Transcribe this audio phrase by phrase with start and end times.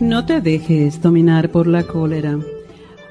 [0.00, 2.38] No te dejes dominar por la cólera.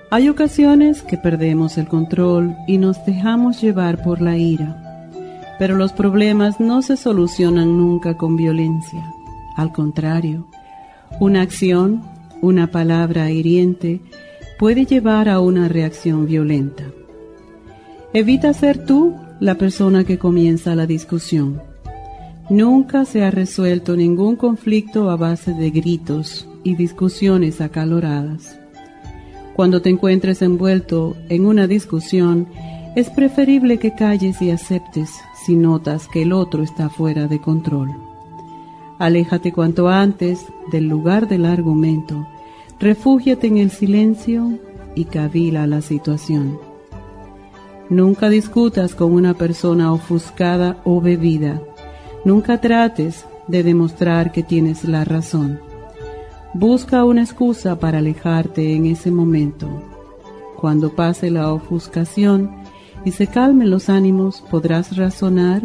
[0.09, 5.11] Hay ocasiones que perdemos el control y nos dejamos llevar por la ira.
[5.59, 9.03] Pero los problemas no se solucionan nunca con violencia.
[9.57, 10.47] Al contrario,
[11.19, 12.03] una acción,
[12.41, 13.99] una palabra hiriente
[14.57, 16.85] puede llevar a una reacción violenta.
[18.13, 21.61] Evita ser tú la persona que comienza la discusión.
[22.49, 28.59] Nunca se ha resuelto ningún conflicto a base de gritos, y discusiones acaloradas.
[29.55, 32.47] Cuando te encuentres envuelto en una discusión,
[32.95, 35.09] es preferible que calles y aceptes
[35.45, 37.89] si notas que el otro está fuera de control.
[38.99, 42.27] Aléjate cuanto antes del lugar del argumento,
[42.79, 44.59] refúgiate en el silencio
[44.95, 46.59] y cavila la situación.
[47.89, 51.61] Nunca discutas con una persona ofuscada o bebida.
[52.25, 55.59] Nunca trates de demostrar que tienes la razón.
[56.59, 59.67] Busca una excusa para alejarte en ese momento.
[60.59, 62.49] Cuando pase la ofuscación
[63.05, 65.61] y se calmen los ánimos, podrás razonar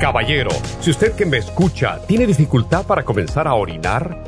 [0.00, 4.27] Caballero, si usted que me escucha tiene dificultad para comenzar a orinar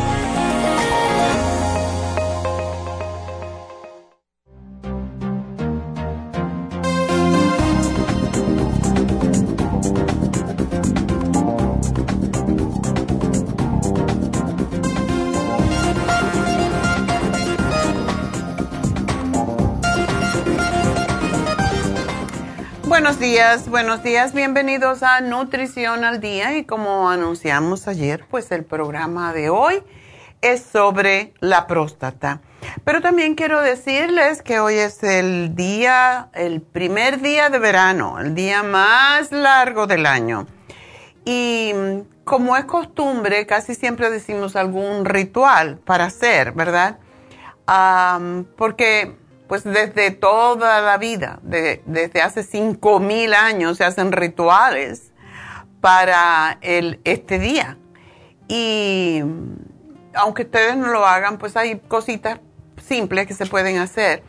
[23.69, 29.49] Buenos días, bienvenidos a Nutrición al Día y como anunciamos ayer, pues el programa de
[29.49, 29.81] hoy
[30.41, 32.41] es sobre la próstata.
[32.83, 38.35] Pero también quiero decirles que hoy es el día, el primer día de verano, el
[38.35, 40.45] día más largo del año.
[41.25, 41.73] Y
[42.23, 46.99] como es costumbre, casi siempre decimos algún ritual para hacer, ¿verdad?
[48.55, 49.15] porque
[49.51, 55.11] pues desde toda la vida, desde hace 5.000 años se hacen rituales
[55.81, 57.77] para este día.
[58.47, 59.21] Y
[60.13, 62.39] aunque ustedes no lo hagan, pues hay cositas
[62.81, 64.23] simples que se pueden hacer.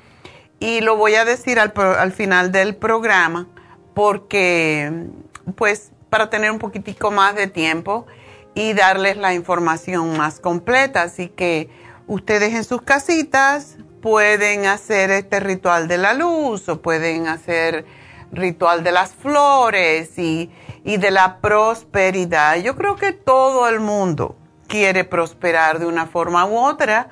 [0.58, 3.46] Y lo voy a decir al, al final del programa
[3.94, 5.06] porque,
[5.54, 8.08] pues, para tener un poquitico más de tiempo
[8.56, 11.02] y darles la información más completa.
[11.02, 11.70] Así que
[12.08, 17.86] ustedes en sus casitas pueden hacer este ritual de la luz o pueden hacer
[18.32, 20.50] ritual de las flores y,
[20.84, 22.56] y de la prosperidad.
[22.56, 24.36] Yo creo que todo el mundo
[24.68, 27.08] quiere prosperar de una forma u otra.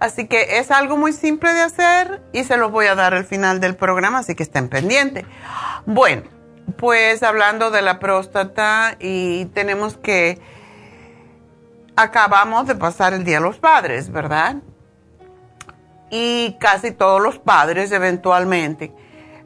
[0.00, 3.24] Así que es algo muy simple de hacer y se los voy a dar al
[3.24, 5.24] final del programa, así que estén pendientes.
[5.86, 6.24] Bueno,
[6.76, 10.40] pues hablando de la próstata y tenemos que,
[11.96, 14.56] acabamos de pasar el Día de los Padres, ¿verdad?
[16.16, 18.92] Y casi todos los padres eventualmente.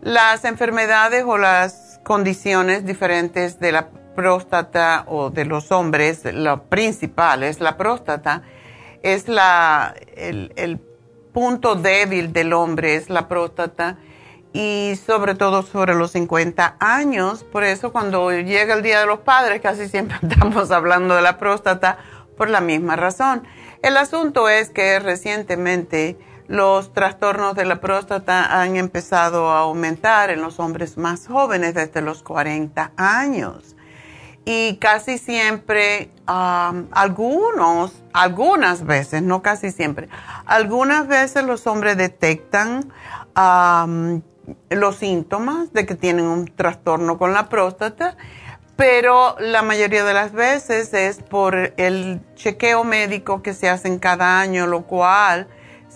[0.03, 7.43] Las enfermedades o las condiciones diferentes de la próstata o de los hombres, lo principal
[7.43, 8.43] es la próstata,
[9.03, 10.79] es la, el,
[11.33, 13.97] punto débil del hombre, es la próstata
[14.53, 17.45] y sobre todo sobre los 50 años.
[17.45, 21.39] Por eso cuando llega el Día de los Padres casi siempre estamos hablando de la
[21.39, 21.97] próstata
[22.37, 23.45] por la misma razón.
[23.81, 26.19] El asunto es que recientemente
[26.49, 32.01] los trastornos de la próstata han empezado a aumentar en los hombres más jóvenes desde
[32.01, 33.77] los 40 años.
[34.47, 40.09] Y casi siempre, algunos, algunas veces, no casi siempre,
[40.47, 42.91] algunas veces los hombres detectan
[44.71, 48.17] los síntomas de que tienen un trastorno con la próstata,
[48.75, 54.41] pero la mayoría de las veces es por el chequeo médico que se hace cada
[54.41, 55.47] año, lo cual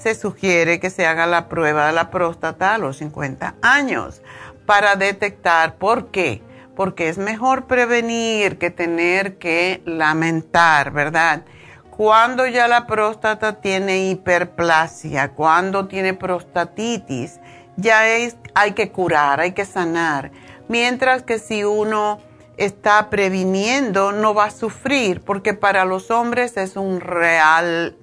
[0.02, 4.22] se sugiere que se haga la prueba de la próstata a los 50 años
[4.66, 6.42] para detectar por qué
[6.74, 11.44] porque es mejor prevenir que tener que lamentar, ¿verdad?
[11.90, 17.40] Cuando ya la próstata tiene hiperplasia, cuando tiene prostatitis,
[17.76, 20.32] ya es, hay que curar, hay que sanar.
[20.68, 22.20] Mientras que si uno
[22.56, 27.96] está previniendo, no va a sufrir, porque para los hombres es un real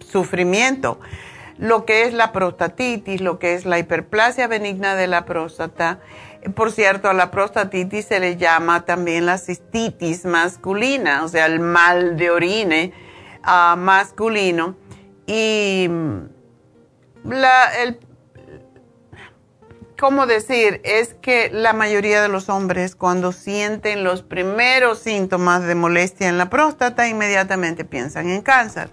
[0.00, 0.98] sufrimiento.
[1.58, 6.00] Lo que es la prostatitis, lo que es la hiperplasia benigna de la próstata,
[6.54, 11.60] por cierto, a la prostatitis se le llama también la cistitis masculina, o sea, el
[11.60, 12.92] mal de orine
[13.42, 14.76] ah, masculino.
[15.26, 15.88] Y
[17.24, 17.98] la, el,
[19.98, 20.80] ¿cómo decir?
[20.84, 26.38] Es que la mayoría de los hombres cuando sienten los primeros síntomas de molestia en
[26.38, 28.90] la próstata, inmediatamente piensan en cáncer.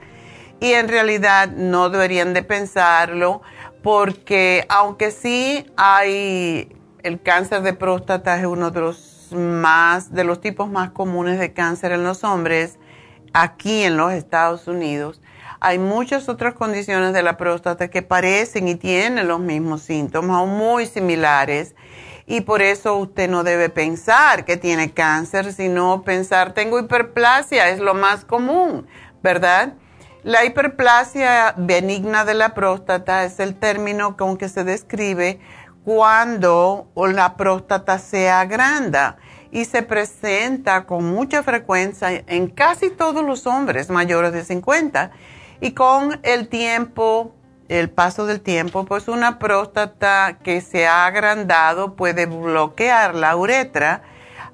[0.59, 3.42] Y en realidad no deberían de pensarlo
[3.83, 10.42] porque aunque sí hay el cáncer de próstata es uno de los más, de los
[10.42, 12.80] tipos más comunes de cáncer en los hombres
[13.33, 15.21] aquí en los Estados Unidos.
[15.59, 20.45] Hay muchas otras condiciones de la próstata que parecen y tienen los mismos síntomas o
[20.45, 21.76] muy similares
[22.28, 27.80] y por eso usted no debe pensar que tiene cáncer, sino pensar tengo hiperplasia, es
[27.80, 28.88] lo más común,
[29.21, 29.74] ¿verdad?
[30.26, 35.40] La hiperplasia benigna de la próstata es el término con que se describe
[35.84, 39.18] cuando la próstata se agranda
[39.52, 45.12] y se presenta con mucha frecuencia en casi todos los hombres mayores de 50
[45.62, 47.36] y con el tiempo,
[47.70, 54.02] el paso del tiempo, pues una próstata que se ha agrandado puede bloquear la uretra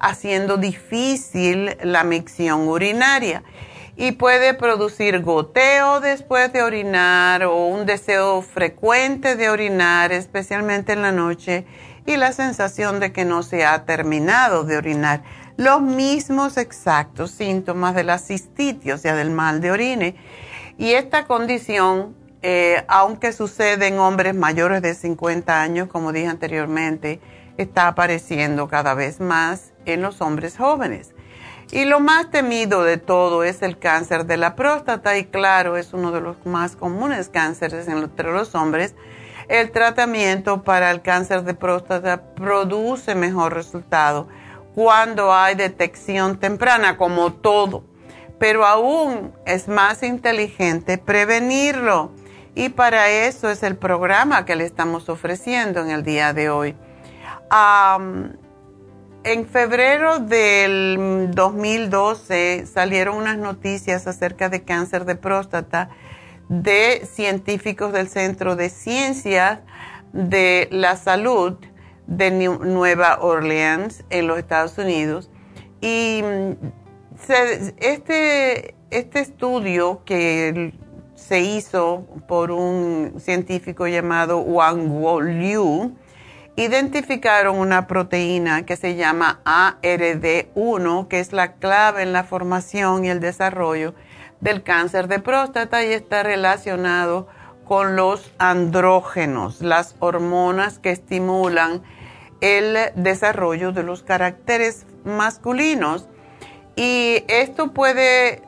[0.00, 3.42] haciendo difícil la micción urinaria
[4.02, 11.02] y puede producir goteo después de orinar o un deseo frecuente de orinar, especialmente en
[11.02, 11.66] la noche,
[12.04, 15.22] y la sensación de que no se ha terminado de orinar.
[15.56, 20.16] Los mismos exactos síntomas de la cistitis, o sea, del mal de orine.
[20.78, 27.20] Y esta condición, eh, aunque sucede en hombres mayores de 50 años, como dije anteriormente,
[27.56, 31.11] está apareciendo cada vez más en los hombres jóvenes.
[31.72, 35.94] Y lo más temido de todo es el cáncer de la próstata y claro, es
[35.94, 38.94] uno de los más comunes cánceres entre los hombres,
[39.48, 44.28] el tratamiento para el cáncer de próstata produce mejor resultado
[44.74, 47.84] cuando hay detección temprana, como todo.
[48.38, 52.12] Pero aún es más inteligente prevenirlo.
[52.54, 56.76] Y para eso es el programa que le estamos ofreciendo en el día de hoy.
[59.24, 65.90] En febrero del 2012 salieron unas noticias acerca de cáncer de próstata
[66.48, 69.60] de científicos del Centro de Ciencias
[70.12, 71.56] de la Salud
[72.06, 75.30] de Nueva Orleans en los Estados Unidos.
[75.80, 76.22] Y
[77.78, 80.74] este, este estudio que
[81.14, 85.96] se hizo por un científico llamado Wang Liu,
[86.56, 93.10] identificaron una proteína que se llama ARD1, que es la clave en la formación y
[93.10, 93.94] el desarrollo
[94.40, 97.28] del cáncer de próstata y está relacionado
[97.64, 101.82] con los andrógenos, las hormonas que estimulan
[102.40, 106.08] el desarrollo de los caracteres masculinos.
[106.76, 108.42] Y esto puede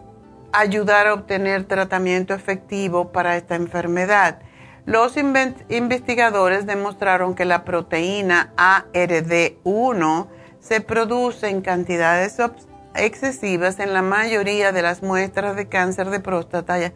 [0.52, 4.40] ayudar a obtener tratamiento efectivo para esta enfermedad.
[4.86, 10.26] Los investigadores demostraron que la proteína ARD1
[10.60, 12.36] se produce en cantidades
[12.94, 16.92] excesivas en la mayoría de las muestras de cáncer de próstata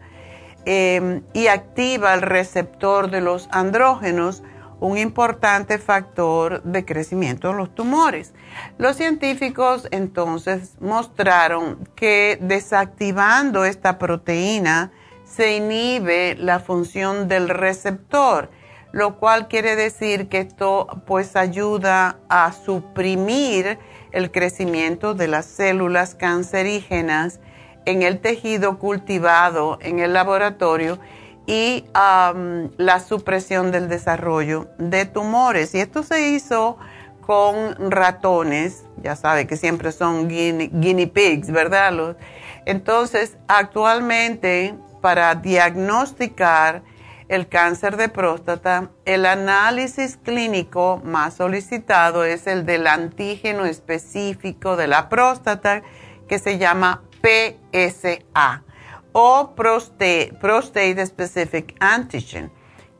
[0.65, 4.43] em, y activa el receptor de los andrógenos,
[4.79, 8.33] un importante factor de crecimiento de los tumores.
[8.77, 14.91] Los científicos entonces mostraron que desactivando esta proteína
[15.29, 18.49] se inhibe la función del receptor,
[18.91, 23.77] lo cual quiere decir que esto pues ayuda a suprimir
[24.11, 27.39] el crecimiento de las células cancerígenas
[27.85, 30.99] en el tejido cultivado en el laboratorio
[31.45, 35.73] y la supresión del desarrollo de tumores.
[35.73, 36.77] Y esto se hizo
[37.21, 42.17] con ratones, ya sabe que siempre son guinea, pigs, ¿verdad?
[42.65, 46.83] entonces, actualmente, para diagnosticar
[47.27, 54.87] el cáncer de próstata, el análisis clínico más solicitado es el del antígeno específico de
[54.87, 55.83] la próstata
[56.27, 58.63] que se llama PSA
[59.11, 62.51] o Prostate, Prostate Specific Antigen,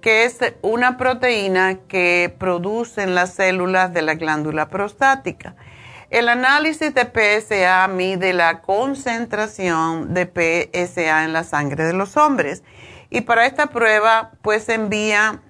[0.01, 5.56] que es una proteína que producen las células de la glándula prostática.
[6.10, 12.63] El análisis de PSA mide la concentración de PSA en la sangre de los hombres.
[13.12, 15.42] Y para esta prueba, pues envía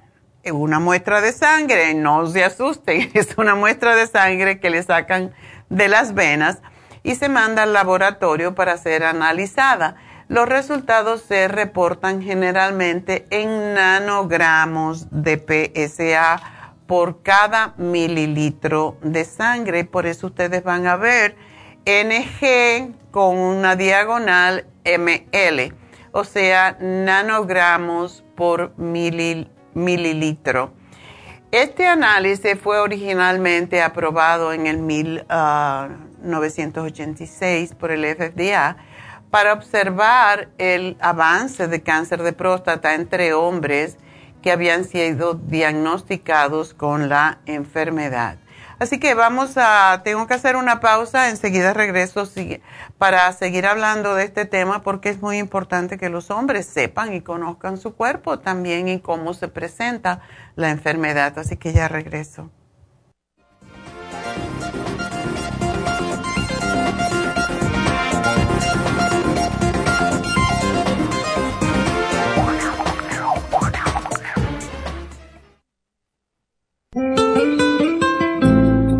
[0.51, 5.33] una muestra de sangre, no se asusten, es una muestra de sangre que le sacan
[5.69, 6.57] de las venas
[7.03, 9.95] y se manda al laboratorio para ser analizada.
[10.27, 16.58] Los resultados se reportan generalmente en nanogramos de PSA
[16.89, 19.85] por cada mililitro de sangre.
[19.85, 21.37] Por eso ustedes van a ver
[21.85, 25.73] NG con una diagonal ML
[26.11, 30.73] o sea, nanogramos por mililitro.
[31.51, 38.77] Este análisis fue originalmente aprobado en el 1986 ah, por el FDA
[39.31, 43.97] para observar el avance de cáncer de próstata entre hombres
[44.41, 48.37] que habían sido diagnosticados con la enfermedad.
[48.79, 52.23] Así que vamos a, tengo que hacer una pausa, enseguida regreso
[52.97, 57.19] para seguir hablando de este tema porque es muy importante que los hombres sepan y
[57.19, 60.21] conozcan su cuerpo también y cómo se presenta
[60.55, 61.37] la enfermedad.
[61.37, 62.51] Así que ya regreso.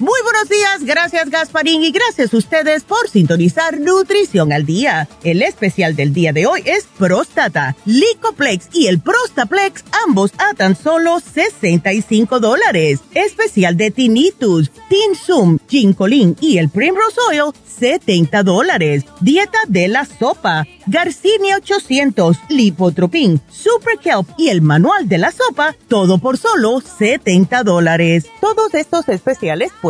[0.00, 5.06] Muy buenos días, gracias Gasparín y gracias a ustedes por sintonizar Nutrición al Día.
[5.24, 10.74] El especial del día de hoy es Próstata, Licoplex y el Prostaplex, ambos a tan
[10.74, 13.00] solo 65 dólares.
[13.12, 19.04] Especial de Tinnitus, Tinsum, Ginkolin y el Primrose Oil, 70 dólares.
[19.20, 25.76] Dieta de la sopa, Garcinia 800, Lipotropin, Super Kelp y el manual de la sopa,
[25.88, 28.26] todo por solo 70 dólares.
[28.40, 29.89] Todos estos especiales pueden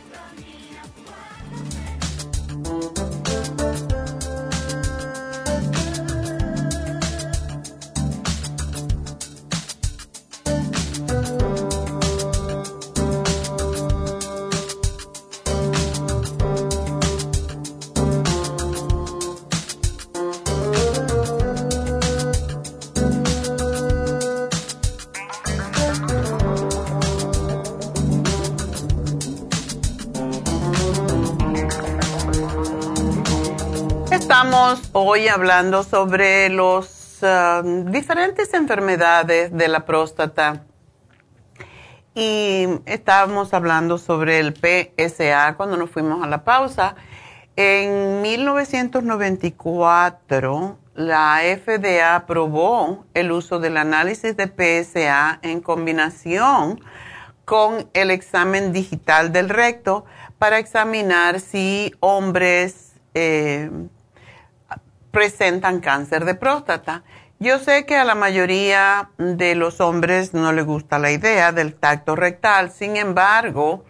[35.11, 40.63] Hoy hablando sobre las um, diferentes enfermedades de la próstata.
[42.15, 46.95] Y estábamos hablando sobre el PSA cuando nos fuimos a la pausa.
[47.57, 56.79] En 1994, la FDA aprobó el uso del análisis de PSA en combinación
[57.43, 60.05] con el examen digital del recto
[60.37, 63.69] para examinar si hombres eh,
[65.11, 67.03] presentan cáncer de próstata.
[67.39, 71.73] Yo sé que a la mayoría de los hombres no les gusta la idea del
[71.73, 73.83] tacto rectal, sin embargo,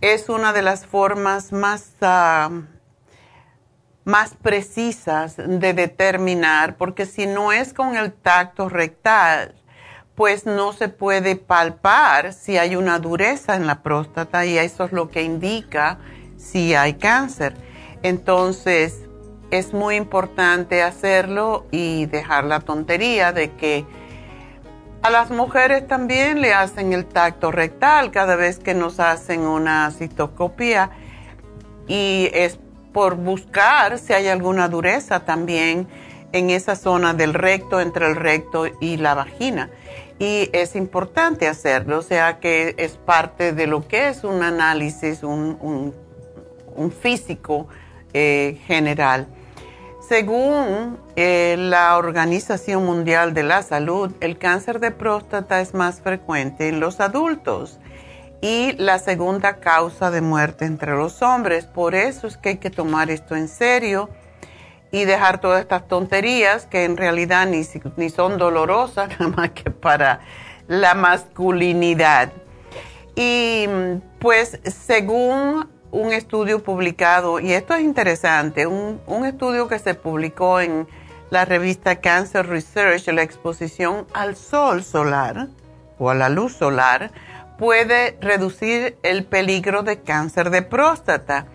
[0.00, 2.50] es una de las formas más, ah,
[4.04, 9.54] más precisas de determinar, porque si no es con el tacto rectal,
[10.14, 14.92] pues no se puede palpar si hay una dureza en la próstata y eso es
[14.92, 15.98] lo que indica
[16.36, 17.54] si hay cáncer.
[18.02, 19.09] Entonces,
[19.50, 23.84] es muy importante hacerlo y dejar la tontería de que
[25.02, 29.90] a las mujeres también le hacen el tacto rectal cada vez que nos hacen una
[29.92, 30.90] citoscopía
[31.88, 32.58] y es
[32.92, 35.88] por buscar si hay alguna dureza también
[36.32, 39.70] en esa zona del recto, entre el recto y la vagina.
[40.18, 45.22] Y es importante hacerlo, o sea que es parte de lo que es un análisis,
[45.22, 45.94] un,
[47.00, 47.68] físico
[48.12, 49.26] eh, general.
[50.10, 56.66] Según eh, la Organización Mundial de la Salud, el cáncer de próstata es más frecuente
[56.66, 57.78] en los adultos
[58.40, 61.66] y la segunda causa de muerte entre los hombres.
[61.66, 64.10] Por eso es que hay que tomar esto en serio
[64.90, 67.62] y dejar todas estas tonterías que en realidad ni,
[67.96, 70.22] ni son dolorosas, nada más que para
[70.66, 72.32] la masculinidad.
[73.14, 73.68] Y
[74.18, 80.86] pues según un estudio publicado, y esto es interesante, un, estudio que se publicó en
[81.30, 85.48] la revista Cancer Research, la exposición al sol solar
[85.98, 87.10] o a la luz solar
[87.58, 91.46] puede reducir el peligro de cáncer de próstata.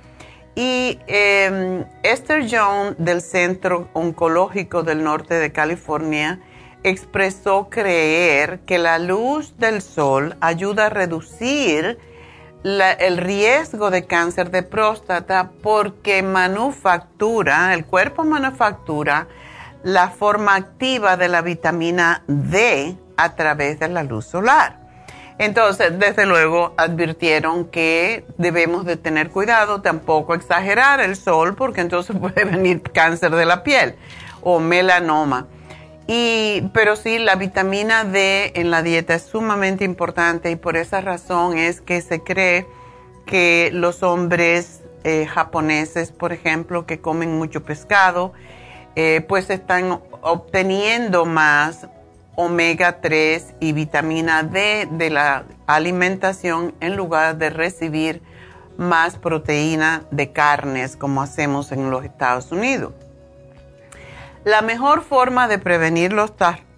[0.55, 6.39] Y em, Esther Jones del Centro Oncológico del Norte de California
[6.83, 11.97] expresó creer que la luz del sol ayuda a reducir
[12.65, 19.27] el riesgo de cáncer de próstata porque manufactura, el cuerpo manufactura
[19.83, 24.79] la forma activa de la vitamina D a través de la luz solar.
[25.37, 32.15] Entonces, desde luego, advirtieron que debemos de tener cuidado, tampoco exagerar el sol, porque entonces
[32.19, 33.95] puede venir cáncer de la piel
[34.41, 35.45] o melanoma.
[36.07, 41.01] Y, pero sí, la vitamina D en la dieta es sumamente importante y por esa
[41.01, 42.67] razón es que se cree
[43.25, 48.33] que los hombres eh, japoneses, por ejemplo, que comen mucho pescado,
[48.95, 51.87] eh, pues están obteniendo más
[52.35, 58.21] omega 3 y vitamina D de la alimentación en lugar de recibir
[58.77, 62.93] más proteína de carnes como hacemos en los Estados Unidos.
[64.45, 66.33] La mejor forma de prevenir los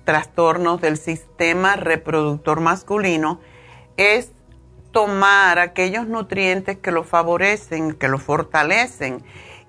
[0.05, 3.41] trastornos del sistema reproductor masculino
[3.97, 4.31] es
[4.93, 9.21] tomar aquellos nutrientes que lo favorecen, que lo fortalecen.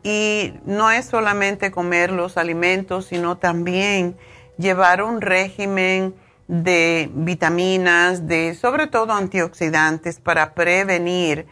[0.05, 4.17] Y no es solamente comer los alimentos, sino también
[4.59, 6.15] llevar un régimen
[6.47, 11.49] de vitaminas, de sobre todo antioxidantes para prevenir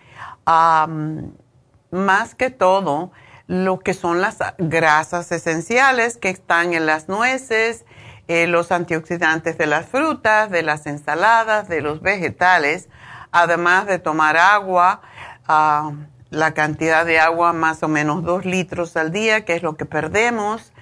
[1.90, 3.10] más que todo
[3.46, 7.84] lo que son las grasas esenciales que están en las nueces,
[8.28, 12.88] eh, los antioxidantes de las frutas, de las ensaladas, de los vegetales,
[13.30, 15.00] además de tomar agua,
[15.46, 15.92] ah,
[16.30, 19.84] la cantidad de agua más o menos dos litros al día, que es lo que
[19.84, 20.72] perdemos,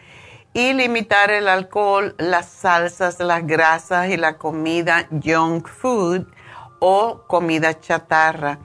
[0.55, 6.27] y limitar el alcohol, las salsas, las grasas y la comida junk food
[6.79, 8.59] o comida chatarra.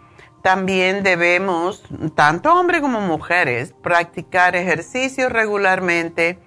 [0.50, 1.84] También debemos,
[2.16, 6.40] tanto hombres como mujeres, practicar ejercicio regularmente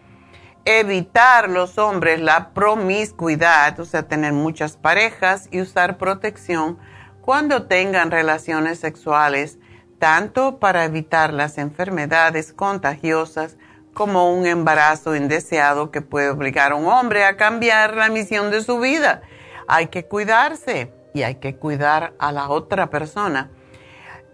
[0.64, 6.80] evitar los hombres la promiscuidad, o sea, tener muchas parejas y usar protección
[7.20, 9.60] cuando tengan relaciones sexuales,
[10.00, 13.56] tanto para evitar las enfermedades contagiosas
[13.94, 18.64] como un embarazo indeseado que puede obligar a un hombre a cambiar la misión de
[18.64, 19.22] su vida.
[19.68, 23.52] Hay que cuidarse y hay que cuidar a la otra persona.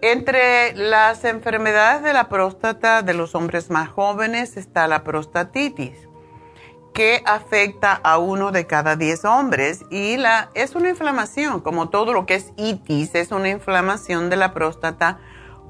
[0.01, 6.07] Entre las enfermedades de la próstata de los hombres más jóvenes está la prostatitis
[6.93, 12.13] que afecta a uno de cada diez hombres y la, es una inflamación, como todo
[12.13, 15.19] lo que es itis, es una inflamación de la próstata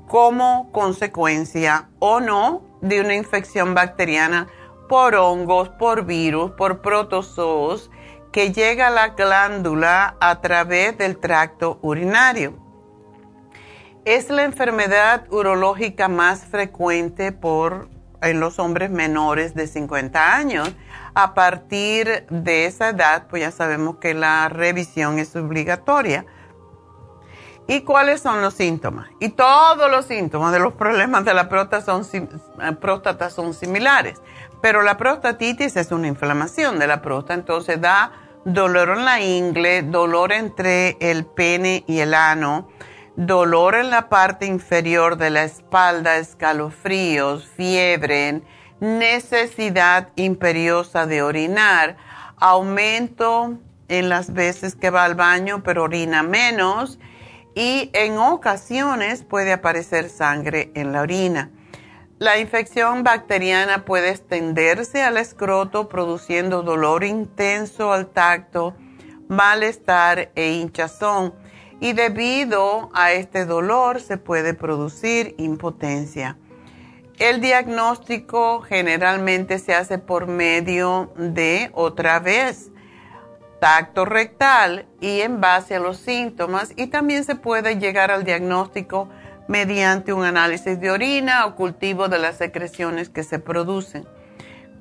[0.07, 4.47] como consecuencia o no de una infección bacteriana
[4.87, 7.89] por hongos, por virus, por protozoos
[8.31, 12.68] que llega a la glándula a través del tracto urinario.
[14.05, 17.89] Es la enfermedad urológica más frecuente por,
[18.21, 20.71] en los hombres menores de 50 años
[21.13, 26.25] a partir de esa edad, pues ya sabemos que la revisión es obligatoria.
[27.67, 29.09] ¿Y cuáles son los síntomas?
[29.19, 34.21] Y todos los síntomas de los problemas de la próstata son, eh, próstata son similares,
[34.61, 38.11] pero la prostatitis es una inflamación de la próstata, entonces da
[38.43, 42.67] dolor en la ingle, dolor entre el pene y el ano,
[43.19, 48.41] dolor en la parte inferior de la espalda, escalofríos, fiebre,
[48.79, 51.97] necesidad imperiosa de orinar,
[52.37, 53.57] aumento
[53.89, 56.97] en las veces que va al baño pero orina menos
[57.55, 61.51] y en ocasiones puede aparecer sangre en la orina.
[62.19, 68.77] La infección bacteriana puede extenderse al escroto produciendo dolor intenso al tacto,
[69.27, 71.33] malestar e hinchazón
[71.79, 76.37] y debido a este dolor se puede producir impotencia.
[77.19, 82.71] El diagnóstico generalmente se hace por medio de, otra vez,
[83.59, 89.09] tacto rectal y en base a los síntomas y también se puede llegar al diagnóstico
[89.49, 94.07] mediante un análisis de orina o cultivo de las secreciones que se producen.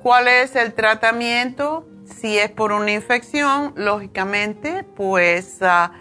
[0.00, 1.88] ¿Cuál es el tratamiento?
[2.04, 5.92] Si es por una infección, lógicamente, pues ah,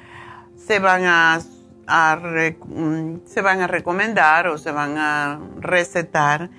[0.68, 1.40] se van a
[1.88, 6.50] Mm, se van a recomendar o se van a recetar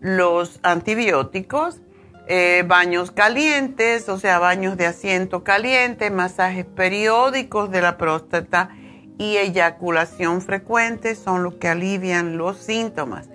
[0.00, 1.80] los antibióticos,
[2.26, 8.70] eh, baños calientes, o sea, baños de asiento caliente, masajes periódicos de la próstata
[9.18, 13.28] y eyaculación frecuente son los que alivian los síntomas.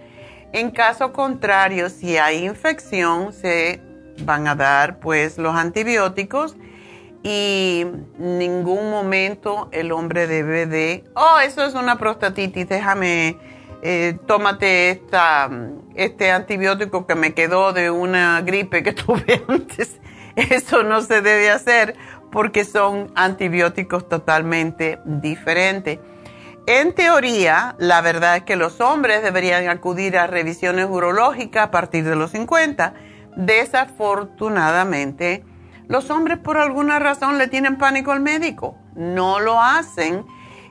[0.54, 3.82] En caso contrario, si hay infección, se
[4.24, 6.56] van a dar pues los antibióticos
[7.23, 7.86] y
[8.17, 13.38] ningún momento el hombre debe de, oh, eso es una prostatitis, déjame,
[13.81, 15.49] eh, tómate esta,
[15.95, 20.01] este antibiótico que me quedó de una gripe que tuve antes.
[20.36, 21.95] Eso no se debe hacer
[22.31, 25.99] porque son antibióticos totalmente diferentes.
[26.65, 32.05] En teoría, la verdad es que los hombres deberían acudir a revisiones urológicas a partir
[32.05, 32.93] de los 50.
[33.36, 35.43] Desafortunadamente,
[35.88, 40.26] los hombres por alguna razón le tienen pánico al médico, no lo hacen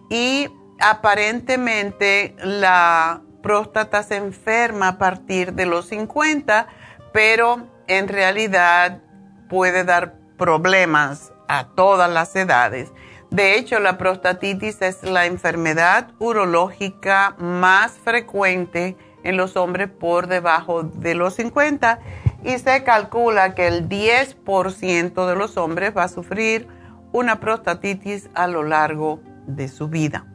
[0.09, 0.49] y
[0.81, 6.67] aparentemente la próstata se enferma a partir de los 50,
[7.13, 9.01] pero en realidad
[9.49, 12.91] puede dar problemas a todas las edades.
[13.31, 20.83] De hecho, la prostatitis es la enfermedad urológica más frecuente en los hombres por debajo
[20.83, 22.01] de los 50
[22.45, 26.69] y se calcula que el 10% de los hombres va a sufrir
[27.13, 30.27] una prostatitis a lo largo de su vida.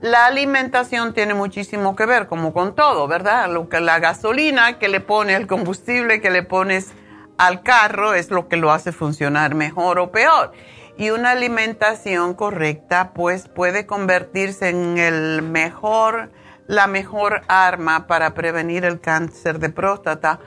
[0.00, 3.52] La alimentación tiene muchísimo que ver, como con todo, ¿verdad?
[3.52, 6.92] Lo que la gasolina que le pone, el combustible que le pones
[7.36, 10.52] al carro es lo que lo hace funcionar mejor o peor.
[10.96, 16.30] Y una alimentación correcta, pues puede convertirse en el mejor,
[16.70, 20.38] la mejor arma para prevenir el cáncer de próstata.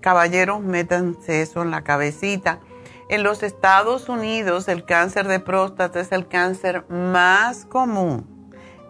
[0.00, 2.60] Caballeros, métanse eso en la cabecita.
[3.08, 8.28] En los Estados Unidos, el cáncer de próstata es el cáncer más común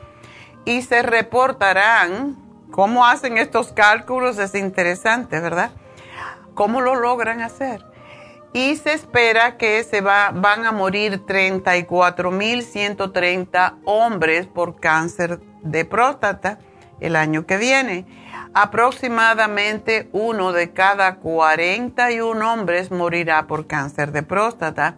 [0.63, 2.37] Y se reportarán,
[2.71, 4.39] ¿cómo hacen estos cálculos?
[4.39, 5.71] Es interesante, ¿verdad?
[6.53, 7.83] ¿Cómo lo logran hacer?
[8.53, 16.57] Y se espera que se va, van a morir 34.130 hombres por cáncer de próstata
[16.99, 18.07] el año que viene
[18.53, 24.95] aproximadamente uno de cada 41 hombres morirá por cáncer de próstata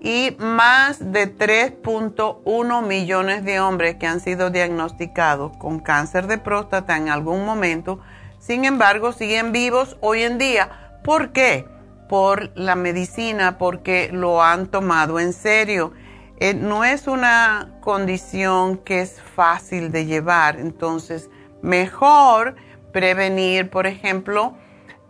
[0.00, 6.96] y más de 3.1 millones de hombres que han sido diagnosticados con cáncer de próstata
[6.96, 8.00] en algún momento,
[8.40, 10.98] sin embargo, siguen vivos hoy en día.
[11.04, 11.77] ¿Por qué?
[12.08, 15.92] Por la medicina, porque lo han tomado en serio.
[16.40, 21.30] Eh, no es una condición que es fácil de llevar, entonces
[21.62, 22.54] mejor
[22.92, 24.56] prevenir, por ejemplo,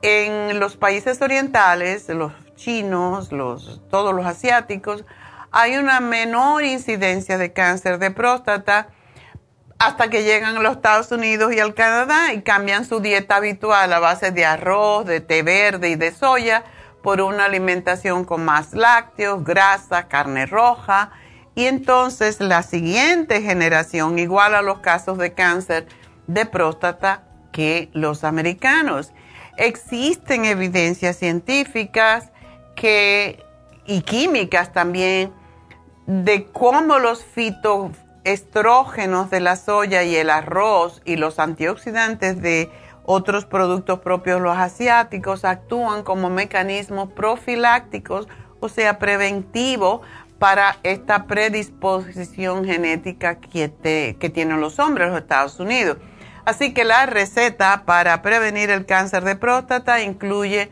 [0.00, 5.04] en los países orientales, los chinos, los, todos los asiáticos,
[5.50, 8.88] hay una menor incidencia de cáncer de próstata
[9.78, 13.92] hasta que llegan a los Estados Unidos y al Canadá y cambian su dieta habitual
[13.92, 16.64] a base de arroz, de té verde y de soya
[17.02, 21.10] por una alimentación con más lácteos, grasa, carne roja.
[21.54, 25.86] Y entonces la siguiente generación, igual a los casos de cáncer
[26.26, 29.12] de próstata, que los americanos.
[29.56, 32.30] Existen evidencias científicas
[32.76, 33.42] que,
[33.86, 35.32] y químicas también
[36.06, 42.70] de cómo los fitoestrógenos de la soya y el arroz y los antioxidantes de
[43.10, 48.28] otros productos propios, los asiáticos, actúan como mecanismos profilácticos,
[48.60, 50.02] o sea, preventivo
[50.38, 53.72] para esta predisposición genética que,
[54.20, 55.96] que tienen los hombres en los Estados Unidos.
[56.44, 60.70] Así que la receta para prevenir el cáncer de próstata incluye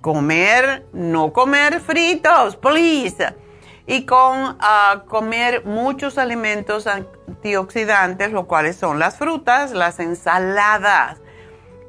[0.00, 3.34] comer, no comer fritos, please,
[3.86, 11.20] y con ah, comer muchos alimentos antioxidantes, lo cuales son las frutas, las ensaladas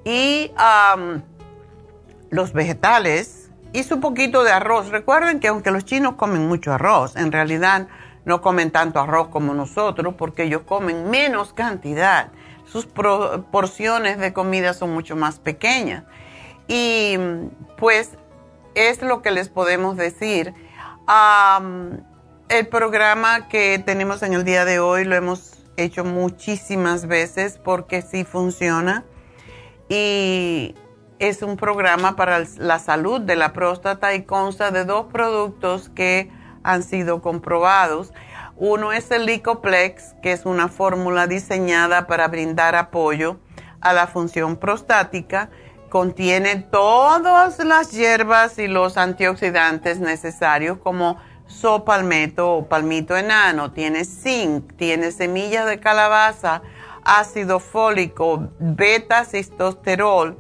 [0.05, 0.51] y
[2.29, 4.87] los vegetales y su poquito de arroz.
[4.89, 7.89] Recuerden que aunque los chinos comen mucho arroz, en realidad
[8.23, 12.31] no comen tanto arroz como nosotros porque ellos comen menos cantidad
[12.65, 16.03] sus porciones de comida son mucho más pequeñas.
[16.67, 17.17] Y
[17.77, 18.11] pues
[18.73, 20.53] es lo que les podemos decir.
[22.49, 28.01] el programa que tenemos en el día de hoy lo hemos hecho muchísimas veces porque
[28.01, 29.03] sí funciona
[29.89, 30.75] y
[31.19, 36.31] es un programa para la salud de la próstata y consta de dos productos que
[36.63, 38.13] han sido comprobados.
[38.57, 43.37] Uno es el Licoplex, que es una fórmula diseñada para brindar apoyo
[43.81, 45.49] a la función prostática.
[45.89, 51.17] Contiene todas las hierbas y los antioxidantes necesarios como
[51.47, 53.71] sopalmeto o palmito enano.
[53.71, 56.61] Tiene zinc, tiene semillas de calabaza,
[57.05, 60.37] ácido fólico, beta-cistosterol,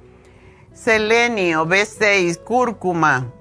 [0.73, 3.31] selenio, B6, cúrcuma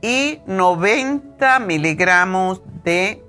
[0.00, 3.22] y 90 miligramos de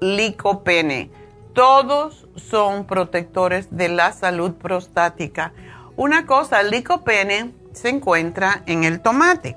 [0.00, 1.10] licopene.
[1.52, 5.52] Todos son protectores de la salud prostática.
[5.96, 9.56] Una cosa, el licopene se encuentra en el tomate.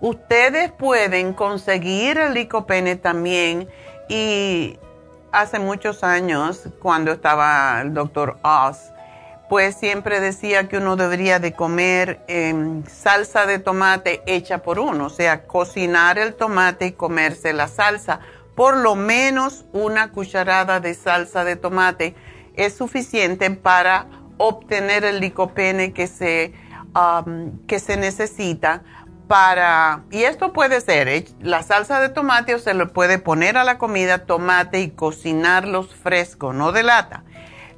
[0.00, 3.68] Ustedes pueden conseguir el licopene también
[4.08, 4.78] y
[5.32, 8.92] hace muchos años, cuando estaba el doctor Oz,
[9.48, 15.06] pues siempre decía que uno debería de comer em, salsa de tomate hecha por uno,
[15.06, 18.20] o sea, cocinar el tomate y comerse la salsa.
[18.54, 22.14] Por lo menos una cucharada de salsa de tomate
[22.54, 24.06] es suficiente para
[24.38, 26.52] obtener el licopene que se,
[27.66, 28.82] que se necesita
[29.32, 31.24] para, y esto puede ser, ¿eh?
[31.40, 35.94] la salsa de tomate o se le puede poner a la comida tomate y cocinarlos
[35.94, 37.24] frescos, no de lata.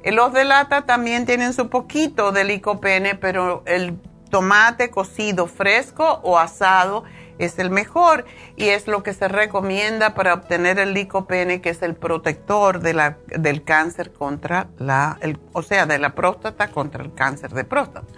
[0.03, 3.97] Eh, los de lata también tienen su poquito de licopene, pero el
[4.29, 7.05] tomate cocido fresco o asado
[7.37, 8.25] es el mejor
[8.57, 13.63] y es lo que se recomienda para obtener el licopene, que es el protector del
[13.63, 15.17] cáncer contra la,
[15.53, 18.11] o sea, de la próstata contra el cáncer de próstata.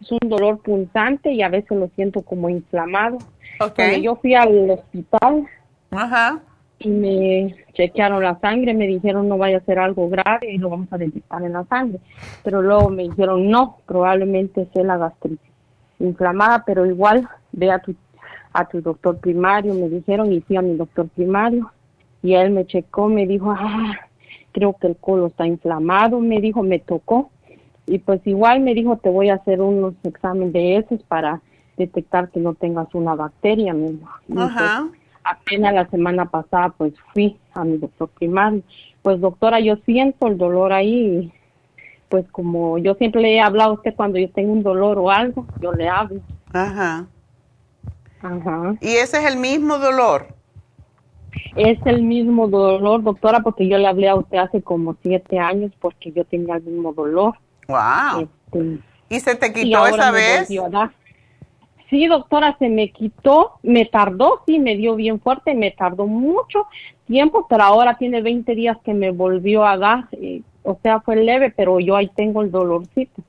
[0.03, 3.19] es un dolor punzante y a veces lo siento como inflamado.
[3.59, 5.47] Cuando yo fui al hospital
[6.81, 10.71] y me chequearon la sangre, me dijeron no vaya a ser algo grave y lo
[10.71, 12.01] vamos a detectar en la sangre.
[12.43, 15.53] Pero luego me dijeron no, probablemente sea la gastritis
[16.01, 17.95] inflamada, pero igual ve a tu,
[18.53, 21.71] a tu doctor primario, me dijeron y fui a mi doctor primario
[22.25, 23.95] y él me checó, me dijo, ah,
[24.51, 27.31] creo que el colon está inflamado, me dijo, me tocó
[27.87, 31.41] y pues igual me dijo te voy a hacer unos exámenes de esos para
[31.77, 34.09] detectar que no tengas una bacteria mismo.
[34.33, 34.51] Pues,
[35.25, 38.63] apenas la semana pasada pues fui a mi doctor primario.
[39.03, 41.33] Pues doctora, yo siento el dolor ahí.
[42.09, 45.11] Pues como yo siempre le he hablado a usted cuando yo tengo un dolor o
[45.11, 46.21] algo, yo le hablo.
[46.53, 47.07] Ajá.
[48.21, 48.77] Ajá.
[48.81, 50.29] ¿Y ese es el mismo dolor?
[51.57, 55.73] Es el mismo dolor, doctora, porque yo le hablé a usted hace como siete años
[55.81, 57.35] porque yo tenía el mismo dolor.
[57.69, 58.23] Wow.
[58.23, 60.49] Este, ¿Y se te quitó esa vez?
[61.91, 66.67] Sí, doctora, se me quitó, me tardó, sí, me dio bien fuerte, me tardó mucho
[67.07, 70.09] tiempo, pero ahora tiene 20 días que me volvió a dar,
[70.63, 73.23] o sea, fue leve, pero yo ahí tengo el dolorcito.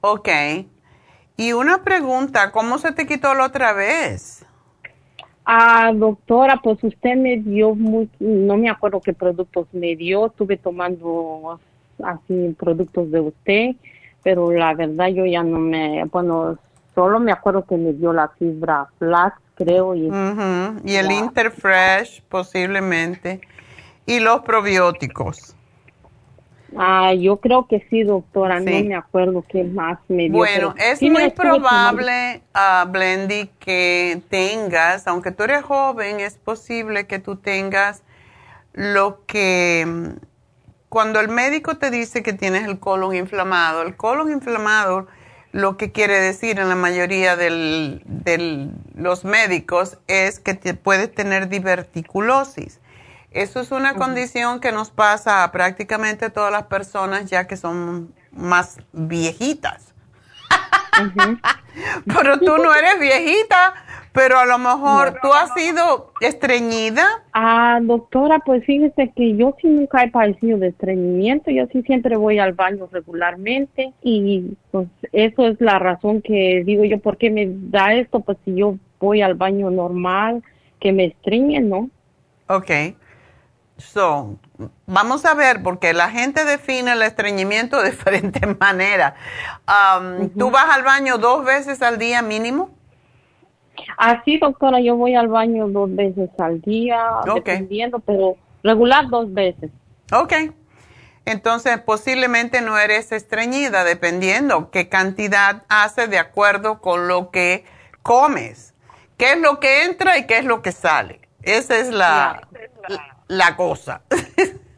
[0.00, 0.28] Ok.
[1.36, 4.44] Y una pregunta, ¿cómo se te quitó la otra vez?
[5.44, 10.56] Ah, doctora, pues usted me dio muy, no me acuerdo qué productos me dio, estuve
[10.56, 11.60] tomando
[12.04, 13.76] así productos de usted,
[14.22, 16.58] pero la verdad yo ya no me, bueno,
[16.94, 19.94] solo me acuerdo que me dio la fibra flax, creo.
[19.94, 20.10] Y,
[20.84, 23.40] y el Interfresh posiblemente.
[24.06, 25.54] Y los probióticos.
[26.76, 30.32] Ah, yo creo que sí, doctora, no me acuerdo qué más me dio.
[30.32, 37.18] Bueno, es muy probable, uh, Blendy, que tengas, aunque tú eres joven, es posible que
[37.18, 38.02] tú tengas
[38.72, 40.14] lo que
[40.90, 45.06] cuando el médico te dice que tienes el colon inflamado, el colon inflamado
[45.52, 51.48] lo que quiere decir en la mayoría de los médicos es que te puedes tener
[51.48, 52.80] diverticulosis.
[53.30, 58.12] Eso es una condición que nos pasa a prácticamente todas las personas ya que son
[58.32, 59.94] más viejitas.
[62.06, 63.74] Pero tú no eres viejita,
[64.12, 67.04] pero a lo mejor tú has sido estreñida.
[67.32, 72.16] Ah, doctora, pues fíjese que yo sí nunca he padecido de estreñimiento, yo sí siempre
[72.16, 77.30] voy al baño regularmente y pues eso es la razón que digo yo, ¿por qué
[77.30, 78.20] me da esto?
[78.20, 80.42] Pues si yo voy al baño normal,
[80.80, 81.90] que me estreñen, ¿no?
[82.48, 82.70] Ok.
[83.76, 84.36] So,
[84.86, 89.14] vamos a ver, porque la gente define el estreñimiento de diferentes maneras.
[89.66, 92.70] Um, ¿Tú vas al baño dos veces al día mínimo?
[94.00, 96.98] Así, doctora, yo voy al baño dos veces al día,
[97.34, 99.70] dependiendo, pero regular dos veces.
[100.10, 100.32] Ok.
[101.26, 107.66] Entonces, posiblemente no eres estreñida, dependiendo qué cantidad hace de acuerdo con lo que
[108.00, 108.72] comes.
[109.18, 111.20] ¿Qué es lo que entra y qué es lo que sale?
[111.42, 112.48] Esa es la,
[113.28, 114.00] la, cosa.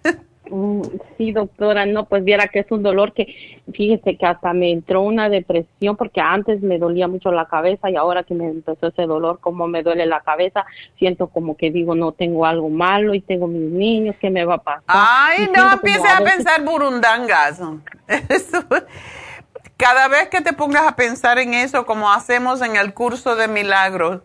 [1.16, 5.00] Sí, doctora, no, pues viera que es un dolor que, fíjese que hasta me entró
[5.00, 9.06] una depresión porque antes me dolía mucho la cabeza y ahora que me empezó ese
[9.06, 10.66] dolor, como me duele la cabeza,
[10.98, 14.56] siento como que digo, no tengo algo malo y tengo mis niños, ¿qué me va
[14.56, 14.82] a pasar?
[14.88, 17.58] Ay, no empieces a, pensar burundangas.
[19.78, 23.48] cada vez que te pongas a pensar en eso, como hacemos en el curso de
[23.48, 24.20] milagros,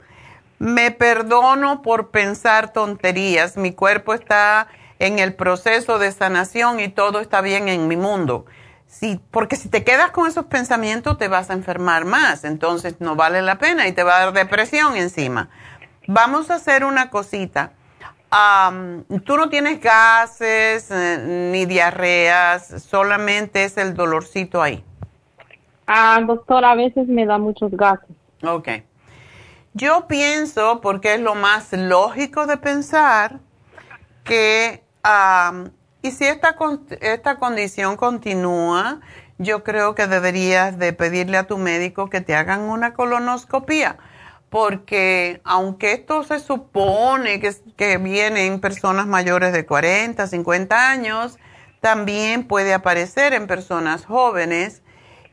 [0.59, 4.67] me perdono por pensar tonterías, mi cuerpo está
[4.99, 8.45] en el proceso de sanación y todo está bien en mi mundo.
[8.87, 13.15] Sí, porque si te quedas con esos pensamientos te vas a enfermar más, entonces no
[13.15, 15.49] vale la pena y te va a dar depresión encima.
[16.07, 17.73] Vamos a hacer una cosita.
[19.25, 24.83] tú no tienes gases eh, ni diarreas, solamente es el dolorcito ahí.
[25.85, 28.15] Ah, doctor, a veces me da muchos gases.
[28.43, 28.69] Ok.
[29.73, 33.39] Yo pienso, porque es lo más lógico de pensar,
[34.23, 34.83] que
[36.01, 36.55] y si esta,
[37.01, 38.99] esta condición continúa,
[39.38, 43.97] yo creo que deberías de pedirle a tu médico que te hagan una colonoscopia,
[44.49, 51.38] porque aunque esto se supone que, que viene en personas mayores de 40, 50 años,
[51.82, 54.82] también puede aparecer en personas jóvenes.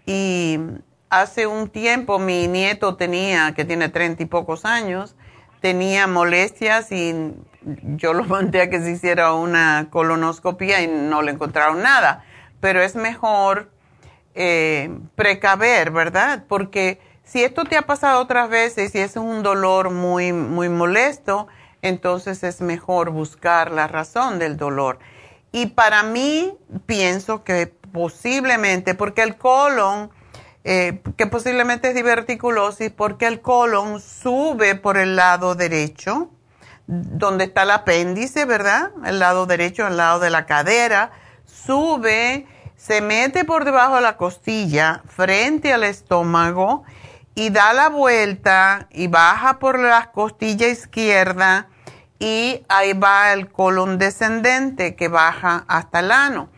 [0.06, 0.58] Y
[1.08, 5.16] hace un tiempo mi nieto tenía, que tiene 30 y pocos años,
[5.60, 7.34] tenía molestias y
[7.96, 12.24] yo lo mandé a que se hiciera una colonoscopia y no le encontraron nada.
[12.60, 13.70] Pero es mejor
[14.34, 16.44] eh, precaver, ¿verdad?
[16.48, 21.46] Porque si esto te ha pasado otras veces y es un dolor muy, muy molesto,
[21.82, 24.98] entonces es mejor buscar la razón del dolor.
[25.52, 26.52] Y para mí,
[26.86, 30.10] pienso que posiblemente, porque el colon,
[30.64, 36.30] eh, que posiblemente es diverticulosis, porque el colon sube por el lado derecho
[36.86, 38.90] donde está el apéndice, ¿verdad?
[39.04, 41.12] El lado derecho, al lado de la cadera,
[41.44, 46.84] sube, se mete por debajo de la costilla, frente al estómago,
[47.34, 51.68] y da la vuelta y baja por la costilla izquierda
[52.18, 56.48] y ahí va el colon descendente que baja hasta el ano.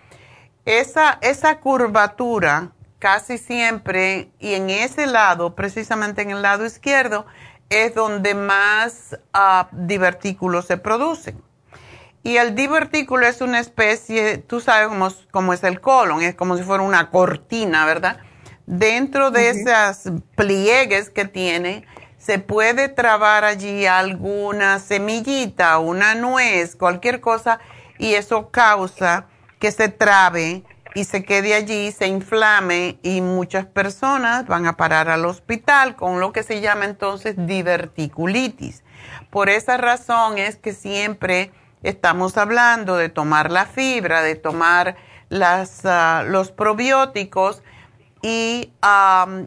[0.64, 7.27] Esa, esa curvatura casi siempre y en ese lado, precisamente en el lado izquierdo,
[7.69, 11.43] es donde más uh, divertículos se producen.
[12.23, 14.89] Y el divertículo es una especie, tú sabes
[15.31, 18.19] cómo, es el colon, es como si fuera una cortina, ¿verdad?
[18.67, 21.87] Dentro de esas pliegues que tiene,
[22.19, 27.61] se puede trabar allí alguna semillita, una nuez, cualquier cosa,
[27.97, 29.27] y eso causa
[29.61, 30.64] que se trabe
[30.97, 36.20] y se quede allí, se inflame y muchas personas van a parar al hospital con
[36.20, 38.82] lo que se llama entonces diverticulitis.
[39.28, 44.97] Por esa razón es que siempre estamos hablando de tomar la fibra, de tomar
[45.28, 47.62] las, ah, los probióticos
[48.22, 48.72] y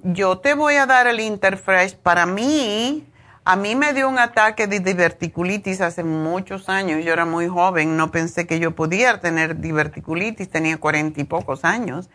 [0.04, 1.96] yo te voy a dar el Interfresh.
[1.96, 3.08] Para mí,
[3.50, 7.04] a mí me dio un ataque de diverticulitis hace muchos años.
[7.04, 11.66] Yo era muy joven, no pensé que yo pudiera tener diverticulitis, tenía cuarenta y pocos
[11.66, 12.12] años.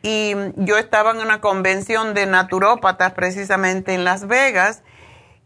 [0.00, 4.82] Y yo estaba en una convención de naturópatas precisamente en Las Vegas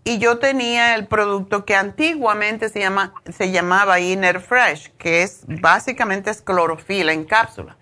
[0.05, 5.41] y yo tenía el producto que antiguamente se, llama, se llamaba Inner Fresh, que es
[5.49, 7.77] básicamente es clorofila en cápsula.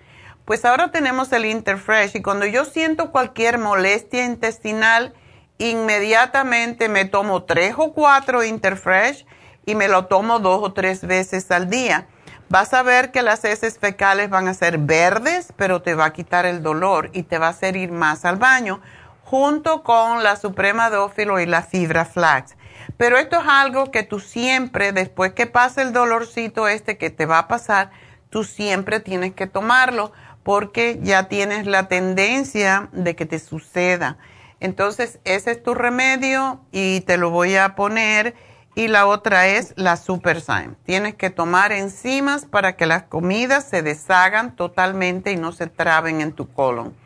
[0.46, 5.12] Pues ahora tenemos el Interfresh y cuando yo siento cualquier molestia intestinal,
[5.58, 9.26] inmediatamente me tomo tres o cuatro Interfresh
[9.66, 12.06] y me lo tomo dos o tres veces al día.
[12.48, 16.12] Vas a ver que las heces fecales van a ser verdes, pero te va a
[16.12, 18.80] quitar el dolor y te va a hacer ir más al baño,
[19.22, 22.54] junto con la Suprema Dófilo y la Fibra Flax.
[22.96, 27.26] Pero esto es algo que tú siempre, después que pase el dolorcito este que te
[27.26, 27.90] va a pasar,
[28.28, 34.18] tú siempre tienes que tomarlo porque ya tienes la tendencia de que te suceda.
[34.64, 38.34] Entonces, ese es tu remedio y te lo voy a poner.
[38.74, 40.42] Y la otra es la Super
[40.86, 46.22] Tienes que tomar enzimas para que las comidas se deshagan totalmente y no se traben
[46.22, 46.96] en tu colon.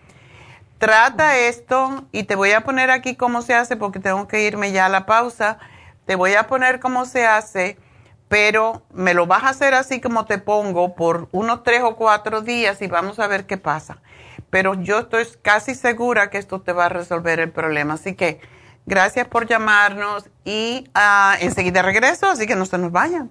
[0.78, 4.70] Trata esto y te voy a poner aquí cómo se hace porque tengo que irme
[4.70, 5.58] ya a la pausa.
[6.06, 7.76] Te voy a poner cómo se hace,
[8.28, 12.40] pero me lo vas a hacer así como te pongo por unos tres o cuatro
[12.40, 13.98] días y vamos a ver qué pasa
[14.50, 17.94] pero yo estoy casi segura que esto te va a resolver el problema.
[17.94, 18.40] Así que
[18.86, 23.30] gracias por llamarnos y uh, enseguida regreso, así que no se nos vayan.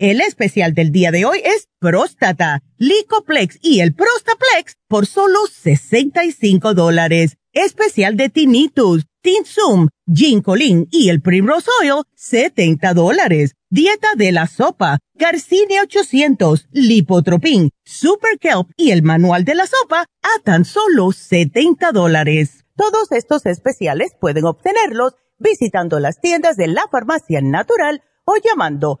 [0.00, 6.72] El especial del día de hoy es próstata, Licoplex y el Prostaplex por solo 65
[6.74, 7.36] dólares.
[7.52, 13.56] Especial de tinnitus, tinsum, ginkolin y el primrose oil, 70 dólares.
[13.70, 20.02] Dieta de la sopa, Garcinia 800, Lipotropin, Super Kelp y el manual de la sopa
[20.02, 22.64] a tan solo 70 dólares.
[22.76, 29.00] Todos estos especiales pueden obtenerlos visitando las tiendas de la farmacia natural o llamando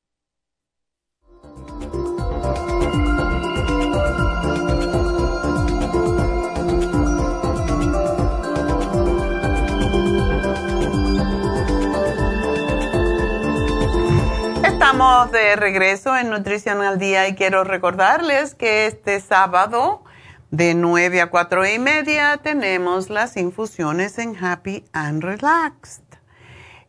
[14.91, 20.03] Estamos de regreso en Nutrición al Día y quiero recordarles que este sábado
[20.49, 26.03] de 9 a 4 y media tenemos las infusiones en Happy and Relaxed.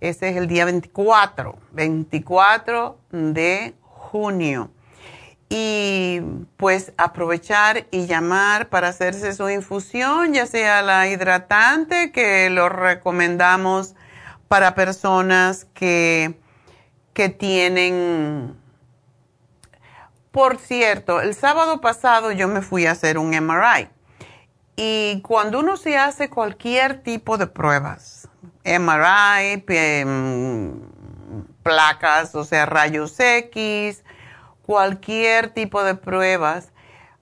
[0.00, 4.72] Ese es el día 24, 24 de junio.
[5.48, 6.22] Y
[6.56, 13.94] pues aprovechar y llamar para hacerse su infusión, ya sea la hidratante, que lo recomendamos
[14.48, 16.41] para personas que
[17.12, 18.56] que tienen...
[20.30, 23.88] Por cierto, el sábado pasado yo me fui a hacer un MRI
[24.76, 28.28] y cuando uno se hace cualquier tipo de pruebas,
[28.64, 30.80] MRI, em,
[31.62, 34.02] placas, o sea, rayos X,
[34.64, 36.72] cualquier tipo de pruebas,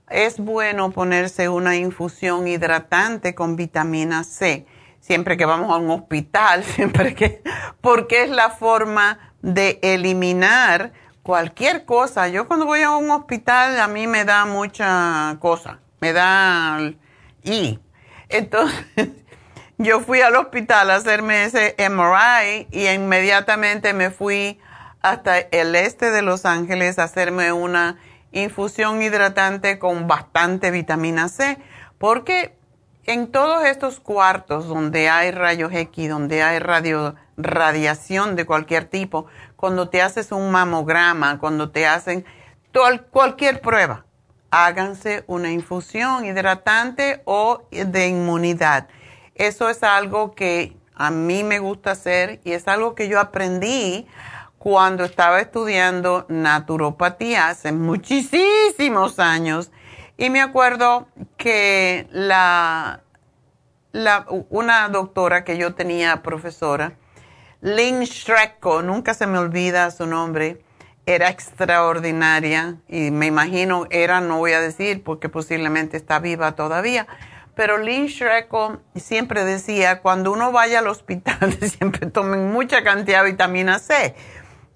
[0.08, 4.66] es bueno ponerse una infusión hidratante con vitamina C,
[5.00, 7.42] siempre que vamos a un hospital, siempre que,
[7.80, 10.92] porque es la forma de eliminar
[11.22, 12.28] cualquier cosa.
[12.28, 16.78] Yo cuando voy a un hospital a mí me da mucha cosa, me da
[17.42, 17.78] y
[18.28, 18.84] entonces
[19.78, 24.60] yo fui al hospital a hacerme ese MRI y inmediatamente me fui
[25.02, 27.98] hasta el este de Los Ángeles a hacerme una
[28.32, 31.58] infusión hidratante con bastante vitamina C,
[31.98, 32.56] porque
[33.06, 36.58] en todos estos cuartos donde hay rayos X, donde hay
[37.36, 39.26] radiación de cualquier tipo,
[39.56, 42.24] cuando te haces un mamograma, cuando te hacen
[43.10, 44.04] cualquier prueba,
[44.50, 48.88] háganse una infusión hidratante o de inmunidad.
[49.34, 54.06] Eso es algo que a mí me gusta hacer y es algo que yo aprendí
[54.58, 59.70] cuando estaba estudiando naturopatía hace muchísimos años.
[60.20, 61.08] Y me acuerdo
[61.38, 63.00] que la,
[63.90, 66.92] la, una doctora que yo tenía, profesora,
[67.62, 70.62] Lynn Schrecko, nunca se me olvida su nombre,
[71.06, 77.06] era extraordinaria y me imagino, era, no voy a decir porque posiblemente está viva todavía,
[77.54, 83.30] pero Lynn Schrecko siempre decía, cuando uno vaya al hospital, siempre tomen mucha cantidad de
[83.30, 84.14] vitamina C.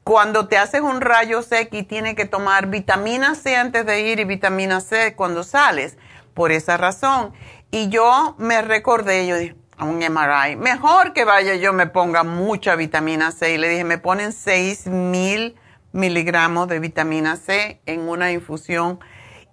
[0.05, 4.25] Cuando te haces un rayo X, tiene que tomar vitamina C antes de ir y
[4.25, 5.97] vitamina C cuando sales,
[6.35, 7.33] por esa razón.
[7.71, 10.57] Y yo me recordé, yo dije, un MRI.
[10.57, 13.55] Mejor que vaya yo me ponga mucha vitamina C.
[13.55, 15.57] Y le dije, me ponen 6 mil
[15.93, 19.01] miligramos de vitamina C en una infusión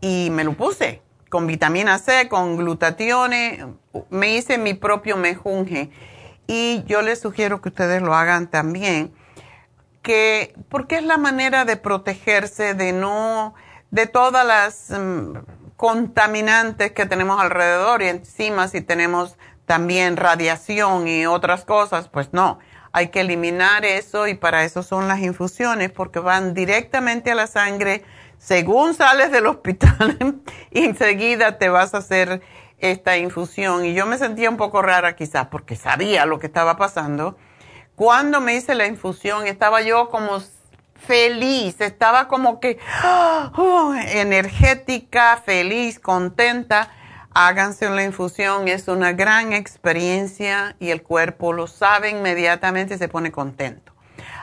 [0.01, 1.01] y me lo puse.
[1.29, 3.65] con vitamina C, con glutatione.
[4.09, 5.89] Me hice mi propio mejunje
[6.45, 9.13] y yo les sugiero que ustedes lo hagan también,
[10.01, 13.53] que porque es la manera de protegerse de no
[13.91, 15.37] de todas las mm,
[15.75, 22.59] contaminantes que tenemos alrededor y encima si tenemos también radiación y otras cosas, pues no,
[22.91, 27.47] hay que eliminar eso y para eso son las infusiones porque van directamente a la
[27.47, 28.03] sangre
[28.37, 30.41] según sales del hospital
[30.71, 32.41] y enseguida te vas a hacer
[32.79, 33.85] esta infusión.
[33.85, 37.37] Y yo me sentía un poco rara quizás porque sabía lo que estaba pasando.
[38.01, 40.41] Cuando me hice la infusión estaba yo como
[40.95, 42.79] feliz, estaba como que
[43.55, 46.89] oh, energética, feliz, contenta.
[47.35, 53.07] Háganse la infusión, es una gran experiencia y el cuerpo lo sabe inmediatamente y se
[53.07, 53.93] pone contento.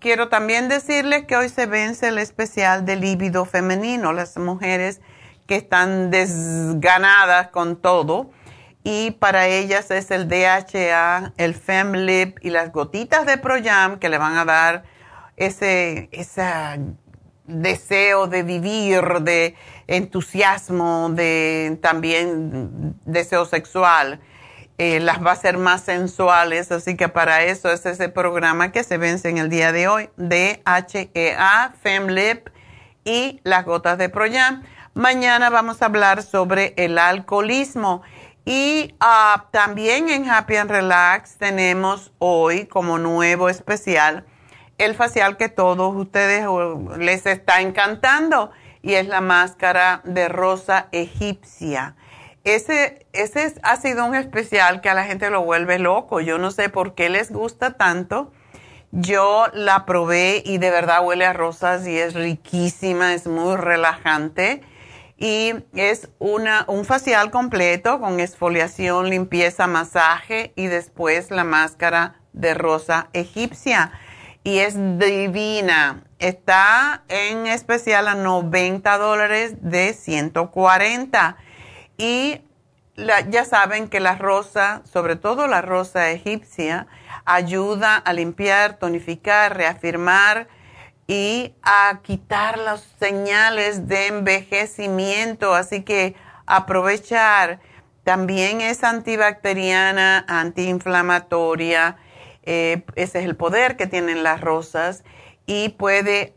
[0.00, 5.00] quiero también decirles que hoy se vence el especial de líbido femenino, las mujeres
[5.48, 8.30] que están desganadas con todo.
[8.84, 14.18] Y para ellas es el DHA, el FemLip y las gotitas de Proyam que le
[14.18, 14.84] van a dar
[15.36, 16.44] ese, ese
[17.46, 19.56] deseo de vivir, de
[19.88, 24.20] entusiasmo, de también deseo sexual.
[24.76, 28.84] Eh, las va a ser más sensuales, así que para eso es ese programa que
[28.84, 32.48] se vence en el día de hoy, DHEA, FemLip
[33.04, 34.62] y las gotas de Proyam.
[34.98, 38.02] Mañana vamos a hablar sobre el alcoholismo
[38.44, 44.26] y ah, también en Happy and Relax tenemos hoy como nuevo especial
[44.76, 46.48] el facial que todos ustedes
[46.98, 48.50] les está encantando
[48.82, 51.94] y es la máscara de rosa egipcia
[52.42, 56.20] ese, ese ha sido un especial que a la gente lo vuelve loco.
[56.20, 58.32] Yo no sé por qué les gusta tanto.
[58.90, 64.62] Yo la probé y de verdad huele a rosas y es riquísima, es muy relajante.
[65.18, 72.54] Y es una, un facial completo con exfoliación, limpieza, masaje y después la máscara de
[72.54, 73.92] rosa egipcia.
[74.44, 76.04] Y es divina.
[76.20, 81.36] Está en especial a 90 dólares de 140
[81.96, 82.40] y
[83.28, 86.86] ya saben que la rosa, sobre todo la rosa egipcia,
[87.24, 90.48] ayuda a limpiar, tonificar, reafirmar
[91.08, 95.54] y a quitar las señales de envejecimiento.
[95.54, 96.14] Así que
[96.46, 97.60] aprovechar.
[98.04, 101.96] También es antibacteriana, antiinflamatoria.
[102.42, 105.02] Eh, ese es el poder que tienen las rosas
[105.44, 106.34] y puede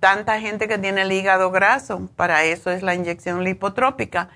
[0.00, 4.28] tanta gente que tiene el hígado graso, para eso es la inyección lipotrópica.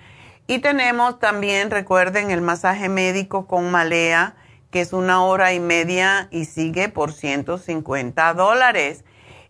[0.47, 4.37] Y tenemos también, recuerden, el masaje médico con malea
[4.71, 9.05] que es una hora y media y sigue por 150 dólares.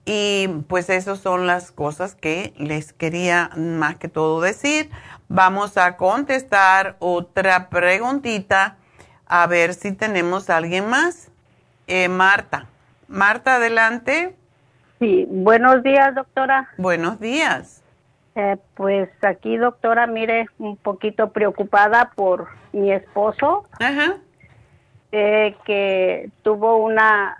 [0.04, 4.90] Y pues esas son las cosas que les quería más que todo decir.
[5.28, 8.76] Vamos a contestar otra preguntita
[9.26, 11.30] a ver si tenemos alguien más.
[11.86, 12.66] Eh, Marta.
[13.08, 14.34] Marta, adelante.
[14.98, 16.68] Sí, buenos días, doctora.
[16.78, 17.82] Buenos días.
[18.34, 24.18] Eh, pues aquí, doctora, mire, un poquito preocupada por mi esposo, Ajá.
[25.12, 27.38] eh, que tuvo una,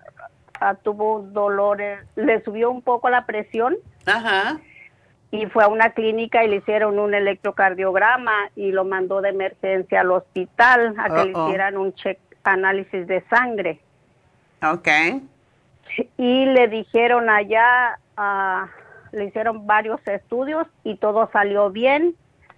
[0.60, 3.76] ah, tuvo dolores, le subió un poco la presión
[4.06, 4.58] Ajá.
[5.30, 10.00] Y fue a una clínica y le hicieron un electrocardiograma y lo mandó de emergencia
[10.00, 13.80] al hospital a que le hicieran un check análisis de sangre.
[14.62, 14.88] Ok.
[16.16, 18.68] y le dijeron allá, ah,
[19.12, 22.14] le hicieron varios estudios y todo salió bien,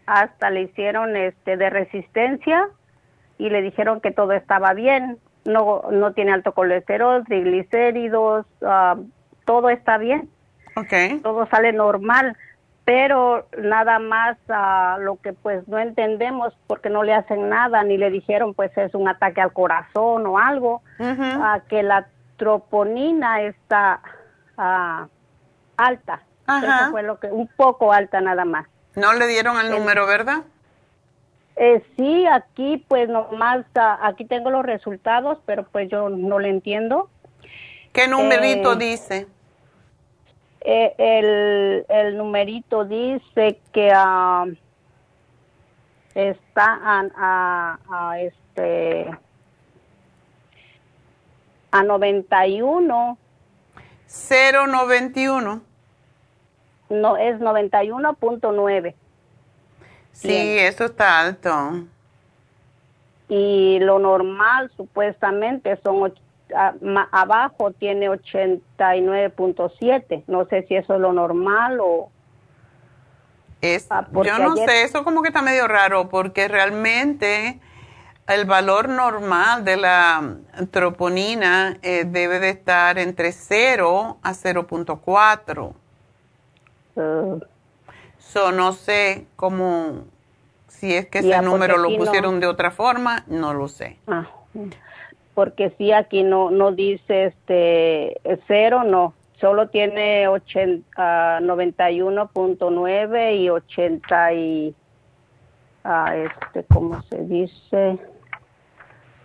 [0.07, 2.69] hasta le hicieron este de resistencia
[3.39, 8.97] y le dijeron que todo estaba bien, no no tiene alto colesterol, triglicéridos, ah,
[9.45, 10.29] todo está bien,
[10.77, 11.23] Ok.
[11.23, 12.37] todo sale normal,
[12.89, 17.99] pero nada más ah, lo que pues no entendemos porque no le hacen nada ni
[17.99, 22.09] le dijeron pues es un ataque al corazón o algo a que la
[22.39, 24.01] troponina está
[24.57, 25.07] ah,
[25.77, 26.23] alta.
[26.47, 28.67] Eso fue lo que, un poco alta nada más.
[28.95, 30.45] No le dieron el número, ¿verdad?
[31.57, 36.49] Eh, sí, aquí pues nomás, ah, aquí tengo los resultados, pero pues yo no le
[36.49, 37.11] entiendo.
[37.93, 39.27] ¿Qué numerito Eh, dice?
[40.61, 44.45] Eh, el, el numerito dice que ah,
[46.15, 47.79] está a, a,
[48.11, 49.09] a, este
[51.71, 53.19] a 91
[54.09, 55.61] 091.
[56.91, 58.95] no es 91.9
[60.13, 60.67] Sí, Bien.
[60.67, 61.85] eso está alto.
[63.29, 66.01] y lo normal supuestamente son
[66.57, 72.11] a- ma- abajo tiene 89.7 no sé si eso es lo normal o
[73.61, 77.59] Es, Ah, yo no ayer- sé, eso como que está medio raro porque realmente
[78.29, 80.37] el valor normal de la
[80.71, 85.75] troponina eh, debe de estar entre 0 a 0.4.
[86.97, 87.41] eh,
[88.19, 90.05] So, no sé cómo,
[90.69, 93.67] si es que ese Ya, porque número lo no- pusieron de otra forma, no lo
[93.69, 93.97] sé.
[94.07, 94.27] ah,
[95.39, 99.15] porque sí aquí no no dice este cero no.
[99.41, 104.75] Solo tiene 80, ah, 91.9 y 80 y
[105.85, 108.01] ah, este cómo se dice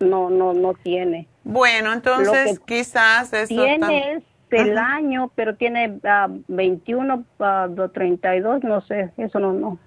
[0.00, 4.96] no no no tiene Bueno, entonces quizás eso tiene es el Ajá.
[4.96, 9.78] año pero tiene ah, 21 ah, do- 32 no sé eso no no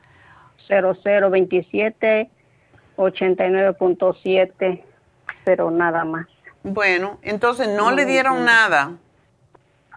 [0.67, 2.29] 00 27
[2.97, 4.83] 89.7
[5.45, 6.27] pero nada más
[6.63, 8.51] Bueno, entonces no, No le dieron entiendo.
[8.51, 8.91] nada.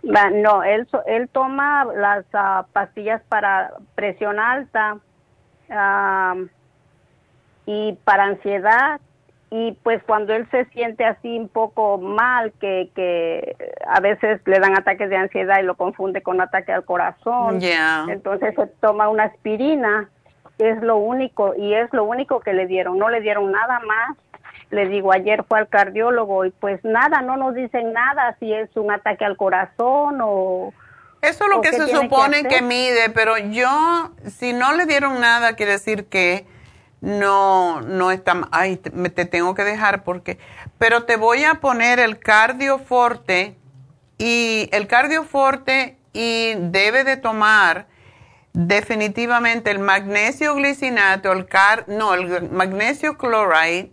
[0.03, 4.99] No, él, él toma las ah, pastillas para presión alta
[5.71, 6.49] am,
[7.67, 9.01] y para ansiedad
[9.55, 13.55] y pues cuando él se siente así un poco mal, que, que
[13.87, 18.07] a veces le dan ataques de ansiedad y lo confunde con ataque al corazón, Ya.
[18.09, 20.09] entonces se toma una aspirina,
[20.57, 24.17] es lo único y es lo único que le dieron, no le dieron nada más.
[24.73, 28.75] Le digo, ayer fue al cardiólogo y pues nada, no nos dicen nada si es
[28.75, 30.73] un ataque al corazón o...
[31.21, 34.87] Eso es lo ¿O que se que supone que, mide, pero yo, si no le
[34.87, 36.47] dieron nada, quiere decir que
[37.03, 40.39] no, no está, ay, te tengo que dejar porque,
[40.79, 43.57] pero te voy a poner el cardioforte
[44.19, 47.87] y el cardioforte y debe de tomar
[48.53, 53.93] definitivamente el magnesio glicinato, el car, no, el magnesio chloride,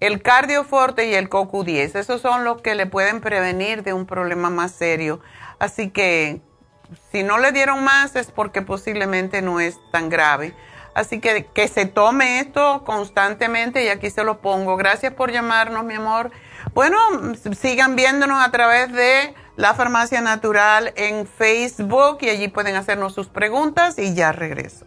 [0.00, 1.98] el cardioforte y el CoQ10.
[1.98, 5.20] Esos son los que le pueden prevenir de un problema más serio.
[5.58, 6.40] Así que
[7.10, 10.54] si no le dieron más es porque posiblemente no es tan grave.
[10.94, 14.76] Así que que se tome esto constantemente y aquí se lo pongo.
[14.76, 16.30] Gracias por llamarnos, mi amor.
[16.72, 16.96] Bueno,
[17.54, 23.28] sigan viéndonos a través de La Farmacia Natural en Facebook y allí pueden hacernos sus
[23.28, 24.86] preguntas y ya regreso.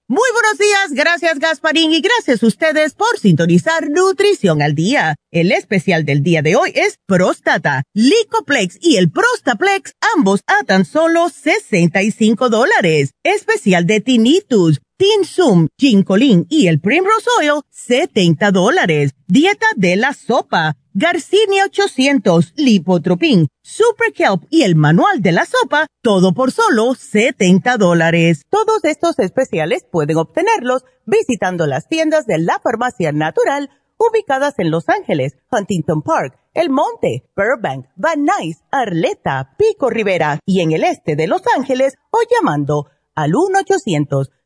[0.11, 5.15] Muy buenos días, gracias Gasparín y gracias a ustedes por sintonizar Nutrición al Día.
[5.31, 10.83] El especial del día de hoy es Próstata, Licoplex y el Prostaplex, ambos a tan
[10.83, 13.11] solo 65 dólares.
[13.23, 19.09] Especial de Tinnitus Tinsum, Ginkolin y el Primrose Oil, 70 dólares.
[19.25, 25.87] Dieta de la sopa, Garcinia 800, Lipotropin, Super Kelp y el manual de la sopa,
[26.03, 28.43] todo por solo 70 dólares.
[28.51, 34.87] Todos estos especiales pueden obtenerlos visitando las tiendas de la farmacia natural ubicadas en Los
[34.87, 41.15] Ángeles, Huntington Park, El Monte, Burbank, Van Nuys, Arleta, Pico Rivera y en el este
[41.15, 42.85] de Los Ángeles o llamando
[43.15, 44.29] al 1 800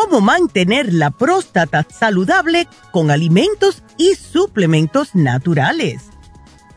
[0.00, 6.04] Cómo mantener la próstata saludable con alimentos y suplementos naturales.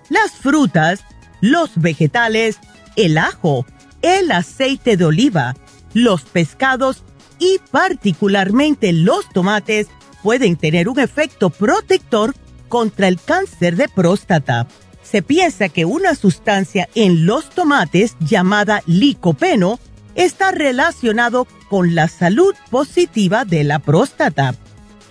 [0.09, 1.01] Las frutas,
[1.39, 2.57] los vegetales,
[2.95, 3.67] el ajo,
[4.01, 5.55] el aceite de oliva,
[5.93, 7.03] los pescados
[7.37, 9.87] y particularmente los tomates
[10.23, 12.33] pueden tener un efecto protector
[12.69, 14.65] contra el cáncer de próstata.
[15.03, 19.79] Se piensa que una sustancia en los tomates llamada licopeno
[20.15, 24.55] está relacionado con la salud positiva de la próstata.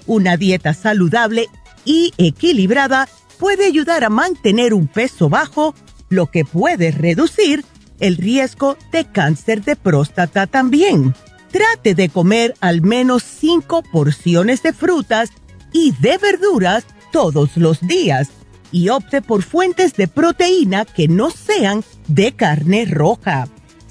[0.06, 1.48] Una dieta saludable
[1.86, 3.08] y equilibrada
[3.38, 5.74] puede ayudar a mantener un peso bajo,
[6.10, 7.64] lo que puede reducir
[7.98, 11.14] el riesgo de cáncer de próstata también.
[11.50, 15.30] Trate de comer al menos 5 porciones de frutas
[15.72, 18.28] y de verduras todos los días
[18.70, 23.48] y opte por fuentes de proteína que no sean de carne roja.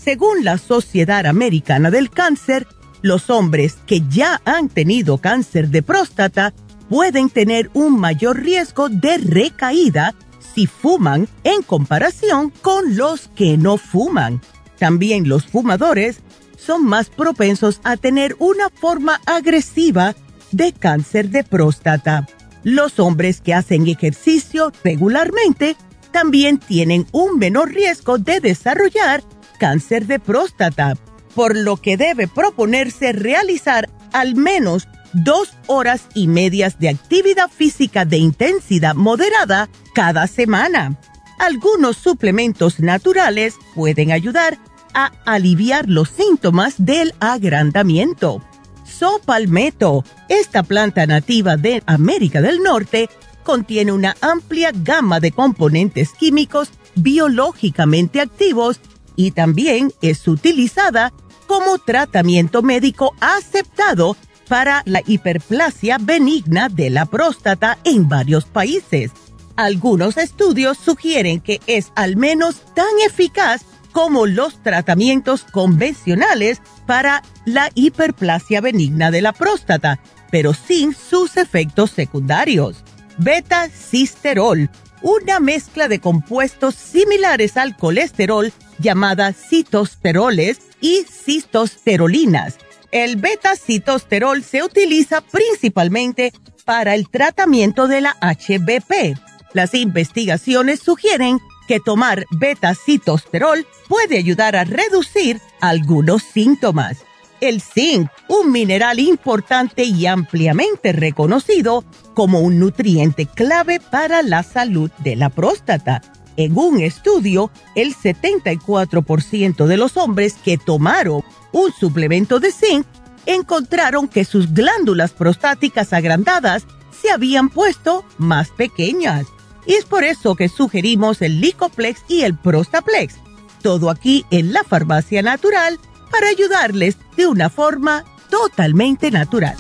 [0.10, 2.66] Según la Sociedad Americana del Cáncer,
[3.04, 6.52] los hombres que ya han tenido cáncer de próstata
[6.90, 13.78] pueden tener un mayor riesgo de recaída si fuman en comparación con los que no
[13.78, 14.42] fuman.
[14.80, 16.22] También los fumadores
[16.58, 20.16] son más propensos a tener una forma agresiva
[20.52, 22.26] de cáncer de próstata.
[22.64, 25.76] Los hombres que hacen ejercicio regularmente
[26.12, 29.22] también tienen un menor riesgo de desarrollar
[29.60, 30.98] cáncer de próstata,
[31.36, 38.06] por lo que debe proponerse realizar al menos dos horas y medias de actividad física
[38.06, 40.98] de intensidad moderada cada semana.
[41.40, 44.58] Algunos suplementos naturales pueden ayudar
[44.94, 48.44] a aliviar los síntomas del agrandamiento.
[48.86, 53.10] Sopalmeto, esta planta nativa de América del Norte,
[53.44, 58.80] contiene una amplia gama de componentes químicos biológicamente activos
[59.20, 61.12] y también es utilizada
[61.46, 64.16] como tratamiento médico aceptado
[64.48, 69.12] para la hiperplasia benigna de la próstata en varios países.
[69.58, 77.72] Algunos estudios sugieren que es al menos tan eficaz como los tratamientos convencionales para la
[77.76, 80.00] hiperplasia benigna de la próstata,
[80.32, 82.86] pero sin sus efectos secundarios.
[83.18, 84.70] Beta-cisterol,
[85.02, 92.58] una mezcla de compuestos similares al colesterol llamada citosteroles y cistosterolinas.
[92.92, 96.34] El beta-citosterol se utiliza principalmente
[96.66, 99.20] para el tratamiento de la HBP
[99.54, 107.00] las investigaciones sugieren que tomar beta-citosterol puede ayudar a reducir algunos síntomas.
[107.42, 114.92] El zinc, un mineral importante y ampliamente reconocido como un nutriente clave para la salud
[115.00, 116.02] de la próstata.
[116.40, 121.22] En un estudio, el 74% de los hombres que tomaron
[121.52, 122.88] un suplemento de zinc
[123.26, 126.66] encontraron que sus glándulas prostáticas agrandadas
[126.98, 129.26] se habían puesto más pequeñas.
[129.66, 133.16] Y es por eso que sugerimos el Licoplex y el Prostaplex.
[133.62, 135.78] Todo aquí en la farmacia natural
[136.10, 139.58] para ayudarles de una forma totalmente natural.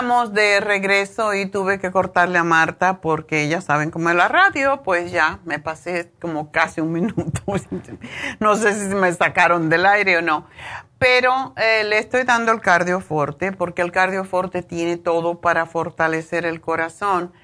[0.00, 4.28] Estamos de regreso y tuve que cortarle a Marta porque ya saben cómo es la
[4.28, 7.42] radio, pues ya me pasé como casi un minuto.
[8.38, 10.46] no sé si me sacaron del aire o no.
[10.98, 16.62] Pero eh, le estoy dando el cardioforte porque el cardioforte tiene todo para fortalecer el
[16.62, 17.34] corazón.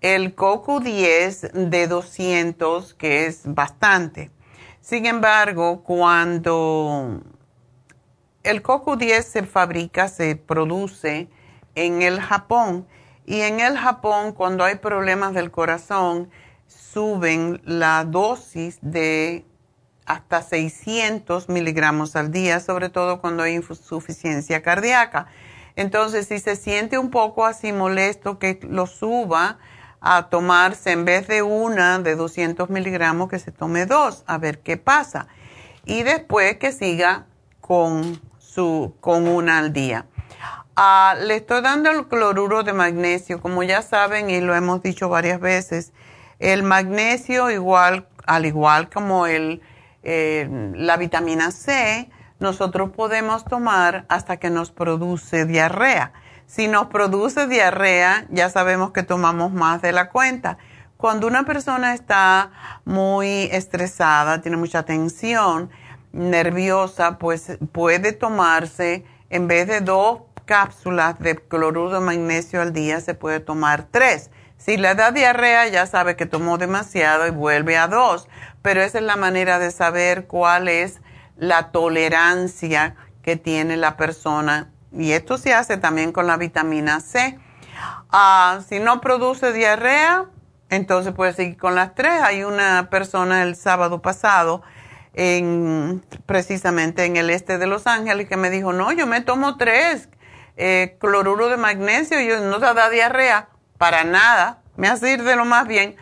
[0.00, 4.32] El coco 10 de 200, que es bastante.
[4.80, 7.22] Sin embargo, cuando
[8.42, 11.28] el coco 10 se fabrica, se produce,
[11.74, 12.86] en el Japón.
[13.26, 16.30] Y en el Japón, cuando hay problemas del corazón,
[16.66, 19.44] suben la dosis de
[20.06, 25.26] hasta 600 miligramos al día, sobre todo cuando hay insuficiencia cardíaca.
[25.76, 29.58] Entonces, si se siente un poco así molesto, que lo suba
[30.00, 34.60] a tomarse en vez de una de 200 miligramos, que se tome dos, a ver
[34.60, 35.26] qué pasa.
[35.86, 37.26] Y después que siga
[37.60, 40.06] con, su, con una al día.
[40.76, 45.08] Ah, le estoy dando el cloruro de magnesio, como ya saben y lo hemos dicho
[45.08, 45.92] varias veces.
[46.40, 49.62] El magnesio, igual, al igual como el,
[50.02, 52.10] eh, la vitamina C,
[52.40, 56.12] nosotros podemos tomar hasta que nos produce diarrea.
[56.46, 60.58] Si nos produce diarrea, ya sabemos que tomamos más de la cuenta.
[60.96, 62.50] Cuando una persona está
[62.84, 65.70] muy estresada, tiene mucha tensión,
[66.10, 73.00] nerviosa, pues puede tomarse en vez de dos cápsulas de cloruro de magnesio al día,
[73.00, 74.30] se puede tomar tres.
[74.56, 78.28] Si le da diarrea, ya sabe que tomó demasiado y vuelve a dos.
[78.62, 81.00] Pero esa es la manera de saber cuál es
[81.36, 84.70] la tolerancia que tiene la persona.
[84.92, 87.38] Y esto se hace también con la vitamina C.
[88.10, 90.26] Ah, si no produce diarrea,
[90.70, 92.22] entonces puede seguir con las tres.
[92.22, 94.62] Hay una persona el sábado pasado,
[95.14, 99.56] en, precisamente en el este de Los Ángeles, que me dijo, no, yo me tomo
[99.56, 100.08] tres
[100.56, 103.48] eh, cloruro de magnesio y no te da diarrea
[103.78, 105.96] para nada, me hace ir de lo más bien.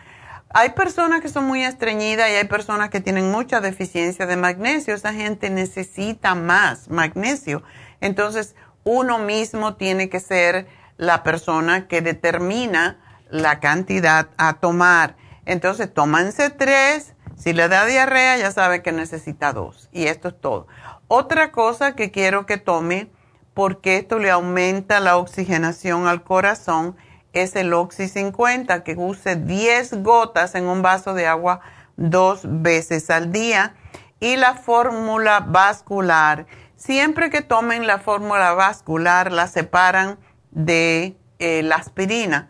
[0.55, 4.93] Hay personas que son muy estreñidas y hay personas que tienen mucha deficiencia de magnesio.
[4.93, 7.63] Esa gente necesita más magnesio.
[8.01, 12.99] Entonces, uno mismo tiene que ser la persona que determina
[13.31, 15.15] la cantidad a tomar.
[15.45, 17.15] Entonces, tómanse tres.
[17.35, 19.89] Si le da diarrea, ya sabe que necesita dos.
[19.91, 20.67] Y esto es todo.
[21.07, 23.09] Otra cosa que quiero que tome
[23.53, 26.95] porque esto le aumenta la oxigenación al corazón,
[27.33, 31.61] es el Oxy 50, que use 10 gotas en un vaso de agua
[31.95, 33.75] dos veces al día.
[34.19, 36.45] Y la fórmula vascular,
[36.75, 40.17] siempre que tomen la fórmula vascular, la separan
[40.51, 42.49] de eh, la aspirina.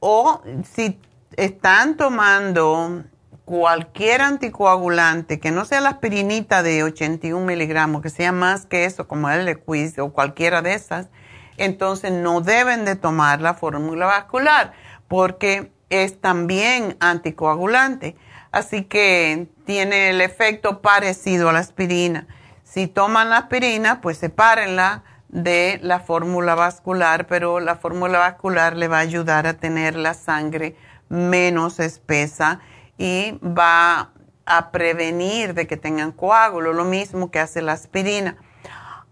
[0.00, 0.42] O
[0.74, 0.98] si
[1.36, 3.04] están tomando
[3.44, 9.06] cualquier anticoagulante que no sea la aspirinita de 81 miligramos, que sea más que eso,
[9.06, 11.08] como el Lequis o cualquiera de esas,
[11.56, 14.72] entonces no deben de tomar la fórmula vascular
[15.08, 18.16] porque es también anticoagulante.
[18.50, 22.26] Así que tiene el efecto parecido a la aspirina.
[22.62, 28.88] Si toman la aspirina, pues sepárenla de la fórmula vascular, pero la fórmula vascular le
[28.88, 30.76] va a ayudar a tener la sangre
[31.08, 32.60] menos espesa
[32.98, 34.10] y va
[34.46, 38.36] a prevenir de que tengan coágulo, lo mismo que hace la aspirina.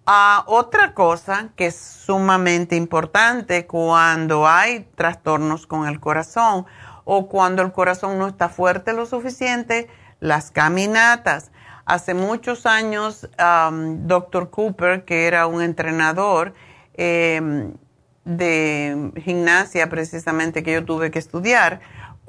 [0.05, 6.67] Ah, otra cosa que es sumamente importante cuando hay trastornos con el corazón
[7.05, 11.53] o cuando el corazón no está fuerte lo suficiente, las caminatas.
[11.85, 14.51] Hace muchos años, um, Dr.
[14.51, 16.55] Cooper, que era un entrenador
[16.95, 17.75] em,
[18.25, 21.81] de gimnasia precisamente que yo tuve que estudiar,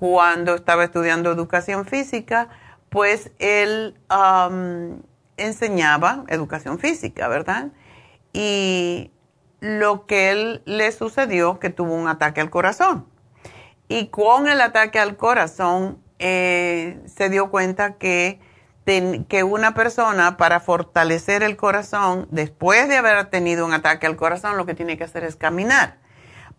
[0.04, 2.50] cuando estaba estudiando educación física,
[2.90, 3.98] pues él
[5.38, 7.68] enseñaba educación física, ¿verdad?
[8.34, 9.12] Y
[9.62, 13.08] lo que él le sucedió, que tuvo un ataque al corazón.
[13.88, 18.42] Y con el ataque al corazón eh, se dio cuenta que,
[18.86, 24.58] que una persona para fortalecer el corazón, después de haber tenido un ataque al corazón,
[24.58, 26.03] lo que tiene que hacer es caminar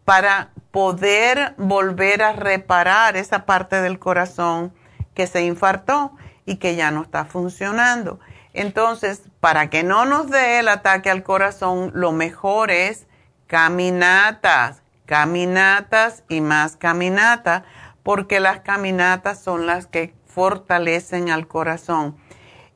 [0.05, 4.72] para poder volver a reparar esa parte del corazón
[5.14, 6.12] que se infartó
[6.44, 8.18] y que ya no está funcionando.
[8.52, 13.07] Entonces, para que no nos dé el ataque al corazón, lo mejor es
[13.46, 17.64] caminatas, caminatas y más caminata,
[18.02, 22.16] porque las caminatas son las que fortalecen al corazón.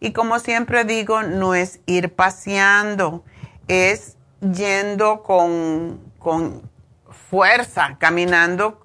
[0.00, 3.24] Y como siempre digo, no es ir paseando,
[3.66, 6.62] es yendo con, con
[7.28, 8.80] fuerza, caminando.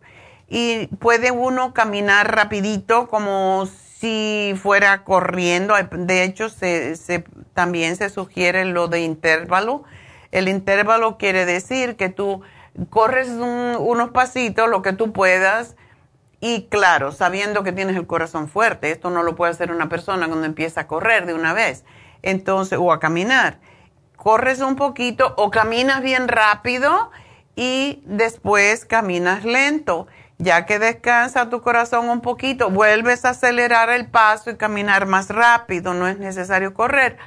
[0.48, 3.68] Y puede uno caminar rapidito como
[4.00, 5.76] si fuera corriendo.
[5.92, 7.24] De hecho, se,
[7.54, 9.84] también se sugiere lo de intervalo.
[10.32, 12.42] El intervalo quiere decir que tú
[12.90, 15.76] corres unos pasitos, lo que tú puedas,
[16.40, 18.92] y claro, sabiendo que tienes el corazón fuerte.
[18.92, 21.86] Esto no lo puede hacer una persona cuando empieza a correr de una vez,
[22.22, 23.60] entonces, o a caminar.
[24.18, 27.12] Corres un poquito o caminas bien rápido
[27.56, 30.08] y después caminas lento.
[30.40, 35.30] Ya que descansa tu corazón un poquito, vuelves a acelerar el paso y caminar más
[35.30, 37.18] rápido, no es necesario correr.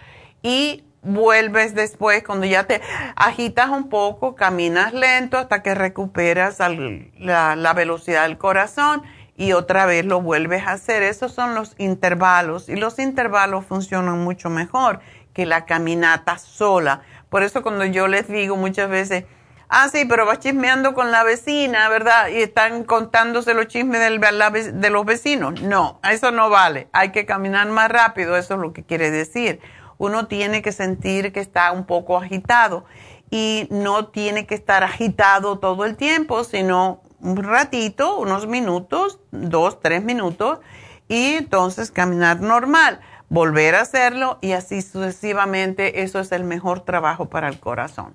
[0.43, 2.83] Y vuelves después, cuando ya te
[3.15, 9.03] agitas un poco, caminas lento hasta que recuperas la, la, velocidad del corazón
[9.37, 11.03] y otra vez lo vuelves a hacer.
[11.03, 15.01] Esos son los intervalos y los intervalos funcionan mucho mejor
[15.33, 17.03] que la caminata sola.
[17.29, 19.25] Por eso cuando yo les digo muchas veces,
[19.69, 22.29] Ah, sí, pero vas chismeando con la vecina, ¿verdad?
[22.29, 25.61] Y están contándose los chismes de los vecinos.
[25.61, 26.89] No, eso no vale.
[26.93, 29.61] Hay que caminar más rápido, eso es lo que quiere decir.
[29.99, 32.85] Uno tiene que sentir que está un poco agitado
[33.31, 39.81] y no tiene que estar agitado todo el tiempo, sino un ratito, unos minutos, dos,
[39.81, 40.61] tres minutos,
[41.09, 46.03] y entonces caminar normal, volver a hacerlo y así sucesivamente.
[46.03, 48.15] Eso es el mejor trabajo para el corazón.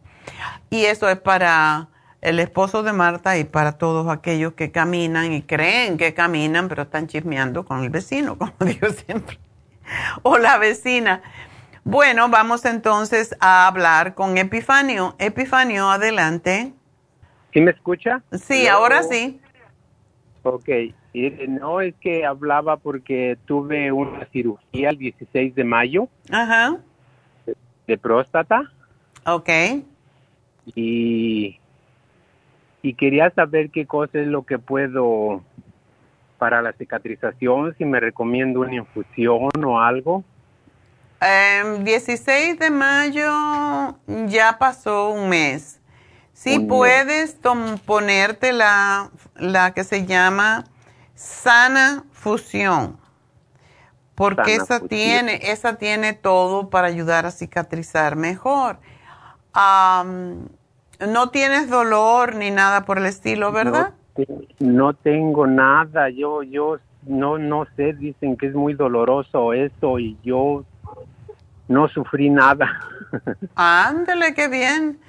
[0.70, 1.90] Y eso es para
[2.22, 6.84] el esposo de Marta y para todos aquellos que caminan y creen que caminan, pero
[6.84, 9.40] están chismeando con el vecino, como digo siempre,
[10.22, 11.22] o la vecina.
[11.84, 15.16] Bueno, vamos entonces a hablar con Epifanio.
[15.18, 16.74] Epifanio, adelante.
[17.52, 18.22] ¿Sí me escucha?
[18.32, 19.42] Sí, ahora sí.
[20.44, 20.70] Ok,
[21.14, 26.08] no es que hablaba porque tuve una cirugía el 16 de mayo.
[26.30, 26.78] Ajá.
[27.88, 28.72] De próstata.
[29.26, 29.50] Ok
[30.76, 31.60] y,
[32.82, 35.44] y quería saber qué cosa es lo que puedo
[36.38, 40.24] para la cicatrización, si me recomiendo una infusión o algo.
[41.22, 43.96] Eh, 16 de mayo
[44.28, 45.80] ya pasó un mes.
[46.34, 47.38] Si puedes
[47.86, 50.64] ponerte la, la que se llama
[51.22, 52.98] sana fusión,
[54.16, 58.80] porque esa tiene esa tiene todo para ayudar a cicatrizar mejor
[61.08, 63.94] no tienes dolor ni nada por el estilo, ¿verdad?
[64.60, 66.10] No, tengo nada.
[66.10, 66.78] Yo, yo
[67.08, 67.94] no, no sé.
[67.94, 70.64] Dicen que es muy doloroso eso y yo
[71.68, 72.70] no sufrí nada.
[73.56, 75.00] Ándale, qué bien.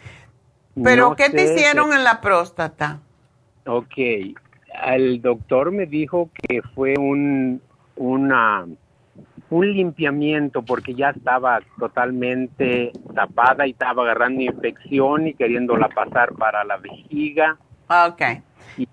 [0.83, 3.01] Pero, ¿qué te hicieron en la próstata?
[3.67, 3.95] Ok,
[4.87, 7.61] el doctor me dijo que fue un,
[7.97, 8.67] una
[9.51, 16.65] un limpiamiento porque ya estaba totalmente tapada y estaba agarrando infección y queriéndola pasar para
[16.65, 17.59] la vejiga.
[17.89, 18.23] Ok.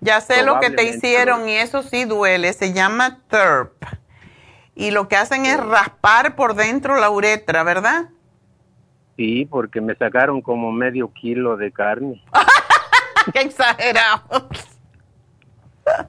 [0.00, 2.52] ya sé lo que te hicieron y eso sí duele.
[2.52, 3.72] Se llama TERP.
[4.74, 8.10] Y lo que hacen es raspar por dentro la uretra, ¿verdad?
[9.16, 12.22] Sí, porque me sacaron como medio kilo de carne.
[13.32, 14.48] ¡Qué exagerado!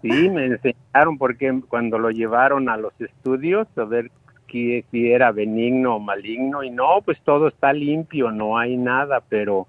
[0.01, 4.11] Sí, me enseñaron porque cuando lo llevaron a los estudios a ver
[4.51, 9.67] si era benigno o maligno y no, pues todo está limpio, no hay nada, pero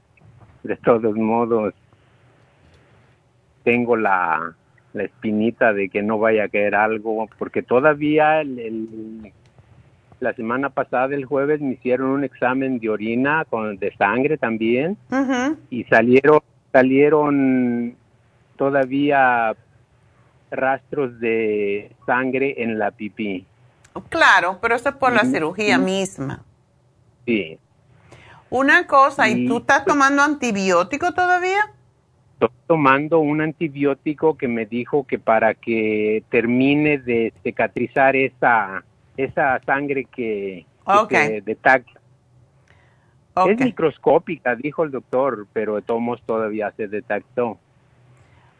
[0.62, 1.74] de todos modos
[3.62, 4.54] tengo la,
[4.92, 9.32] la espinita de que no vaya a caer algo, porque todavía el,
[10.18, 14.96] la semana pasada, el jueves, me hicieron un examen de orina con de sangre también
[15.70, 16.40] y salieron
[16.72, 17.94] salieron
[18.56, 19.54] todavía
[20.52, 23.46] rastros de sangre en la pipí.
[24.08, 26.42] Claro, pero eso es por la cirugía misma.
[27.26, 27.58] Sí.
[28.50, 31.72] Una cosa, ¿y, tú estás tomando antibiótico todavía?
[32.34, 38.84] Estoy tomando un antibiótico que me dijo que para que termine de cicatrizar esa,
[39.16, 41.40] esa sangre que, okay.
[41.40, 42.00] detecta.
[43.46, 47.58] Es microscópica, dijo el doctor, pero de todos todavía se detectó.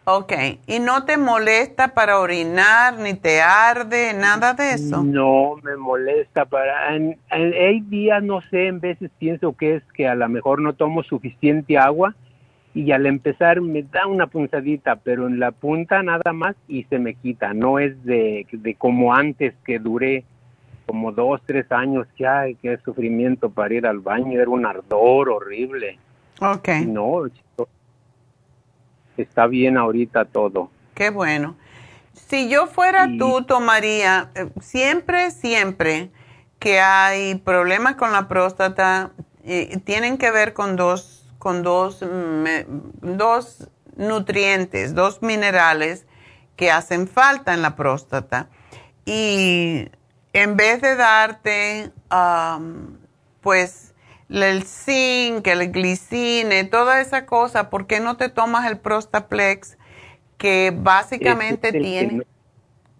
[0.05, 0.33] Ok,
[0.67, 5.01] ¿y no te molesta para orinar, ni te arde, nada de eso?
[5.03, 6.97] No, me molesta para...
[6.97, 10.73] En, hay días, no sé, en veces pienso que es que a lo mejor no
[10.73, 12.17] tomo suficiente agua
[12.75, 16.99] y al empezar me da una punzadita, pero en la punta nada más y se
[16.99, 17.55] me quita.
[17.55, 20.25] No es de, de como antes que duré
[20.85, 25.29] como dos, tres años, que ay, qué sufrimiento para ir al baño, era un ardor
[25.29, 25.97] horrible.
[26.41, 26.69] Ok.
[26.87, 27.27] No,
[29.17, 30.71] está bien ahorita todo.
[30.95, 31.57] Qué bueno.
[32.15, 36.11] Si yo fuera tú, tomaría eh, siempre, siempre
[36.59, 39.11] que hay problemas con la próstata,
[39.45, 42.01] eh, tienen que ver con dos, con dos,
[43.01, 46.07] dos nutrientes, dos minerales
[46.57, 48.49] que hacen falta en la próstata.
[49.05, 49.89] Y
[50.33, 51.91] en vez de darte,
[53.41, 53.92] pues,
[54.33, 59.77] el zinc, el glicine, toda esa cosa, ¿por qué no te tomas el Prostaplex
[60.39, 62.23] que básicamente tiene...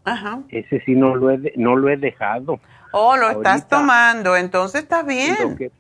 [0.05, 0.41] Ajá.
[0.49, 2.61] Ese sí no lo he, no lo he dejado.
[2.93, 5.37] Oh, lo estás tomando, entonces está bien.
[5.41, 5.71] Lo que,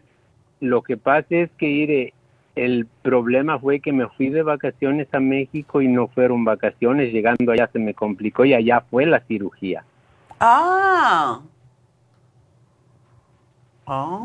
[0.60, 2.14] lo que pasa es que, iré,
[2.54, 7.52] el problema fue que me fui de vacaciones a México y no fueron vacaciones, llegando
[7.52, 9.84] allá se me complicó y allá fue la cirugía.
[10.38, 11.40] Ah.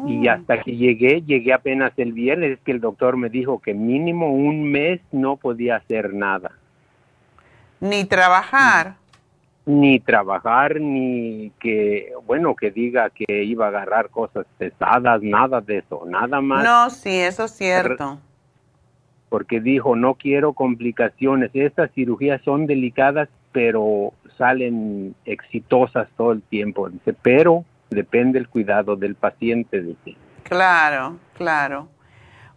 [0.05, 3.73] Y hasta que llegué, llegué apenas el viernes, es que el doctor me dijo que
[3.73, 6.51] mínimo un mes no podía hacer nada.
[7.79, 8.95] Ni trabajar.
[9.65, 15.79] Ni trabajar, ni que, bueno, que diga que iba a agarrar cosas pesadas, nada de
[15.79, 16.63] eso, nada más.
[16.63, 18.19] No, sí, eso es cierto.
[19.29, 21.51] Porque dijo, no quiero complicaciones.
[21.53, 26.89] Estas cirugías son delicadas, pero salen exitosas todo el tiempo.
[26.89, 29.81] Dice, pero depende el cuidado del paciente.
[29.81, 30.17] Dice.
[30.43, 31.89] Claro, claro.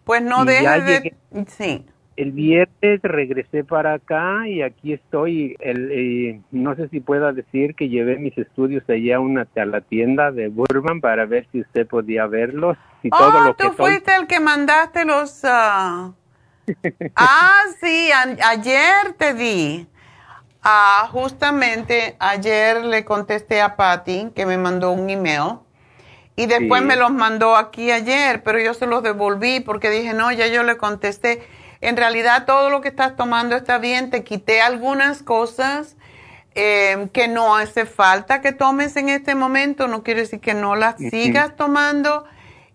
[0.05, 1.15] Pues no deje de...
[1.49, 1.87] sí.
[2.17, 5.57] El viernes regresé para acá y aquí estoy.
[5.61, 9.65] El, eh, no sé si pueda decir que llevé mis estudios allá a, una, a
[9.65, 12.77] la tienda de Burman para ver si usted podía verlos.
[13.11, 15.41] Oh, todo lo tú fuiste el que mandaste los...
[15.45, 16.13] ah,
[17.17, 19.87] ah sí, ayer te vi.
[20.63, 25.61] Ah, justamente ayer le contesté a Patty que me mandó un email
[26.37, 30.31] y después me los mandó aquí ayer, pero yo se los devolví porque dije, no,
[30.33, 31.43] ya yo le contesté.
[31.81, 35.97] En realidad todo lo que estás tomando está bien, te quité algunas cosas
[36.55, 40.77] eh, que no hace falta que tomes en este momento, no quiere decir que no
[40.77, 42.25] las sigas tomando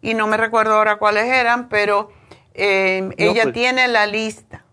[0.01, 2.11] y no me recuerdo ahora cuáles eran, pero
[2.53, 4.63] eh, ella pues tiene la lista.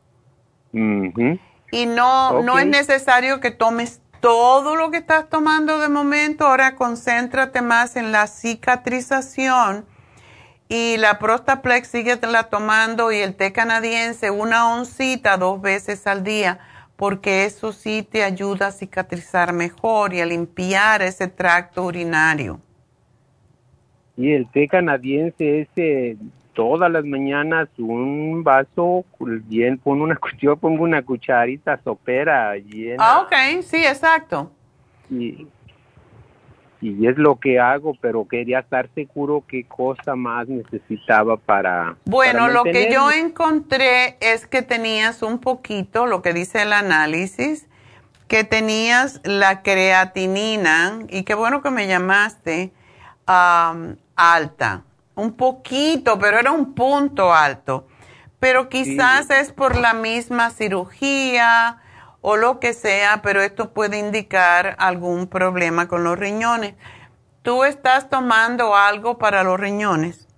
[1.72, 6.46] Y no, no es necesario que tomes todo lo que estás tomando de momento.
[6.46, 9.86] Ahora concéntrate más en la cicatrización.
[10.68, 16.22] Y la Prostaplex sigue la tomando y el té canadiense una oncita dos veces al
[16.24, 16.60] día,
[16.96, 22.60] porque eso sí te ayuda a cicatrizar mejor y a limpiar ese tracto urinario.
[24.16, 26.16] Y el té canadiense ese
[26.54, 32.96] todas las mañanas un vaso bien, pongo una, yo pongo una cucharita sopera llena.
[32.98, 34.50] Ah, ok, sí, exacto.
[35.10, 35.46] Y,
[36.80, 41.96] y es lo que hago, pero quería estar seguro qué cosa más necesitaba para...
[42.04, 47.68] Bueno, lo que yo encontré es que tenías un poquito, lo que dice el análisis,
[48.26, 52.72] que tenías la creatinina, y qué bueno que me llamaste,
[53.26, 54.82] alta
[55.14, 57.86] un poquito, pero era un punto alto.
[58.40, 61.78] Pero quizás es por la misma cirugía
[62.20, 66.74] o lo que sea, pero esto puede indicar algún problema con los riñones.
[67.42, 70.28] ¿Tú estás tomando algo para los riñones?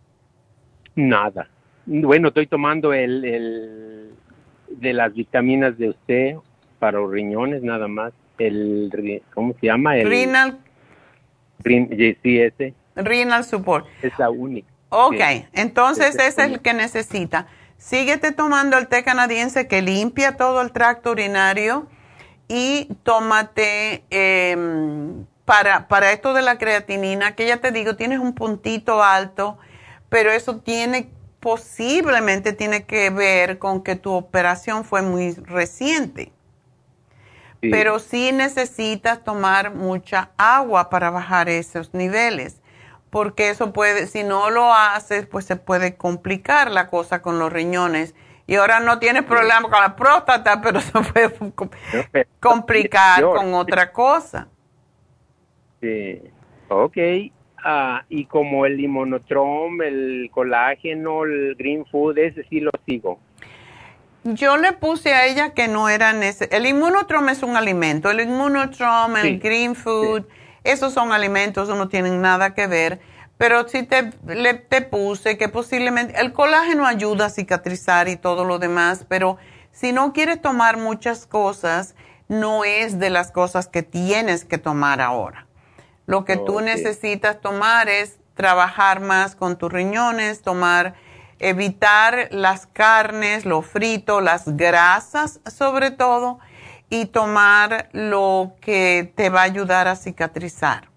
[0.95, 1.49] Nada.
[1.87, 4.11] Bueno, estoy tomando el, el
[4.69, 6.37] de las vitaminas de usted
[6.79, 8.13] para los riñones, nada más.
[8.39, 9.97] El, ¿cómo se llama?
[9.97, 10.59] El, Renal.
[11.65, 12.75] sí, ese.
[12.97, 13.87] Renal Support.
[14.03, 14.69] Es la única.
[14.89, 15.21] Ok,
[15.53, 17.47] entonces ese es el que necesita.
[17.77, 21.89] Síguete tomando el té canadiense que limpia todo el tracto urinario
[22.49, 28.35] y tómate, em, para, para esto de la creatinina, que ya te digo, tienes un
[28.35, 29.59] puntito alto,
[30.09, 31.11] pero eso tiene,
[31.41, 36.33] posiblemente tiene que ver con que tu operación fue muy reciente.
[37.61, 42.61] Pero sí necesitas tomar mucha agua para bajar esos niveles,
[43.15, 47.53] porque eso puede, si no lo haces, pues se puede complicar la cosa con los
[47.53, 48.13] riñones.
[48.49, 51.33] Y ahora no tienes problema con la próstata, pero se puede
[52.41, 54.49] complicar con otra cosa.
[55.81, 56.23] Sí,
[56.69, 56.97] ok.
[57.65, 63.21] Ah, y como el limonotrom, el colágeno, el green food, ese sí lo sigo.
[64.25, 66.49] Yo le puse a ella que no eran ese.
[66.51, 68.11] El inmunotrom es un alimento.
[68.11, 70.25] El inmunotrom, el green food,
[70.65, 73.01] esos son alimentos, no tienen nada que ver.
[73.37, 78.45] Pero sí te, le, te puse que posiblemente el colágeno ayuda a cicatrizar y todo
[78.45, 79.39] lo demás, pero
[79.73, 81.95] si no quieres tomar muchas cosas,
[82.29, 85.47] no es de las cosas que tienes que tomar ahora.
[86.07, 90.95] Lo que tú necesitas tomar es trabajar más con tus riñones, tomar
[91.39, 96.39] evitar las carnes, lo frito, las grasas sobre todo,
[96.95, 100.89] y tomar lo que te va a ayudar a cicatrizar.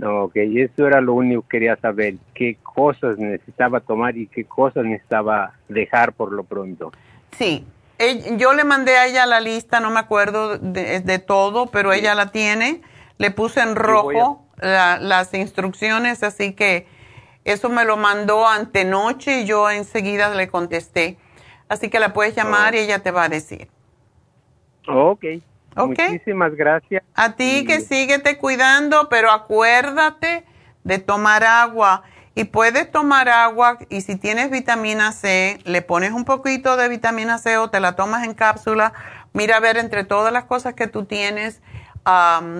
[0.00, 4.84] Ok, eso era lo único que quería saber, qué cosas necesitaba tomar y qué cosas
[4.84, 6.92] necesitaba dejar por lo pronto.
[7.36, 7.66] Sí,
[8.36, 12.30] yo le mandé a ella la lista, no me acuerdo de, todo, pero ella la
[12.30, 12.82] tiene.
[13.18, 16.86] Le puse en rojo las instrucciones, así que
[17.44, 21.18] eso me lo mandó antenoche y yo enseguida le contesté.
[21.68, 23.68] Así que la puedes llamar y ella te va a decir.
[24.86, 25.24] Ok.
[25.76, 27.02] Muchísimas gracias.
[27.14, 30.44] A ti que síguete cuidando, pero acuérdate
[30.84, 32.02] de tomar agua.
[32.34, 37.38] Y puedes tomar agua y si tienes vitamina C, le pones un poquito de vitamina
[37.38, 38.92] C o te la tomas en cápsula.
[39.32, 41.60] Mira a ver entre todas las cosas que tú tienes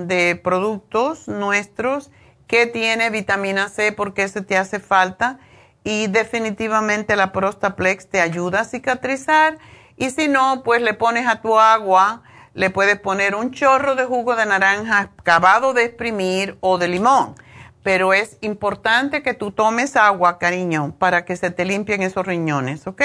[0.07, 2.11] de productos nuestros
[2.47, 5.39] que tiene vitamina C porque eso te hace falta
[5.83, 9.57] y definitivamente la Prostaplex te ayuda a cicatrizar
[10.01, 12.23] y si no, pues le pones a tu agua,
[12.55, 17.35] le puedes poner un chorro de jugo de naranja acabado de exprimir o de limón.
[17.83, 22.87] Pero es importante que tú tomes agua, cariño, para que se te limpien esos riñones,
[22.87, 23.03] ¿ok?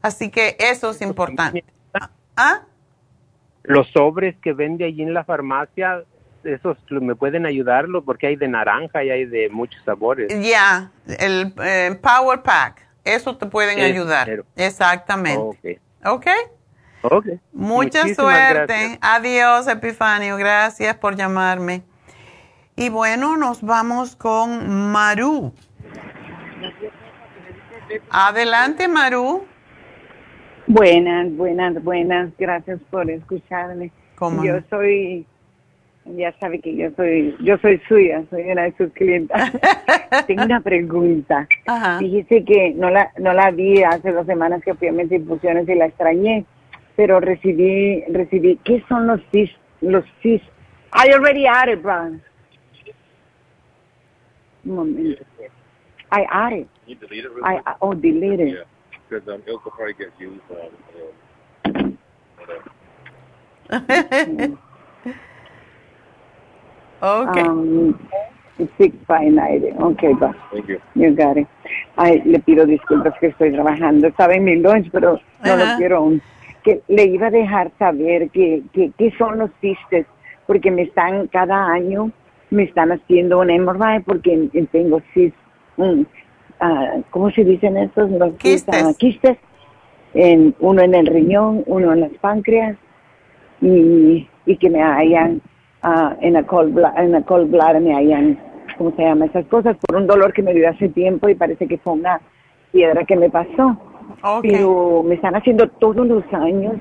[0.00, 1.62] Así que eso es importante.
[2.38, 2.62] ¿Ah?
[3.64, 6.04] Los sobres que vende allí en la farmacia,
[6.42, 10.32] esos me pueden ayudarlo porque hay de naranja y hay de muchos sabores.
[10.40, 14.44] Ya, el eh, Power Pack, eso te pueden ayudar.
[14.56, 15.80] Exactamente.
[16.04, 16.26] Ok.
[17.02, 17.26] Ok.
[17.52, 18.98] Mucha suerte.
[19.00, 20.36] Adiós, Epifanio.
[20.36, 21.82] Gracias por llamarme.
[22.76, 25.52] Y bueno, nos vamos con Maru.
[28.10, 29.44] Adelante, Maru.
[30.66, 32.30] Buenas, buenas, buenas.
[32.38, 33.90] Gracias por escucharme.
[34.14, 34.44] ¿Cómo?
[34.44, 35.26] Yo soy
[36.16, 39.52] ya sabe que yo soy, yo soy suya, soy una de sus clientas.
[40.26, 41.48] Tengo una pregunta.
[41.98, 45.68] Dijiste que no la, no la vi hace dos semanas que fui a mis infusiones
[45.68, 46.44] y la extrañé,
[46.96, 49.50] pero recibí, recibí, ¿qué son los cis,
[49.80, 50.42] los cis?
[50.92, 52.22] I already added, Brian.
[54.64, 55.24] Un momento.
[56.12, 56.68] I added.
[56.86, 57.60] You deleted really?
[57.64, 58.48] I, oh, deleted.
[58.48, 58.64] Yeah,
[59.08, 60.42] because um, it'll probably get used.
[61.64, 61.98] Um,
[63.70, 64.56] uh,
[67.02, 67.42] Okay.
[67.42, 67.98] Um,
[68.76, 69.62] six by night.
[69.80, 70.34] Okay, pa.
[70.52, 70.80] Thank you.
[70.94, 71.48] You got it.
[71.96, 74.08] Ay, le pido disculpas que estoy trabajando.
[74.08, 76.22] Estaba en mi lunch, pero no lo quiero aún.
[76.62, 80.06] Que le iba a dejar saber que, que, que son los cistes,
[80.46, 82.10] porque me están, cada año,
[82.50, 85.32] me están haciendo un MRI porque tengo cis,
[85.78, 86.04] uh,
[87.10, 88.10] ¿cómo se dicen estos?
[88.10, 88.96] Los quistes.
[88.98, 89.38] quistes.
[90.12, 92.76] En, uno en el riñón, uno en las páncreas,
[93.62, 95.40] y, y que me hayan
[95.84, 98.38] uh, en la cold, en me hayan,
[98.76, 99.26] ¿cómo se llama?
[99.26, 102.20] Esas cosas por un dolor que me dio hace tiempo y parece que fue una
[102.72, 103.76] piedra que me pasó.
[104.42, 106.74] Pero me están haciendo todos los años,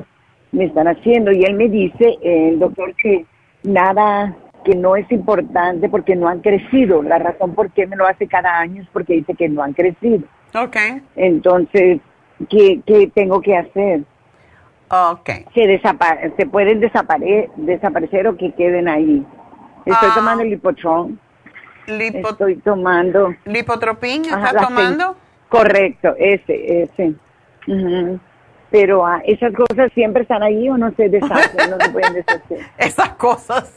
[0.52, 3.26] me están haciendo y él me dice, el doctor, que
[3.64, 4.36] nada,
[4.66, 7.02] que no es importante porque no han crecido.
[7.02, 9.74] La razón por qué me lo hace cada año es porque dice que no han
[9.74, 10.24] crecido.
[10.54, 11.02] Okay.
[11.16, 12.00] Entonces,
[12.50, 14.04] ¿qué, qué tengo que hacer?
[14.90, 15.46] Okay.
[15.54, 15.82] Se,
[16.38, 19.26] se pueden desaparecer o que queden ahí.
[19.86, 20.16] Estoy ah.
[20.16, 21.20] tomando el lipotron.
[21.86, 23.36] Estoy tomando.
[23.46, 25.16] ¿Lipotropín estás tomando?
[25.48, 27.14] Correcto, ese, ese.
[28.72, 32.60] Pero ah, esas cosas siempre están ahí o no se deshacen, no se pueden deshacer.
[32.78, 33.74] Esas cosas.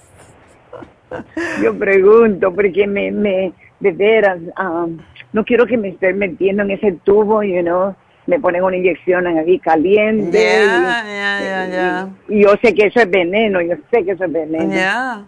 [1.62, 4.86] Yo pregunto porque me, me de veras, ah,
[5.32, 7.94] no quiero que me esté metiendo en ese tubo, you know,
[8.26, 10.38] me ponen una inyección aquí caliente.
[10.38, 12.08] Ya, ya, ya.
[12.28, 14.74] Y, yo sé que eso es veneno, yo sé que eso es veneno.
[14.74, 15.26] Ya.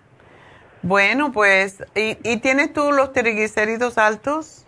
[0.82, 4.66] Bueno, pues, ¿y, ¿y tienes tú los triglicéridos altos?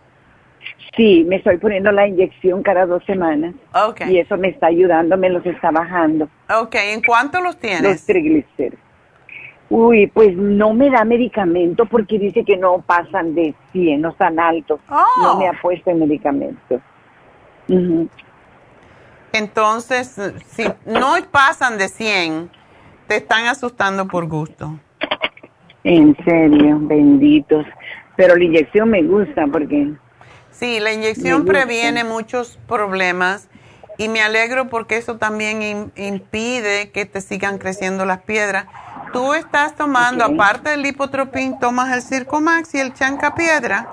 [0.97, 3.55] Sí, me estoy poniendo la inyección cada dos semanas.
[3.75, 4.03] Ok.
[4.09, 6.29] Y eso me está ayudando, me los está bajando.
[6.49, 7.83] Ok, ¿en cuánto los tienes?
[7.83, 8.81] Los triglicéridos.
[9.69, 14.39] Uy, pues no me da medicamento porque dice que no pasan de 100, no están
[14.39, 14.81] altos.
[14.89, 15.05] Oh.
[15.23, 16.81] No me ha puesto el medicamento.
[19.33, 20.17] Entonces,
[20.47, 22.51] si no pasan de 100,
[23.07, 24.79] te están asustando por gusto.
[25.85, 27.67] En serio, benditos.
[28.17, 29.93] Pero la inyección me gusta porque
[30.51, 33.49] Sí, la inyección previene muchos problemas
[33.99, 38.65] y me alegro porque eso también im- impide que te sigan creciendo las piedras.
[39.13, 43.87] Tú estás tomando, aparte del lipotropín, tomas el Circomax y el chancapiedra.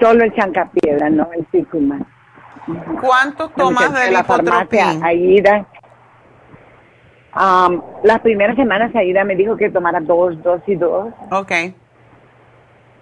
[0.00, 2.04] solo el chancapiedra, no el Circumax.
[3.00, 5.04] ¿Cuánto tomas de la farmacia lipotropín?
[5.04, 5.66] Aida.
[7.32, 11.08] am, las primeras semanas Aida me dijo que tomara dos, dos y dos.
[11.30, 11.52] Ok.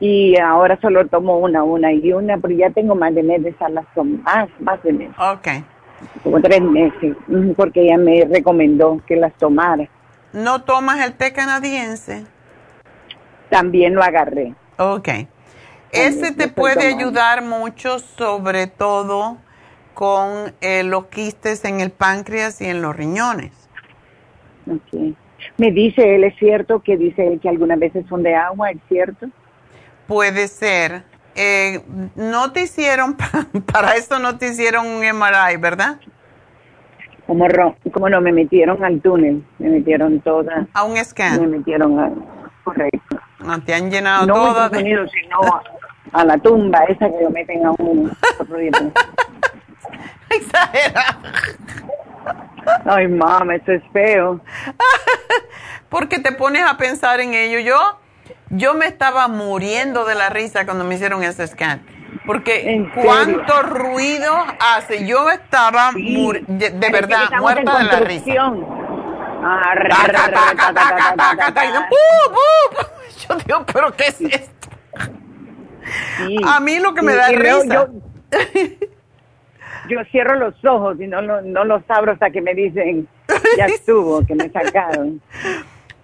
[0.00, 3.68] Y ahora solo tomo una, una y una, pero ya tengo más de meses a
[3.68, 5.48] las tom- más, más de meses, Ok.
[6.22, 7.16] como tres meses,
[7.56, 9.88] porque ella me recomendó que las tomara.
[10.32, 12.26] ¿No tomas el té canadiense?
[13.48, 14.54] También lo agarré.
[14.78, 15.08] Ok.
[15.92, 19.36] Ese te puede ayudar mucho, sobre todo
[19.94, 23.52] con eh, los quistes en el páncreas y en los riñones.
[25.58, 28.78] Me dice él, es cierto que dice él que algunas veces son de agua, es
[28.88, 29.26] cierto.
[30.06, 31.02] Puede ser.
[31.36, 31.82] Eh,
[32.14, 33.16] no te hicieron,
[33.72, 36.00] para eso no te hicieron un MRI, ¿verdad?
[37.26, 41.50] Como, ro- como no me metieron al túnel, me metieron toda, A un me scan.
[41.50, 42.10] metieron a,
[42.62, 43.18] correcto.
[43.40, 45.08] No te han llenado no toda Estados de...
[45.10, 45.60] Sino
[46.12, 48.10] a la tumba esa que lo meten a uno.
[50.30, 51.20] Exagerado.
[52.86, 54.40] Ay, mamá, eso es feo.
[55.88, 57.60] Porque te pones a pensar en ello.
[57.60, 57.98] Yo,
[58.50, 61.84] yo me estaba muriendo de la risa cuando me hicieron ese scan.
[62.26, 65.06] Porque cuánto ruido hace.
[65.06, 68.24] Yo estaba de, verdad muerta de la risa.
[73.28, 74.68] Yo digo, pero ¿qué es esto?
[76.46, 77.64] A mí lo que me da risa.
[77.66, 77.88] Yo...
[80.10, 83.06] cierro los ojos y no, lo- no los abro hasta que me dicen,
[83.56, 85.20] ya estuvo, que me sacaron.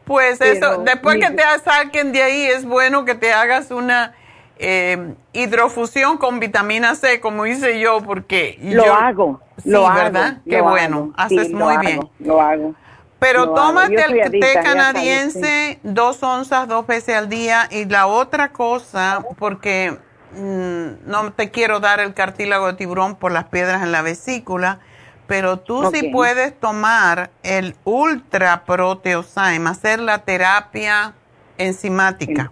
[0.04, 3.70] Pues Pero eso, después mi- que te saquen de ahí, es bueno que te hagas
[3.70, 4.14] una
[4.58, 9.94] eh, hidrofusión con vitamina C, como hice yo, porque Lo yo- hago, Sí, lo hago.
[10.04, 10.36] ¿verdad?
[10.48, 12.00] Qué lo bueno, hago, haces sí, muy lo hago, bien.
[12.20, 12.74] Lo hago.
[13.18, 13.54] Pero Lo hago.
[13.54, 17.68] tómate Yo soy el adicta, té sabes, canadiense, dos onzas dos veces al día.
[17.70, 19.96] Y la otra cosa, porque
[20.36, 24.78] no te quiero dar el cartílago de tiburón por las piedras en la vesícula,
[25.26, 26.12] pero tú sí Ok.
[26.12, 31.14] puedes tomar el ultra proteosyme, hacer la terapia
[31.58, 32.48] enzimática.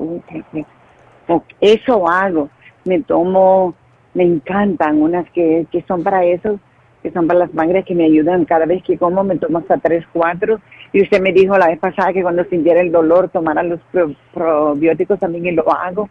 [1.60, 2.48] Eso hago.
[2.84, 3.74] Me tomo,
[4.14, 6.58] me encantan unas que, que son para eso,
[7.02, 8.44] que son para las sangres que me ayudan.
[8.44, 10.60] Cada vez que como me tomo hasta tres, cuatro.
[10.92, 14.14] Y usted me dijo la vez pasada que cuando sintiera el dolor tomara los pro-
[14.32, 16.08] probióticos también y lo hago.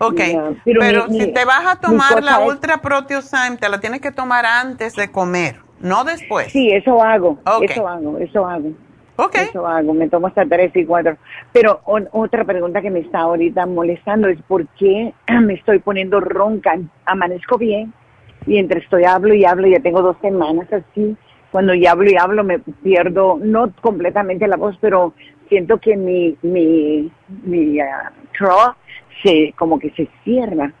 [0.00, 0.20] Ok,
[0.64, 3.80] pero pero, mi- si mi- te vas a tomar la es- ultra proteosyme, te la
[3.80, 6.52] tienes que tomar antes de comer, no después.
[6.52, 7.70] Sí, eso hago, Ok.
[7.70, 8.70] eso hago, eso hago.
[9.16, 9.34] Ok.
[9.34, 11.16] Eso hago, me tomo hasta tres y cuatro.
[11.52, 15.12] Pero otra pregunta que me está ahorita molestando es por qué
[15.42, 16.78] me estoy poniendo ronca.
[17.04, 17.92] Amanezco bien
[18.46, 21.16] y entre estoy hablo y hablo, ya tengo dos semanas así.
[21.50, 25.14] Cuando ya hablo y hablo me pierdo, no completamente la voz, pero
[25.48, 27.10] siento que mi, mi,
[27.42, 27.78] mi
[28.38, 28.76] throat
[29.22, 30.72] se, como que se cierra.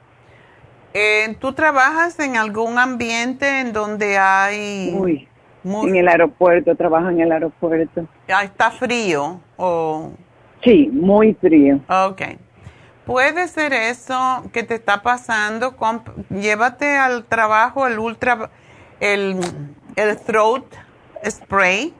[0.94, 4.94] Eh, ¿Tú trabajas en algún ambiente en donde hay...
[4.96, 5.28] Uy,
[5.64, 8.06] en el aeropuerto, trabajo en el aeropuerto.
[8.32, 10.12] ah, está frío o...
[10.64, 11.80] Sí, muy frío.
[11.88, 12.22] Ok.
[13.04, 15.76] Puede ser eso que te está pasando.
[15.76, 18.50] comp- llévate al trabajo el ultra...
[19.00, 19.36] El,
[19.96, 20.64] el throat
[21.24, 21.92] spray.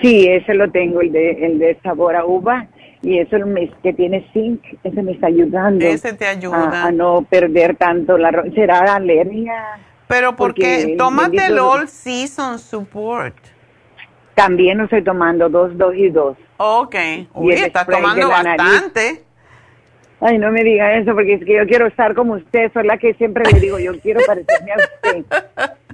[0.00, 2.68] Sí, ese lo tengo, el de, el de sabor a uva,
[3.02, 5.84] y eso me, que tiene zinc, ese me está ayudando.
[5.84, 6.82] Ese te ayuda.
[6.84, 9.78] A, a no perder tanto la ¿Será alergia?
[10.08, 13.36] Pero porque, Porque tómate el All Season Support.
[14.34, 16.36] También lo estoy tomando dos, dos y dos.
[16.56, 16.96] Ok.
[17.34, 19.24] Uy, el estás tomando nariz.
[20.20, 22.98] Ay, no me diga eso, porque es que yo quiero estar como usted, soy la
[22.98, 25.24] que siempre le digo, yo quiero parecerme a usted.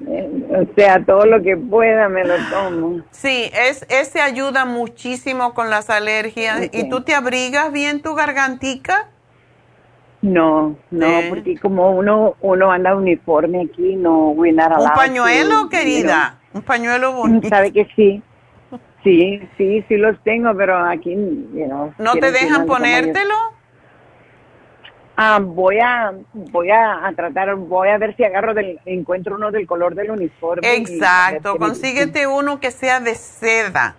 [0.09, 3.03] Eh, o sea, todo lo que pueda me lo tomo.
[3.11, 6.69] Sí, es, ese ayuda muchísimo con las alergias.
[6.73, 9.09] ¿Y tú te abrigas bien tu gargantica?
[10.23, 16.39] No, no, porque como uno uno anda uniforme aquí, no voy a Un pañuelo, querida,
[16.55, 17.49] un pañuelo bonito.
[17.49, 18.23] Sabe que sí.
[19.03, 23.35] Sí, sí, sí los tengo, pero aquí, you ¿No te dejan ponértelo?
[25.17, 29.67] Ah, voy a voy a, tratar, voy a ver si agarro del encuentro uno del
[29.67, 30.75] color del uniforme.
[30.75, 33.95] Exacto, consíguete uno que sea de seda,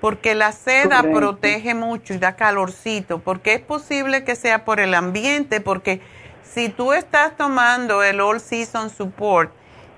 [0.00, 4.94] porque la seda protege mucho y da calorcito, porque es posible que sea por el
[4.94, 6.00] ambiente, porque
[6.42, 9.50] si tú estás tomando el All Season Support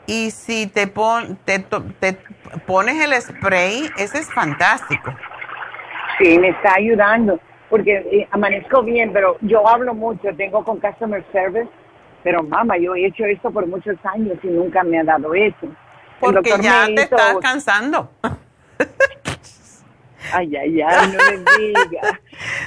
[0.06, 2.16] y si te, pon, te, te
[2.66, 5.14] pones el spray, ese es fantástico.
[6.18, 7.38] Sí, me está ayudando
[7.72, 11.70] porque eh, amanezco bien, pero yo hablo mucho, tengo con customer service,
[12.22, 15.72] pero mamá, yo he hecho esto por muchos años y nunca me ha dado eso.
[16.20, 18.10] Porque ya te estás cansando.
[20.34, 22.20] Ay, ay, ay, no me diga.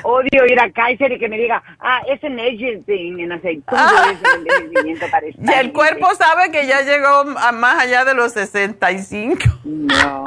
[0.03, 2.83] Odio ir a Kaiser y que me diga, ah, es un aging
[3.19, 4.11] en aceituno, ah.
[4.11, 8.13] es el envejecimiento para Y el cuerpo sabe que ya llegó a más allá de
[8.13, 9.37] los 65.
[9.63, 10.25] No,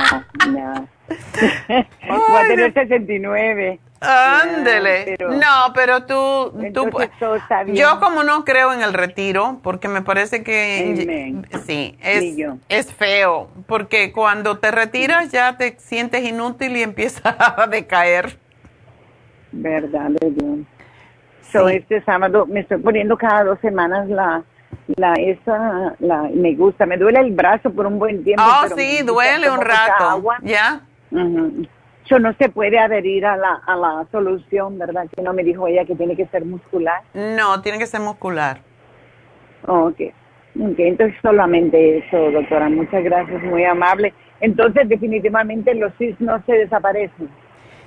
[0.48, 0.88] no.
[1.68, 3.78] Voy a tener 69.
[4.00, 5.16] Ándele.
[5.18, 6.88] no, pero tú, tú
[7.72, 12.36] yo como no creo en el retiro, porque me parece que sí, es,
[12.68, 18.38] es feo, porque cuando te retiras ya te sientes inútil y empiezas a decaer.
[19.50, 20.58] Verdad, Dios.
[21.50, 24.42] So, este sábado me estoy poniendo cada dos semanas la,
[24.96, 28.42] la, esa, la, me gusta, me duele el brazo por un buen tiempo.
[28.44, 30.22] Oh, sí, duele un rato.
[30.42, 30.82] Ya
[32.18, 35.06] no se puede adherir a la, a la solución, ¿verdad?
[35.14, 37.02] Que no me dijo ella que tiene que ser muscular.
[37.12, 38.60] No, tiene que ser muscular.
[39.66, 40.00] ok.
[40.60, 42.68] Ok, entonces solamente eso, doctora.
[42.68, 44.12] Muchas gracias, muy amable.
[44.40, 47.28] Entonces, definitivamente los CIS no se desaparecen.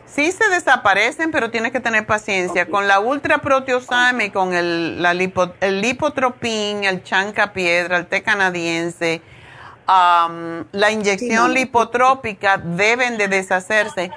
[0.06, 2.66] Sí se desaparecen, pero tienes que tener paciencia.
[2.66, 8.22] Con la ultra proteosame, con el, la lipo, el lipotropín, el chanca piedra, el té
[8.22, 9.22] canadiense,
[9.88, 14.12] la inyección lipotrópica deben de deshacerse.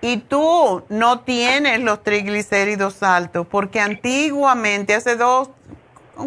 [0.00, 5.50] Y tú no tienes los triglicéridos altos, porque antiguamente, hace dos,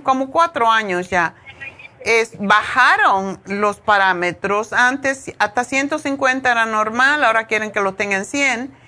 [0.03, 1.35] como cuatro años ya,
[2.03, 4.73] es, bajaron los parámetros.
[4.73, 8.80] Antes hasta 150 era normal, ahora quieren que los tengan 100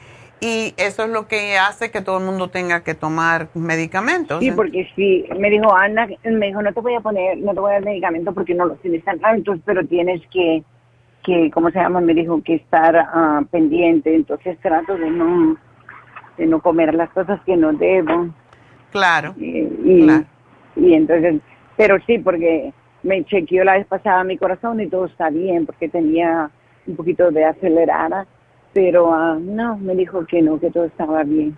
[0.43, 4.41] y eso es lo que hace que todo el mundo tenga que tomar medicamentos.
[4.41, 7.59] Sí, porque sí, me dijo Ana, me dijo, no te voy a poner, no te
[7.61, 10.61] voy a dar medicamento porque no los tienes tan altos, pero tienes que,
[11.23, 12.01] que ¿cómo se llama?
[12.01, 15.55] Me dijo que estar ah, pendiente, entonces trato de no,
[16.37, 18.27] de no comer las cosas que no debo.
[18.91, 19.33] Claro.
[19.37, 20.05] Y,
[20.75, 21.41] y entonces,
[21.77, 25.87] pero sí, porque me chequeó la vez pasada mi corazón y todo está bien, porque
[25.87, 26.51] tenía
[26.85, 28.27] un poquito de acelerada
[28.73, 31.57] pero ah, no, me dijo que no, que todo estaba bien.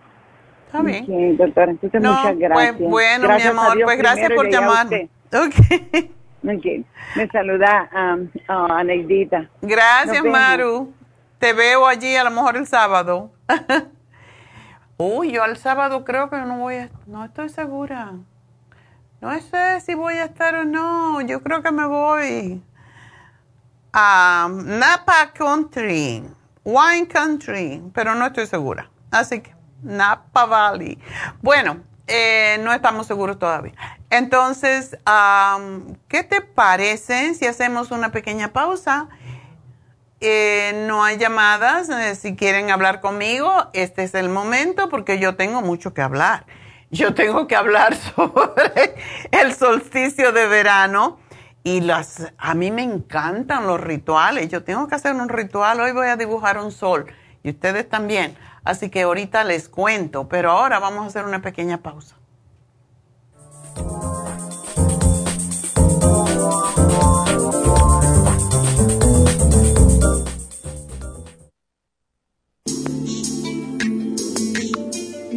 [0.65, 1.05] Está bien.
[1.05, 2.75] Sí, doctora, entonces muchas gracias.
[2.77, 4.87] Pues bueno, mi amor, pues gracias por llamar.
[4.87, 5.09] Okay.
[6.43, 6.85] ok.
[7.15, 9.49] Me saluda um, a Neidita.
[9.61, 10.93] Gracias, Maru.
[11.39, 13.31] Te veo allí a lo mejor el sábado.
[14.97, 16.89] Uy, yo al sábado creo que no voy a...
[17.05, 18.13] No estoy segura.
[19.19, 21.19] No sé si voy a estar o no.
[21.21, 22.61] Yo creo que me voy
[23.91, 26.23] a Napa Country.
[26.65, 28.89] Wine Country, pero no estoy segura.
[29.11, 30.97] Así que Napa Valley.
[31.41, 33.73] Bueno, eh, no estamos seguros todavía.
[34.09, 34.97] Entonces,
[36.07, 39.07] ¿qué te parece si hacemos una pequeña pausa?
[40.19, 41.89] Eh, no hay llamadas.
[41.89, 46.45] Eh, si quieren hablar conmigo, este es el momento porque yo tengo mucho que hablar.
[46.89, 48.95] Yo tengo que hablar sobre
[49.31, 51.19] el solsticio de verano
[51.65, 54.49] y las, a mí me encantan los rituales.
[54.49, 55.79] Yo tengo que hacer un ritual.
[55.79, 57.07] Hoy voy a dibujar un sol.
[57.41, 58.37] Y ustedes también.
[58.63, 60.29] Así que ahorita les cuento.
[60.29, 62.17] Pero ahora vamos a hacer una pequeña pausa.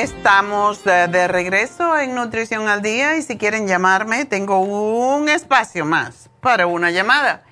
[0.00, 6.30] Estamos de regreso en Nutrición al Día y si quieren llamarme, tengo un espacio más
[6.40, 7.42] para una llamada.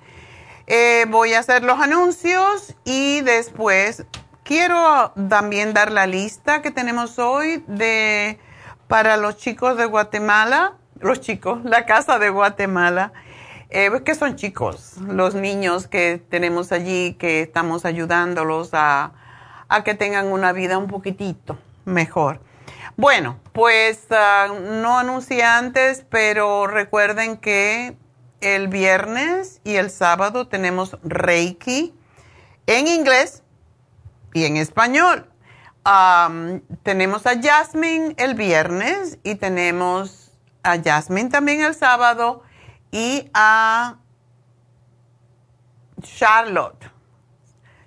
[0.69, 4.05] Eh, voy a hacer los anuncios y después
[4.45, 8.39] quiero también dar la lista que tenemos hoy de
[8.87, 13.13] para los chicos de Guatemala, los chicos, la casa de Guatemala
[13.71, 19.13] eh, que son chicos, los niños que tenemos allí, que estamos ayudándolos a,
[19.85, 22.41] que tengan una vida un poquitito mejor.
[22.97, 27.97] Bueno, pues ah, no anuncié antes, pero recuerden que
[28.41, 31.95] el viernes y el sábado tenemos Reiki
[32.67, 33.43] en inglés
[34.35, 35.27] y en español.
[36.83, 40.33] tenemos a Jasmine el viernes y tenemos
[40.63, 42.43] a Jasmine también el sábado
[42.91, 43.99] y a
[46.03, 46.91] Charlotte.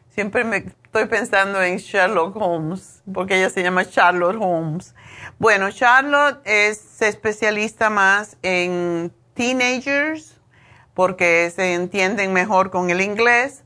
[0.09, 4.93] Siempre me estoy pensando en Sherlock Holmes, porque ella se llama Charlotte Holmes.
[5.39, 10.39] Bueno, Charlotte es especialista más en teenagers,
[10.93, 13.63] porque se entienden mejor con el inglés.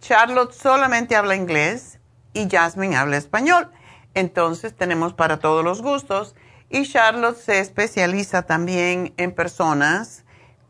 [0.00, 1.98] Charlotte solamente habla inglés
[2.32, 3.70] y Jasmine habla español.
[4.14, 6.34] Entonces tenemos para todos los gustos.
[6.70, 10.23] Y Charlotte se especializa también en personas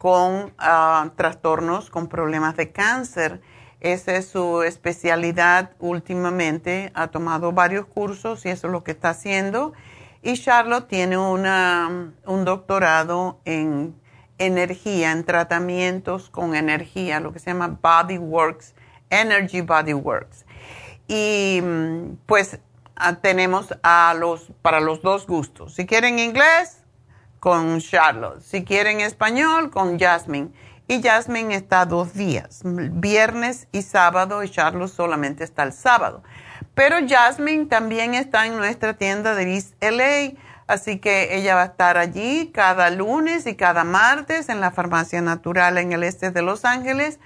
[0.05, 3.41] con ah, trastornos, con problemas de cáncer.
[3.81, 6.93] Esa es su especialidad últimamente.
[6.93, 9.73] Ha tomado varios cursos y eso es lo que está haciendo.
[10.21, 13.99] Y Charlotte tiene una, un doctorado en
[14.37, 18.75] energía, en tratamientos con energía, lo que se llama Body Works,
[19.09, 20.45] Energy Body Works.
[21.09, 22.59] Y mm, pues
[22.95, 25.73] ah, tenemos a los, para los dos gustos.
[25.73, 26.84] Si quieren inglés,
[27.45, 28.41] con Charlotte.
[28.41, 30.49] Si quieren español, con Jasmine.
[30.89, 36.23] Y Jasmine está dos días, viernes y sábado, y Charlotte solamente está el sábado.
[36.75, 40.41] Pero Jasmine también está en nuestra tienda de East LA.
[40.67, 45.21] Así que ella va a estar allí cada lunes y cada martes en la Farmacia
[45.21, 47.19] Natural en el este de Los Ángeles,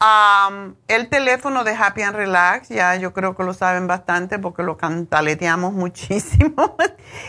[0.00, 0.74] 323-685-5622.
[0.88, 4.76] el teléfono de Happy and Relax, ya yo creo que lo saben bastante porque lo
[4.76, 6.76] cantaleteamos muchísimo.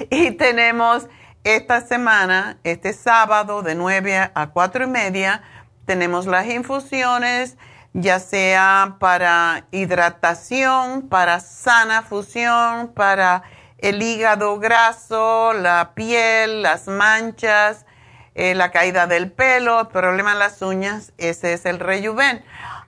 [0.09, 1.07] y tenemos
[1.43, 5.43] esta semana, este sábado de 9 a 4 y media,
[5.85, 7.57] tenemos las infusiones
[7.93, 13.43] ya sea para hidratación, para sana fusión, para
[13.79, 17.85] el hígado graso, la piel, las manchas,
[18.33, 22.43] eh, la caída del pelo, el problema en las uñas, ese es el rejuven.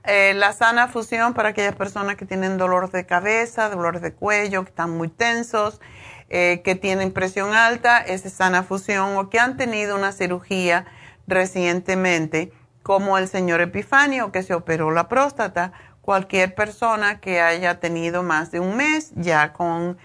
[0.06, 4.64] Eh, la sana fusión para aquellas personas que tienen dolor de cabeza, dolor de cuello,
[4.64, 5.82] que están muy tensos,
[6.30, 10.86] eh, que tienen presión alta, esa es sana fusión o que han tenido una cirugía
[11.28, 15.74] recientemente como el señor Epifanio que se operó la próstata.
[16.02, 19.98] Cualquier persona que haya tenido más de un mes ya con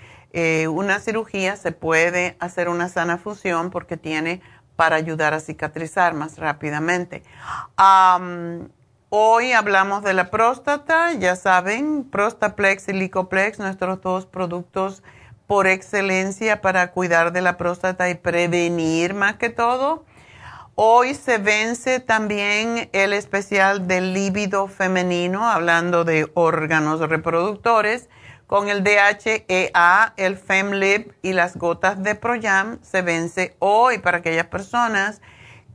[0.69, 4.41] una cirugía se puede hacer una sana fusión porque tiene
[4.79, 7.25] para ayudar a cicatrizar más rápidamente.
[9.09, 15.03] hoy hablamos de la próstata, ya saben, Prostaplex y Licoplex, nuestros dos productos
[15.49, 20.05] por excelencia para cuidar de la próstata y prevenir más que todo.
[20.77, 28.09] Hoy se vence también el especial del líbido femenino, hablando de órganos reproductores,
[28.49, 32.79] con el DHEA, el FemLib y las gotas de Proyam.
[32.83, 35.21] Se vence hoy para aquellas personas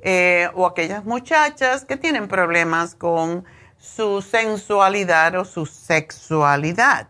[0.02, 3.45] eh, o aquellas muchachas que tienen problemas con
[3.78, 7.10] su sensualidad o su sexualidad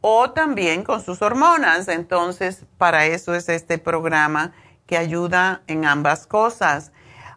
[0.00, 1.88] o también con sus hormonas.
[1.88, 4.52] Entonces, para eso es este programa
[4.86, 6.90] que ayuda en ambas cosas.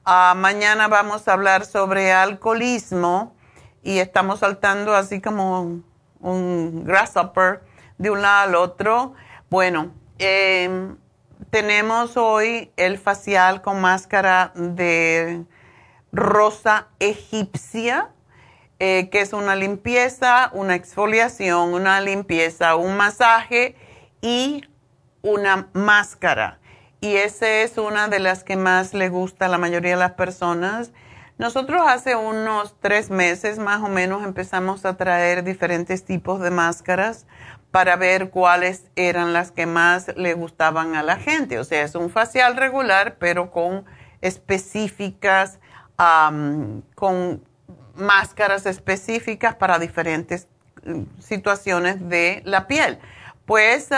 [0.06, 3.36] Ah, mañana vamos a hablar sobre alcoholismo
[3.84, 5.84] y estamos saltando así como
[6.32, 7.62] un grasshopper
[7.98, 9.14] de un lado al otro.
[9.50, 10.98] Bueno, em,
[11.50, 15.46] tenemos hoy el facial con máscara de
[16.12, 18.10] rosa egipcia,
[18.80, 23.76] eh, que es una limpieza, una exfoliación, una limpieza, un masaje
[24.22, 24.64] y
[25.22, 26.60] una máscara
[27.06, 30.14] y esa es una de las que más le gusta a la mayoría de las
[30.14, 30.92] personas.
[31.38, 37.26] Nosotros hace unos tres meses más o menos empezamos a traer diferentes tipos de máscaras
[37.72, 41.60] para ver cuáles eran las que más le gustaban a la gente.
[41.60, 43.84] O sea, es un facial regular, pero con
[44.22, 45.60] específicas,
[46.96, 47.44] con
[47.96, 50.48] máscaras específicas para diferentes
[50.86, 52.98] mm, situaciones de la piel.
[53.46, 53.90] Pues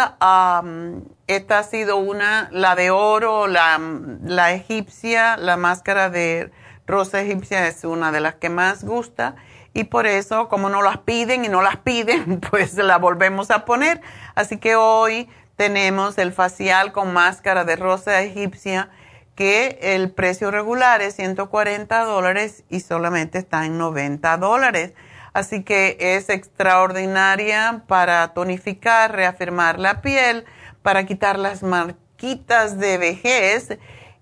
[1.27, 3.80] esta ha sido una, la de oro, la,
[4.23, 6.51] la egipcia, la máscara de
[6.88, 9.35] rosa egipcia es una de las que más gusta
[9.73, 13.65] y por eso como no las piden y no las piden, pues la volvemos a
[13.65, 14.01] poner.
[14.34, 18.89] Así que hoy tenemos el facial con máscara de rosa egipcia
[19.35, 24.93] que el precio regular es 140 dólares y solamente está en 90 dólares.
[25.34, 30.45] Así que es extraordinaria para tonificar, reafirmar la piel,
[30.81, 33.77] para quitar las marquitas de vejez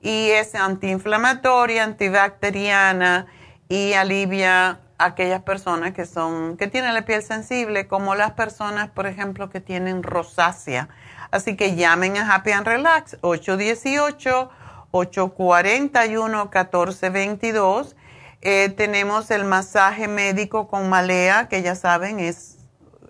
[0.06, 3.26] y es antiinflamatoria, antibacteriana
[3.68, 8.92] y alivia a aquellas personas que son que tienen la piel sensible, como las personas,
[8.92, 10.90] por ejemplo, que tienen rosácea.
[11.32, 14.52] Así que llamen a Happy and Relax 818
[14.92, 17.96] 841 1422
[18.42, 22.60] eh, tenemos el masaje médico con malea, que ya saben, es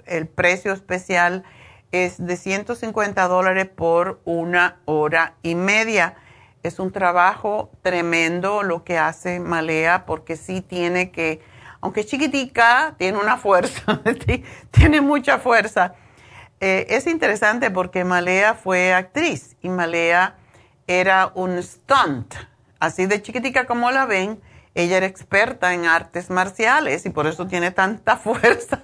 [0.06, 1.44] el precio especial
[1.92, 6.16] es de 150 dólares por una hora y media.
[6.66, 11.42] Es un trabajo tremendo lo que hace Malea porque sí tiene que,
[11.82, 14.02] aunque es chiquitica, tiene una fuerza,
[14.72, 15.94] tiene mucha fuerza.
[16.60, 20.38] Eh, es interesante porque Malea fue actriz y Malea
[20.88, 22.34] era un stunt,
[22.80, 24.42] así de chiquitica como la ven
[24.76, 28.84] ella era experta en artes marciales y por eso tiene tanta fuerza.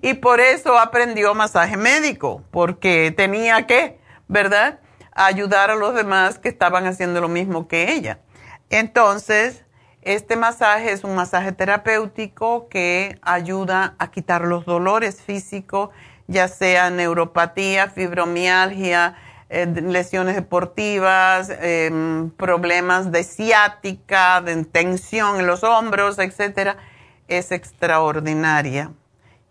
[0.00, 4.80] y, por eso aprendió masaje médico, porque tenía que, ¿verdad?,
[5.14, 8.18] ayudar a los demás que estaban haciendo lo mismo que ella.
[8.70, 9.64] Entonces,
[10.02, 15.90] este masaje es un masaje terapéutico que ayuda a quitar los dolores físicos,
[16.26, 19.16] ya sea neuropatía, fibromialgia,
[19.48, 26.78] eh, lesiones deportivas, em, problemas de ciática, de tensión en los hombros, etcétera,
[27.28, 28.92] es extraordinaria.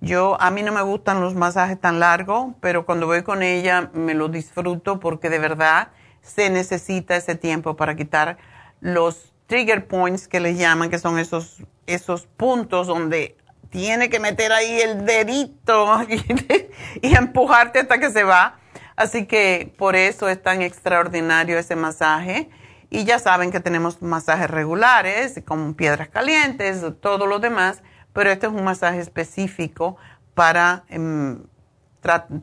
[0.03, 3.91] Yo, a mí no me gustan los masajes tan largos, pero cuando voy con ella
[3.93, 5.89] me lo disfruto porque de verdad
[6.21, 8.37] se necesita ese tiempo para quitar
[8.79, 13.37] los trigger points que les llaman, que son esos, esos puntos donde
[13.69, 16.01] tiene que meter ahí el dedito
[17.01, 18.59] y, empujarte hasta que se va.
[18.95, 22.49] Así que por eso es tan extraordinario ese masaje.
[22.89, 28.47] Y ya saben que tenemos masajes regulares con piedras calientes, todo lo demás, pero este
[28.47, 29.97] es un masaje específico
[30.33, 31.43] para em,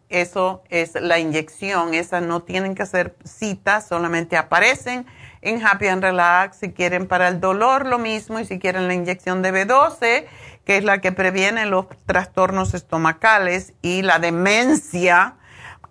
[0.08, 1.94] eso es la inyección.
[1.94, 5.06] Esa no tienen que hacer citas, solamente aparecen
[5.40, 6.58] en Happy and Relax.
[6.58, 8.38] Si quieren para el dolor, lo mismo.
[8.38, 10.26] Y si quieren la inyección de B12,
[10.64, 15.36] que es la que previene los trastornos estomacales y la demencia,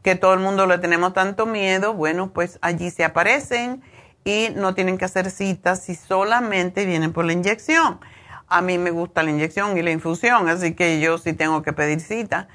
[0.04, 3.84] que todo el mundo le tenemos tanto miedo, bueno, pues allí se aparecen
[4.24, 8.00] y no tienen que hacer citas si solamente vienen por la inyección.
[8.48, 11.72] A mí me gusta la inyección y la infusión, así que yo sí tengo que
[11.74, 12.48] pedir cita.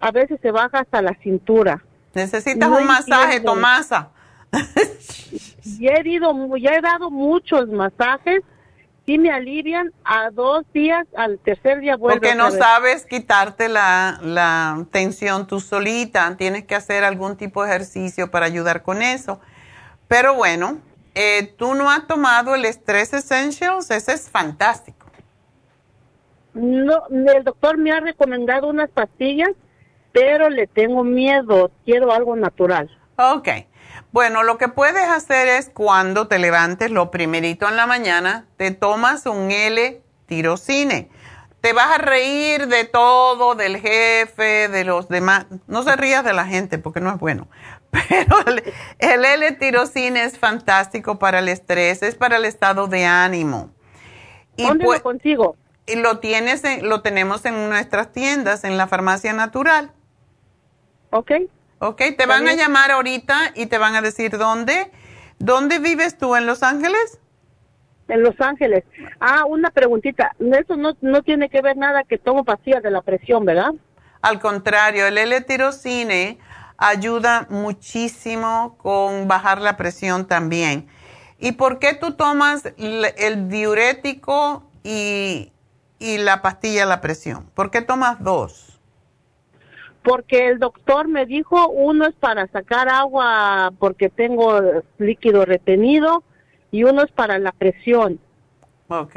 [0.00, 1.82] a veces se baja hasta la cintura.
[2.12, 4.10] Necesitas un masaje, Tomasa.
[5.80, 8.42] ya he, ido, ya he dado muchos masajes
[9.04, 14.18] y me alivian a dos días, al tercer día vuelve Porque no sabes quitarte la,
[14.22, 19.40] la tensión tú solita, tienes que hacer algún tipo de ejercicio para ayudar con eso.
[20.08, 20.78] Pero bueno,
[21.14, 25.06] eh, tú no has tomado el Stress Essentials, ese es fantástico.
[26.54, 29.50] No, el doctor me ha recomendado unas pastillas
[30.12, 32.90] pero le tengo miedo, quiero algo natural.
[33.16, 33.48] Ok.
[34.12, 38.70] Bueno, lo que puedes hacer es cuando te levantes lo primerito en la mañana, te
[38.70, 41.08] tomas un L-tirocine.
[41.62, 45.46] Te vas a reír de todo, del jefe, de los demás.
[45.66, 47.48] No se rías de la gente porque no es bueno.
[47.90, 48.36] Pero
[48.98, 53.70] el, L-tirocine es fantástico para el estrés, es para el estado de ánimo.
[54.56, 55.56] Y ¿Dónde lo consigo?
[55.86, 59.90] Y lo, tienes lo tenemos en nuestras tiendas, en la farmacia natural.
[61.10, 61.32] Ok.
[61.84, 64.92] Ok, te van a llamar ahorita y te van a decir dónde.
[65.40, 66.36] ¿Dónde vives tú?
[66.36, 67.18] ¿En Los Ángeles?
[68.06, 68.84] En Los Ángeles.
[69.18, 70.30] Ah, una preguntita.
[70.38, 73.72] Eso no, no tiene que ver nada que tomo pastillas de la presión, ¿verdad?
[74.20, 76.38] Al contrario, el L-tirocine
[76.78, 80.86] ayuda muchísimo con bajar la presión también.
[81.40, 85.50] ¿Y por qué tú tomas el diurético y,
[85.98, 87.50] y la pastilla de la presión?
[87.54, 88.71] ¿Por qué tomas dos?
[90.02, 96.22] Porque el doctor me dijo uno es para sacar agua porque tengo líquido retenido
[96.70, 98.18] y uno es para la presión.
[98.88, 99.16] Ok.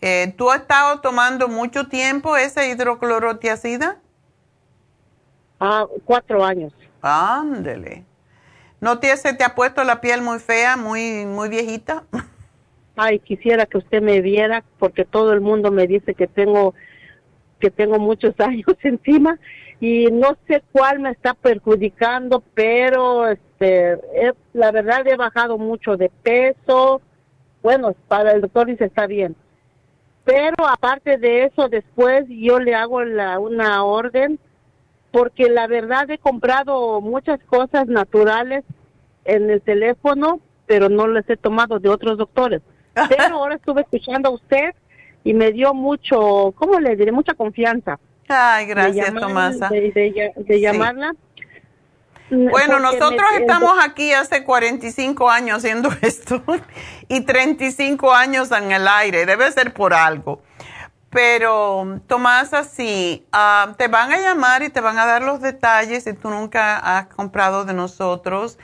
[0.00, 3.98] Eh, ¿Tú has estado tomando mucho tiempo ese hidroclorotiacida?
[5.58, 6.72] Ah, cuatro años.
[7.02, 8.04] Ándele.
[8.80, 12.04] ¿No te, se te ha puesto la piel muy fea, muy, muy viejita?
[12.96, 16.74] Ay, quisiera que usted me viera porque todo el mundo me dice que tengo
[17.58, 19.38] que tengo muchos años encima
[19.80, 23.98] y no sé cuál me está perjudicando, pero este,
[24.52, 27.00] la verdad he bajado mucho de peso.
[27.62, 29.36] Bueno, para el doctor dice está bien.
[30.24, 34.38] Pero aparte de eso, después yo le hago la, una orden
[35.10, 38.64] porque la verdad he comprado muchas cosas naturales
[39.24, 42.62] en el teléfono, pero no les he tomado de otros doctores.
[43.08, 44.74] Pero ahora estuve escuchando a usted
[45.24, 47.12] y me dio mucho, ¿cómo le diré?
[47.12, 47.98] Mucha confianza.
[48.28, 49.68] Ay, gracias, Tomasa.
[49.68, 51.14] De, llamarla.
[52.30, 56.42] Mm, bueno, nosotros estamos aquí hace 45 años haciendo esto
[57.08, 59.26] y 35 años en el aire.
[59.26, 60.42] Debe ser por algo.
[61.10, 66.04] Pero, Tomasa, sí, ah, te van a llamar y te van a dar los detalles
[66.04, 68.58] si tú nunca has comprado de nosotros.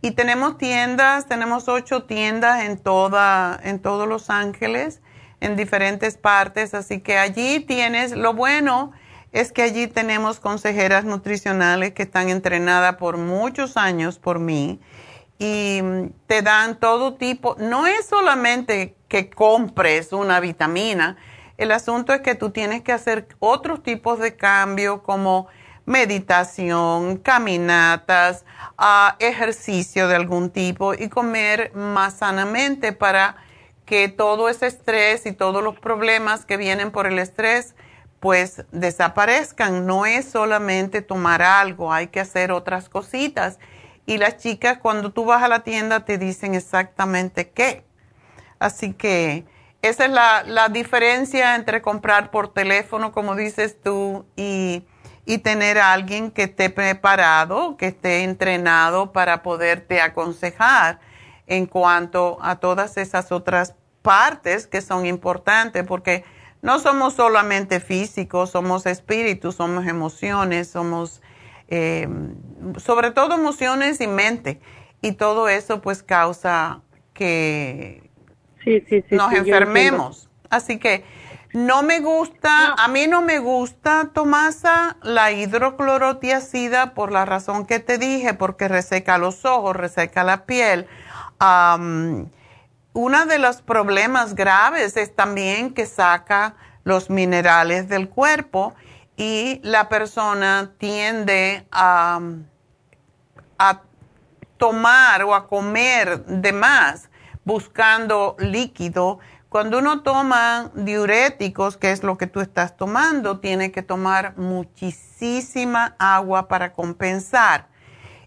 [0.00, 5.00] Y tenemos tiendas, tenemos ocho tiendas en, toda, en todos Los Ángeles,
[5.40, 6.74] en diferentes partes.
[6.74, 8.92] Así que allí tienes, lo bueno
[9.32, 14.80] es que allí tenemos consejeras nutricionales que están entrenadas por muchos años por mí
[15.38, 15.80] y
[16.26, 21.16] te dan todo tipo, no es solamente que compres una vitamina,
[21.58, 25.48] el asunto es que tú tienes que hacer otros tipos de cambio como
[25.86, 28.44] meditación, caminatas,
[28.78, 33.36] uh, ejercicio de algún tipo y comer más sanamente para
[33.88, 37.74] que todo ese estrés y todos los problemas que vienen por el estrés
[38.20, 39.86] pues desaparezcan.
[39.86, 43.58] No es solamente tomar algo, hay que hacer otras cositas.
[44.04, 47.84] Y las chicas cuando tú vas a la tienda te dicen exactamente qué.
[48.58, 49.46] Así que
[49.80, 54.84] esa es la, la diferencia entre comprar por teléfono, como dices tú, y,
[55.24, 61.00] y tener a alguien que esté preparado, que esté entrenado para poderte aconsejar
[61.48, 66.24] en cuanto a todas esas otras partes que son importantes, porque
[66.62, 71.22] no somos solamente físicos, somos espíritus, somos emociones, somos
[71.68, 72.08] eh,
[72.78, 74.60] sobre todo emociones y mente.
[75.00, 76.80] Y todo eso pues causa
[77.14, 78.10] que,
[79.10, 80.28] nos enfermemos.
[80.50, 81.04] Así que
[81.52, 87.80] no me gusta, a mí no me gusta, Tomasa, la hidroclorotiacida por la razón que
[87.80, 90.86] te dije, porque reseca los ojos, reseca la piel.
[91.40, 98.74] Uno de los problemas graves es también que saca los minerales del cuerpo
[99.16, 102.20] y la persona tiende a,
[103.58, 103.82] a
[104.56, 107.08] tomar o a comer de más
[107.44, 109.18] buscando líquido.
[109.48, 115.96] Cuando uno toma diuréticos, que es lo que tú estás tomando, tiene que tomar muchísima
[115.98, 117.68] agua para compensar.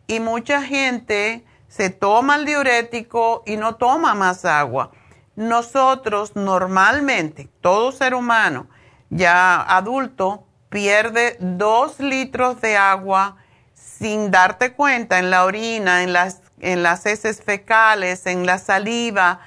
[0.07, 4.91] Y mucha gente se toma el diurético y no toma más agua.
[5.37, 8.67] Nosotros normalmente, todo ser humano
[9.09, 13.37] ya adulto, pierde dos litros de agua
[13.73, 19.39] sin darte cuenta en la orina, en las en las heces fecales, en la saliva,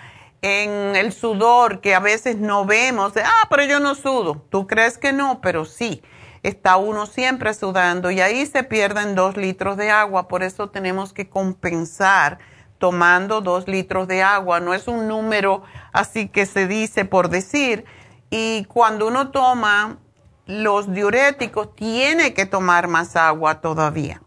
[0.42, 3.12] en el sudor que a veces no vemos.
[3.16, 4.44] ah, pero yo no sudo.
[4.50, 6.02] Tú crees que no, pero sí.
[6.44, 10.28] Está uno siempre sudando y ahí se pierden dos litros de agua.
[10.28, 12.38] Por eso tenemos que compensar
[12.76, 14.60] tomando dos litros de agua.
[14.60, 15.62] No es un número
[15.94, 17.86] así que se dice por decir.
[18.28, 19.96] Y cuando uno toma
[20.44, 24.20] los diuréticos, tiene que tomar más agua todavía.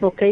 [0.00, 0.22] Ok.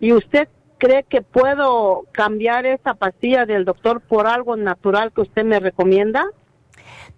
[0.00, 0.48] ¿Y usted
[0.78, 6.24] cree que puedo cambiar esa pastilla del doctor por algo natural que usted me recomienda?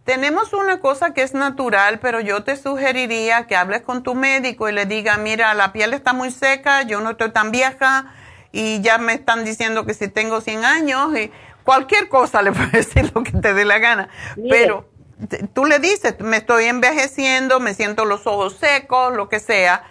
[0.05, 4.69] Tenemos una cosa que es natural, pero yo te sugeriría que hables con tu médico
[4.69, 8.13] y le diga, mira, la piel está muy seca, yo no estoy tan vieja
[8.51, 11.31] y ya me están diciendo que si tengo 100 años y
[11.63, 14.09] cualquier cosa le puedes decir lo que te dé la gana.
[14.51, 14.89] Pero
[15.53, 19.85] tú le dices, me estoy envejeciendo, me siento los ojos secos, lo que sea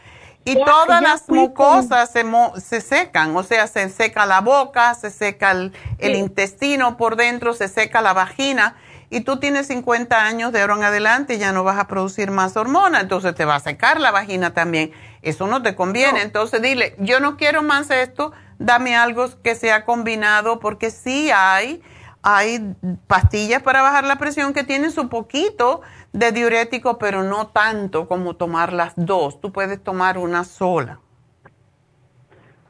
[0.44, 2.26] y todas las mucosas se,
[2.60, 7.68] se, secan, o sea, se seca la boca, se seca el, intestino por dentro, se
[7.68, 8.76] seca la vagina.
[9.12, 12.32] Y tú tienes 50 años de ahora en adelante y ya no vas a producir
[12.32, 14.92] más hormona, entonces te va a secar la vagina también.
[15.22, 16.22] Eso no te conviene.
[16.24, 21.84] Entonces dile, yo no quiero más esto, dame algo que sea combinado, porque sí hay,
[22.24, 22.74] hay
[23.08, 25.82] pastillas para bajar la presión que tienen su poquito
[26.14, 29.42] de diurético, pero no tanto como tomar las dos.
[29.42, 31.00] Tú puedes tomar una sola.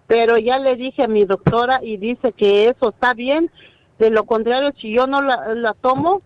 [0.07, 3.49] Pero ya le dije a mi doctora y dice que eso está bien.
[3.97, 6.21] De lo contrario, si yo no la, tomo,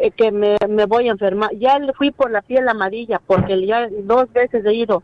[0.00, 0.56] eh, que me,
[0.86, 1.50] voy a enfermar.
[1.56, 5.02] Ya fui por la piel amarilla porque ya dos veces he ido.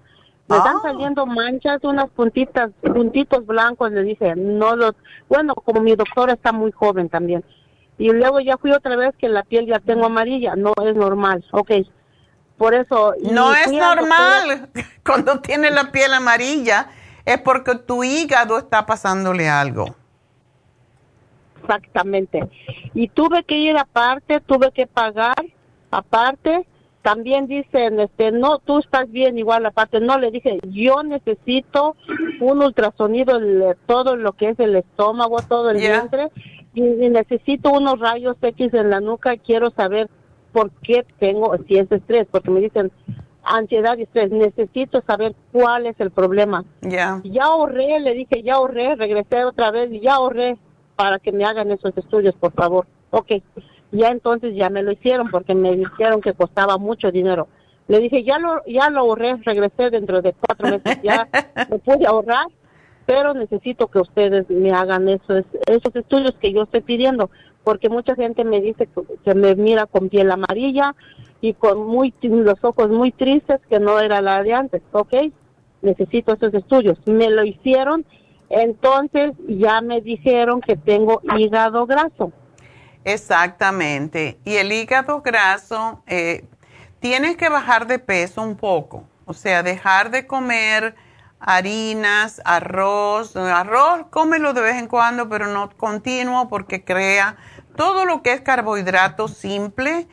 [0.49, 0.83] Me están ah.
[0.83, 3.93] saliendo manchas, unas puntitas, puntitos blancos.
[3.93, 4.95] Le dije, no los.
[5.29, 7.45] Bueno, como mi doctora está muy joven también
[7.99, 11.45] y luego ya fui otra vez que la piel ya tengo amarilla, no es normal,
[11.53, 11.71] ok.
[12.59, 13.15] Por eso...
[13.31, 14.71] No es normal
[15.05, 16.89] cuando tiene la piel amarilla,
[17.25, 19.95] es porque tu hígado está pasándole algo.
[21.63, 22.49] Exactamente.
[22.95, 25.35] Y tuve que ir aparte, tuve que pagar
[25.91, 26.67] aparte
[27.03, 30.01] también dicen, este, no, tú estás bien igual aparte.
[30.01, 31.97] No, le dije, yo necesito
[32.41, 36.31] un ultrasonido, el, todo lo que es el estómago, todo el vientre,
[36.75, 39.37] y, necesito unos rayos X en la nuca.
[39.37, 40.09] Quiero saber
[40.53, 42.93] por qué tengo, si es estrés, porque me dicen
[43.43, 44.31] ansiedad y estrés.
[44.31, 46.65] Necesito saber cuál es el problema.
[46.83, 47.21] Ya.
[47.25, 50.57] Ya ahorré, le dije, ya ahorré, regresé otra vez y ya ahorré
[51.03, 52.87] para que me hagan esos estudios, por favor.
[53.11, 53.33] Ok
[53.93, 57.49] ya entonces ya me lo hicieron porque me dijeron que costaba mucho dinero.
[57.89, 61.29] Le dije, ya lo, ya lo ahorré, regresé dentro de cuatro meses, ya
[61.71, 62.47] lo pude ahorrar,
[63.05, 67.31] pero necesito que ustedes me hagan esos, esos estudios que yo estoy pidiendo,
[67.65, 68.89] porque mucha gente me dice
[69.25, 70.95] que, me mira con piel amarilla
[71.41, 75.15] y con muy los ojos muy tristes, que no era la de antes, ¿ok?
[75.83, 76.97] Necesito esos estudios.
[77.07, 78.07] Me lo hicieron,
[78.53, 82.33] entonces ya me dijeron que tengo hígado graso.
[83.05, 84.39] Exactamente.
[84.45, 86.45] Y el hígado graso, eh,
[87.01, 90.95] tienes que bajar de peso un poco, o sea, dejar de comer
[91.41, 97.37] harinas, arroz, arroz, cómelo de vez en cuando, pero no continuo porque crea
[97.77, 100.07] todo lo que es carbohidrato simple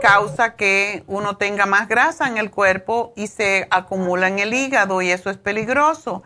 [0.00, 5.02] causa que uno tenga más grasa en el cuerpo y se acumula en el hígado
[5.02, 6.22] y eso es peligroso.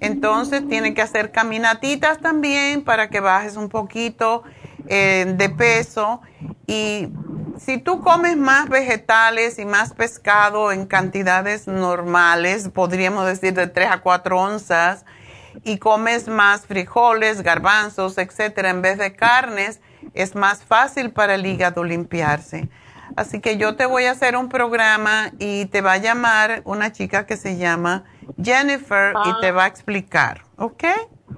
[0.00, 4.42] Entonces tiene que hacer caminatitas también para que bajes un poquito
[4.86, 6.20] eh, de peso
[6.66, 7.08] y
[7.58, 13.90] si tú comes más vegetales y más pescado en cantidades normales, podríamos decir de 3
[13.90, 15.04] a 4 onzas,
[15.62, 19.80] y comes más frijoles, garbanzos, etcétera, en vez de carnes,
[20.14, 22.68] es más fácil para el hígado limpiarse.
[23.16, 26.90] Así que yo te voy a hacer un programa y te va a llamar una
[26.92, 28.04] chica que se llama
[28.42, 30.84] Jennifer y te va a explicar, ¿ok?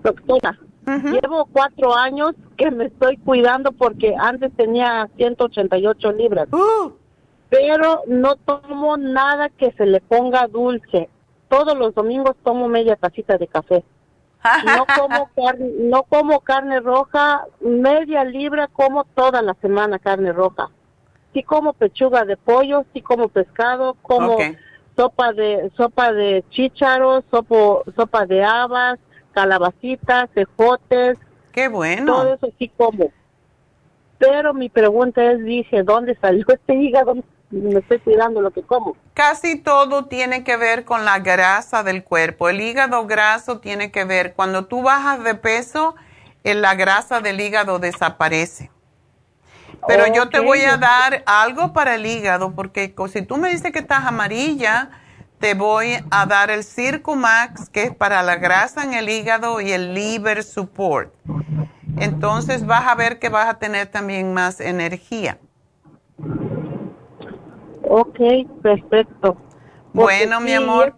[0.02, 6.48] Doctora, Llevo cuatro años que me estoy cuidando porque antes tenía 188 libras.
[6.52, 6.92] Uh.
[7.48, 11.08] Pero no tomo nada que se le ponga dulce.
[11.48, 13.84] Todos los domingos tomo media tacita de café.
[14.64, 20.70] No como carne, no como carne roja, media libra como toda la semana carne roja.
[21.34, 24.38] Sí como pechuga de pollo, sí como pescado, como
[24.96, 28.98] sopa de sopa de chícharos, sopa de habas,
[29.32, 31.18] calabacitas, cejotes.
[31.52, 32.14] Qué bueno.
[32.14, 33.10] Todo eso sí como.
[34.18, 37.16] Pero mi pregunta es, dije, ¿dónde salió este hígado?
[37.56, 38.96] Me estoy cuidando lo que como.
[39.14, 42.48] Casi todo tiene que ver con la grasa del cuerpo.
[42.50, 45.94] El hígado graso tiene que ver, cuando tú bajas de peso,
[46.44, 48.70] la grasa del hígado desaparece.
[49.88, 53.72] Pero yo te voy a dar algo para el hígado, porque si tú me dices
[53.72, 54.90] que estás amarilla,
[55.38, 59.72] te voy a dar el Circumax, que es para la grasa en el hígado y
[59.72, 61.12] el liver support.
[61.98, 65.38] Entonces vas a ver que vas a tener también más energía.
[67.88, 68.18] Ok,
[68.62, 69.36] perfecto.
[69.92, 70.94] bueno, mi amor,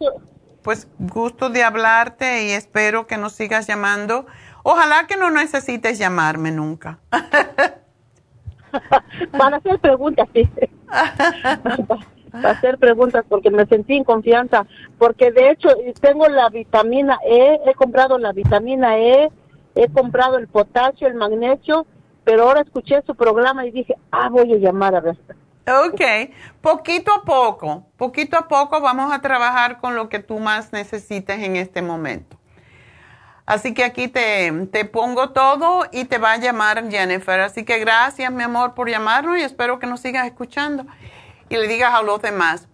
[0.62, 4.26] pues gusto de hablarte y espero que nos sigas llamando.
[4.62, 6.98] Ojalá que no necesites llamarme nunca.
[9.38, 10.48] Para hacer preguntas, sí.
[12.32, 14.66] hacer preguntas porque me sentí en confianza,
[14.98, 15.70] porque de hecho
[16.00, 19.30] tengo la vitamina E, he comprado la vitamina E,
[19.74, 21.86] he comprado el potasio, el magnesio,
[22.24, 25.16] pero ahora escuché su programa y dije, ah, voy a llamar a ver.
[25.68, 26.00] Ok,
[26.62, 31.40] poquito a poco, poquito a poco vamos a trabajar con lo que tú más necesites
[31.42, 32.38] en este momento.
[33.44, 37.40] Así que aquí te, te, pongo todo y te va a llamar Jennifer.
[37.40, 40.86] Así que gracias, mi amor, por llamarnos y espero que nos sigas escuchando
[41.50, 42.66] y le digas a los demás.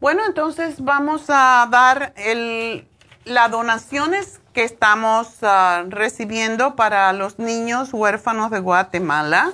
[0.00, 2.12] Bueno, entonces vamos a dar
[3.24, 9.52] las donaciones que estamos ah, recibiendo para los niños huérfanos de Guatemala.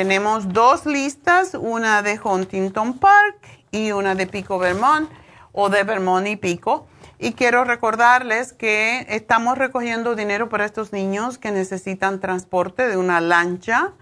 [0.00, 3.36] Tenemos dos listas, una de Huntington Park
[3.70, 5.10] y una de Pico Vermont
[5.52, 6.86] o de Vermont y Pico.
[7.18, 13.20] Y quiero recordarles que estamos recogiendo dinero para estos niños que necesitan transporte de una
[13.20, 13.92] lancha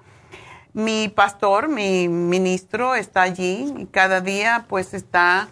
[0.73, 5.49] mi pastor, mi ministro está allí y cada día pues está,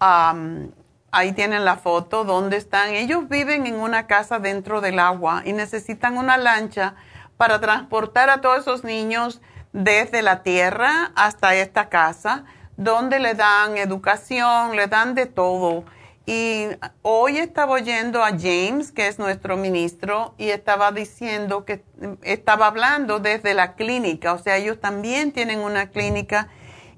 [0.00, 2.90] ahí tienen la foto donde están.
[2.90, 6.94] Ellos viven en una casa dentro del agua y necesitan una lancha
[7.38, 9.40] para transportar a todos esos niños
[9.72, 12.44] desde la tierra hasta esta casa,
[12.76, 15.84] donde le dan educación, le dan de todo.
[16.26, 16.66] Y
[17.00, 21.82] hoy estaba oyendo a James, que es nuestro ministro, y estaba diciendo que
[22.22, 26.48] estaba hablando desde la clínica, o sea, ellos también tienen una clínica.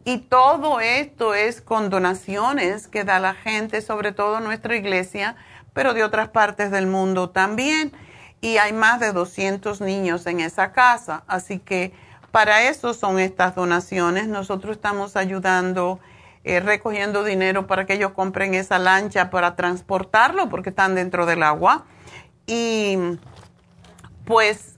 [0.04, 5.36] Y todo esto es con donaciones que da la gente, sobre todo nuestra iglesia,
[5.74, 7.92] pero de otras partes del mundo también.
[8.40, 11.92] Y hay más de 200 niños en esa casa, así que
[12.30, 14.28] Para eso son estas donaciones.
[14.28, 15.98] Nosotros estamos ayudando,
[16.44, 21.42] eh, recogiendo dinero para que ellos compren esa lancha para transportarlo porque están dentro del
[21.42, 21.84] agua.
[22.46, 22.96] Y
[24.24, 24.76] pues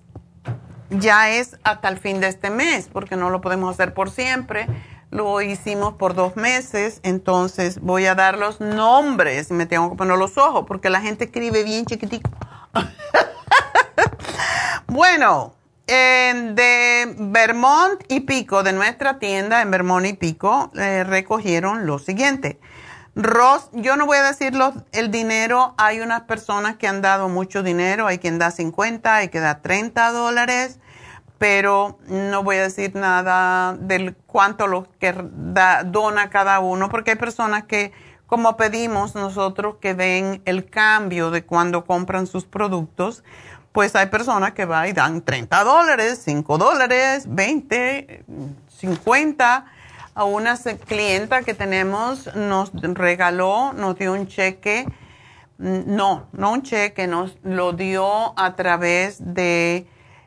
[0.88, 4.66] ya es hasta el fin de este mes porque no lo podemos hacer por siempre.
[5.10, 9.50] Lo hicimos por dos meses, entonces voy a dar los nombres.
[9.50, 12.30] Me tengo que poner los ojos porque la gente escribe bien chiquitico.
[14.86, 15.54] bueno,
[15.92, 22.58] de Vermont y Pico, de nuestra tienda en Vermont y Pico, eh, recogieron lo siguiente.
[23.14, 24.54] Ross, yo no voy a decir
[24.92, 29.28] el dinero, hay unas personas que han dado mucho dinero, hay quien da 50, hay
[29.28, 30.78] quien da 30 dólares,
[31.36, 37.16] pero no voy a decir nada del cuánto lo que dona cada uno, porque hay
[37.18, 37.92] personas que,
[38.26, 43.24] como pedimos nosotros, que den el cambio de cuando compran sus productos,
[43.72, 48.24] pues hay personas que van y dan 30 dólares, 5 dólares, 20,
[48.68, 49.66] 50.
[50.14, 54.86] A una clienta que tenemos nos regaló, nos dio un cheque,
[55.56, 59.86] no, no un cheque, nos lo dio a través de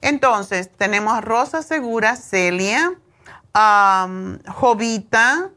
[0.00, 2.92] Entonces, tenemos a Rosa Segura, Celia,
[4.46, 5.50] Jovita,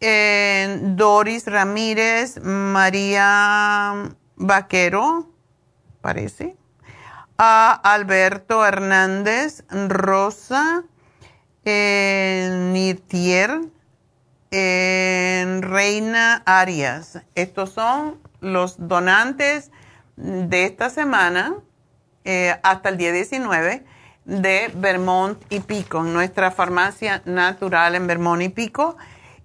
[0.00, 5.30] Doris Ramírez, María Vaquero,
[6.00, 6.56] parece,
[7.38, 10.84] a Alberto Hernández, Rosa
[11.64, 13.60] Nirtier,
[14.58, 17.20] en Reina Arias.
[17.34, 19.70] Estos son los donantes
[20.16, 21.56] de esta semana
[22.24, 23.84] eh, hasta el día 19
[24.24, 28.96] de Vermont y Pico, nuestra farmacia natural en Vermont y Pico.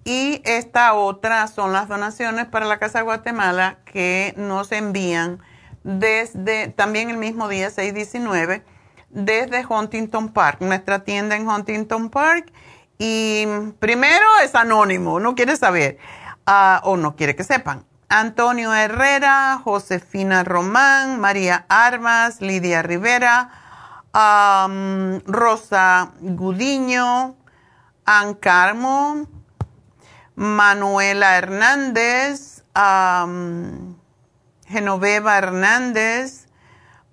[0.05, 5.39] Y esta otra son las donaciones para la Casa de Guatemala que nos envían
[5.83, 8.63] desde también el mismo día 619
[9.09, 12.53] desde Huntington Park, nuestra tienda en Huntington Park
[13.03, 13.47] y
[13.79, 15.97] primero es anónimo, no quiere saber
[16.45, 17.83] ah, o no quiere que sepan.
[18.09, 23.49] Antonio Herrera, Josefina Román, María Armas, Lidia Rivera,
[25.25, 27.35] Rosa Gudiño,
[28.05, 29.25] Ancarmo,
[30.35, 32.63] Manuela Hernández,
[34.67, 36.45] Genoveva Hernández,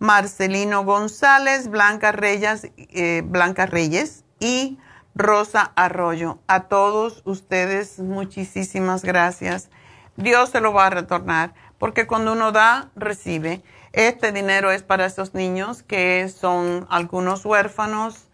[0.01, 4.79] Marcelino González, Blanca Reyes, eh, Blanca Reyes y
[5.19, 6.39] Rosa Arroyo.
[6.47, 9.69] A todos ustedes, muchísimas gracias.
[10.17, 13.63] Dios se lo va a retornar, porque cuando uno da, recibe.
[13.93, 18.29] Este dinero es para esos niños que son algunos huérfanos,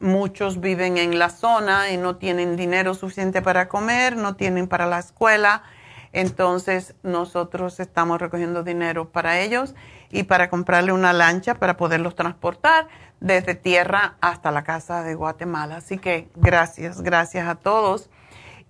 [0.00, 4.86] muchos viven en la zona y no tienen dinero suficiente para comer, no tienen para
[4.86, 5.62] la escuela.
[6.12, 9.76] Entonces nosotros estamos recogiendo dinero para ellos
[10.12, 12.86] y para comprarle una lancha para poderlos transportar
[13.18, 15.76] desde tierra hasta la casa de Guatemala.
[15.76, 18.10] Así que gracias, gracias a todos.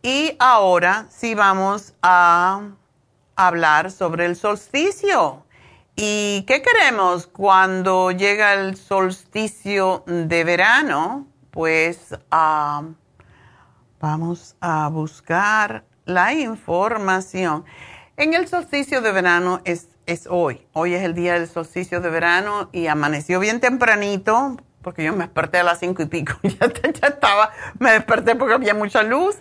[0.02, 2.62] Y ahora sí vamos a
[3.36, 5.44] hablar sobre el solsticio.
[5.96, 11.26] ¿Y qué queremos cuando llega el solsticio de verano?
[11.50, 12.84] Pues ah,
[14.00, 17.64] vamos a buscar la información.
[18.16, 20.66] En el solsticio de verano es es hoy.
[20.72, 25.24] Hoy es el día del solsticio de verano y amaneció bien tempranito, porque yo me
[25.24, 29.36] desperté a las cinco y pico, ya, ya estaba, me desperté porque había mucha luz.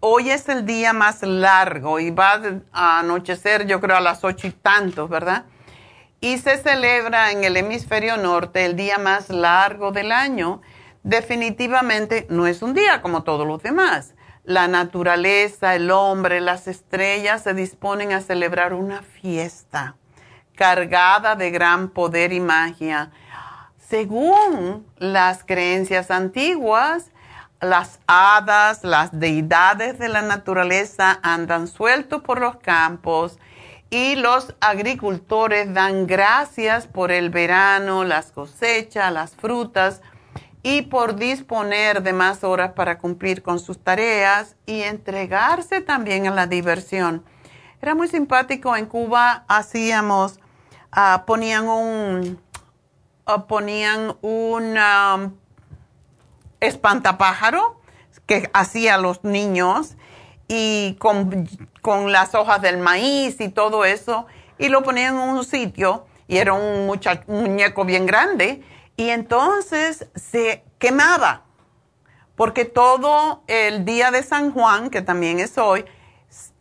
[0.00, 2.40] hoy es el día más largo y va
[2.72, 5.44] a anochecer yo creo a las ocho y tantos, ¿verdad?
[6.20, 10.62] Y se celebra en el hemisferio norte el día más largo del año.
[11.02, 14.15] Definitivamente no es un día como todos los demás
[14.46, 19.96] la naturaleza, el hombre, las estrellas se disponen a celebrar una fiesta
[20.54, 23.10] cargada de gran poder y magia.
[23.76, 27.10] Según las creencias antiguas,
[27.60, 33.38] las hadas, las deidades de la naturaleza andan sueltos por los campos
[33.90, 40.02] y los agricultores dan gracias por el verano, las cosechas, las frutas
[40.68, 46.32] y por disponer de más horas para cumplir con sus tareas y entregarse también a
[46.32, 47.24] la diversión.
[47.80, 48.74] Era muy simpático.
[48.74, 50.40] En Cuba hacíamos,
[50.90, 52.40] ah, ponían un,
[53.26, 55.36] ah, ponían un um,
[56.58, 57.80] espantapájaro
[58.26, 59.94] que hacía los niños
[60.48, 61.48] y con,
[61.80, 64.26] con, las hojas del maíz y todo eso
[64.58, 66.90] y lo ponían en un sitio y era un
[67.28, 68.64] muñeco bien grande
[68.96, 71.42] y entonces se quemaba,
[72.34, 75.84] porque todo el día de San Juan, que también es hoy,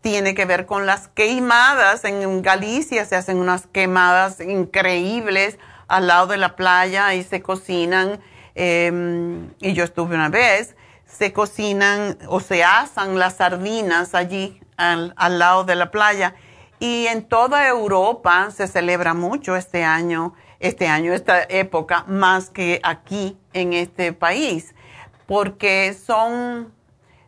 [0.02, 2.04] tiene que ver con las quemadas.
[2.04, 5.58] En Galicia se hacen unas quemadas increíbles
[5.88, 8.20] al lado de la playa y se cocinan,
[8.54, 10.76] em, y yo estuve una vez,
[11.06, 16.36] se cocinan o se asan las sardinas allí al, al lado de la playa.
[16.80, 22.80] Y en toda Europa se celebra mucho este año este año, esta época, más que
[22.84, 24.76] aquí en este país,
[25.26, 26.74] porque son,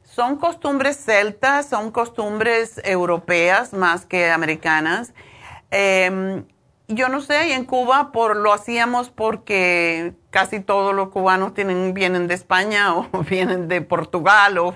[0.03, 5.13] son costumbres celtas, son costumbres europeas más que americanas.
[5.71, 6.45] Em,
[6.89, 12.27] yo no sé, en Cuba por, lo hacíamos porque casi todos los cubanos tienen, vienen
[12.27, 14.73] de España o vienen de Portugal o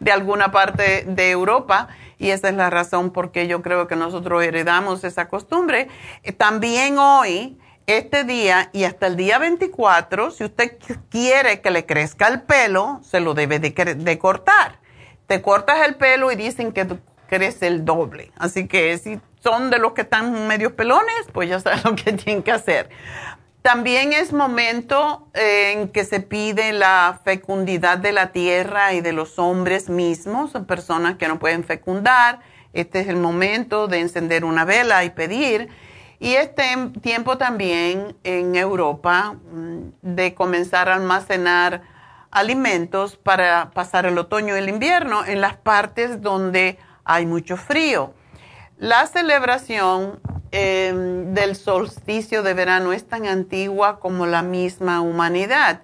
[0.00, 1.88] de alguna parte de Europa
[2.18, 5.88] y esa es la razón por qué yo creo que nosotros heredamos esa costumbre.
[6.22, 10.78] Eh, también hoy este día y hasta el día 24, si usted
[11.10, 14.78] quiere que le crezca el pelo, se lo debe de, cortar.
[15.26, 16.86] Te cortas el pelo y dicen que
[17.28, 18.30] crece el doble.
[18.36, 22.12] Así que si son de los que están medio pelones, pues ya saben lo que
[22.12, 22.88] tienen que hacer.
[23.60, 29.12] También es momento eh, en que se pide la fecundidad de la tierra y de
[29.12, 32.40] los hombres mismos, son personas que no pueden fecundar.
[32.74, 35.70] Este es el momento de encender una vela y pedir
[36.18, 36.64] y este
[37.00, 41.82] tiempo también en Europa mm, de comenzar a almacenar
[42.30, 48.14] alimentos para pasar el otoño y el invierno en las partes donde hay mucho frío.
[48.76, 50.20] La celebración
[50.50, 55.82] em, del solsticio de verano es tan antigua como la misma humanidad.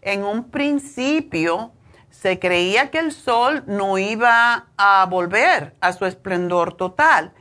[0.00, 1.72] En un principio
[2.10, 7.32] se creía que el sol no iba a volver a su esplendor total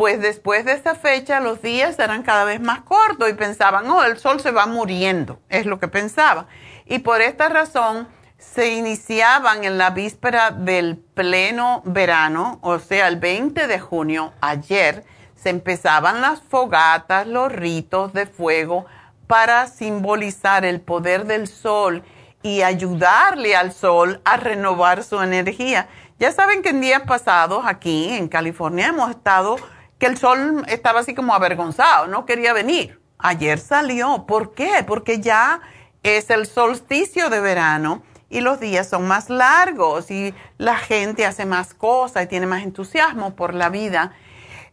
[0.00, 4.02] pues después de esa fecha los días eran cada vez más cortos y pensaban, oh,
[4.02, 6.46] el sol se va muriendo, es lo que pensaba.
[6.86, 8.08] Y por esta razón
[8.38, 15.04] se iniciaban en la víspera del pleno verano, o sea, el 20 de junio, ayer,
[15.34, 18.86] se empezaban las fogatas, los ritos de fuego
[19.26, 22.02] para simbolizar el poder del sol
[22.42, 25.88] y ayudarle al sol a renovar su energía.
[26.18, 29.58] Ya saben que en días pasados aquí en California hemos estado
[30.00, 32.98] que el sol estaba así como avergonzado, no quería venir.
[33.18, 34.24] Ayer salió.
[34.26, 34.82] ¿Por qué?
[34.86, 35.60] Porque ya
[36.02, 41.44] es el solsticio de verano y los días son más largos y la gente hace
[41.44, 44.12] más cosas y tiene más entusiasmo por la vida.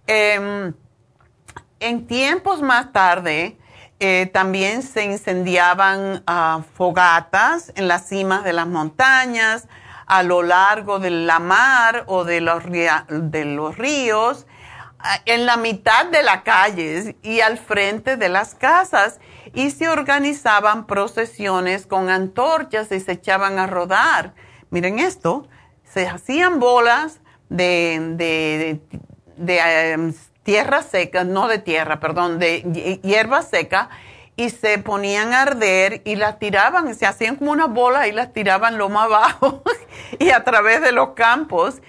[0.07, 0.73] Em,
[1.81, 3.57] en tiempos más tarde,
[3.99, 9.67] eh, también se incendiaban ah, fogatas en las cimas de las montañas,
[10.05, 14.47] a lo largo de la mar o de los, de los ríos
[15.25, 19.19] en la mitad de la calle y al frente de las casas
[19.53, 24.33] y se organizaban procesiones con antorchas y se echaban a rodar.
[24.69, 25.47] Miren esto,
[25.83, 27.19] se hacían bolas
[27.49, 28.79] de,
[29.37, 30.13] de, em,
[30.43, 33.89] tierra seca, no de tierra, perdón, de hierba seca
[34.39, 38.33] y se ponían a arder y las tiraban, se hacían como una bola y las
[38.33, 39.63] tiraban lo abajo
[40.19, 41.81] y a través de los campos.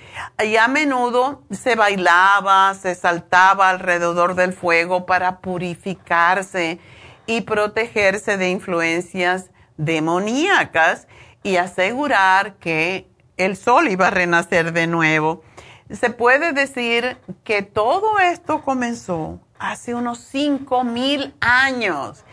[0.43, 6.81] Y a menudo se bailaba, se saltaba alrededor del fuego para purificarse
[7.27, 11.07] y protegerse de influencias demoníacas
[11.43, 13.07] y asegurar que
[13.37, 15.43] el sol iba a renacer de nuevo.
[15.91, 22.25] Se puede decir que todo esto comenzó hace unos 5 mil años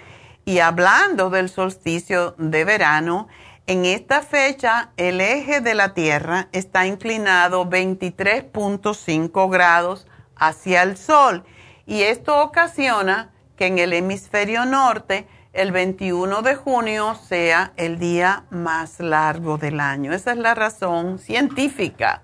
[0.46, 3.28] y hablando del solsticio de verano,
[3.68, 10.06] en esta fecha el eje de la Tierra está inclinado 23.5 grados
[10.36, 11.44] hacia el Sol
[11.88, 18.44] y esto ocasiona que en el hemisferio norte el 21 de junio sea el día
[18.50, 20.14] más largo del año.
[20.14, 22.22] Esa es la razón científica.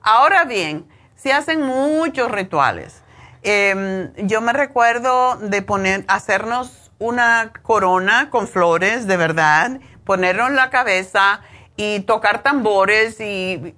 [0.00, 3.02] Ahora bien, se hacen muchos rituales.
[3.42, 10.54] Em, yo me recuerdo de poner, hacernos una corona con flores, de verdad, ponerlo en
[10.54, 11.40] la cabeza
[11.76, 13.74] y tocar tambores y,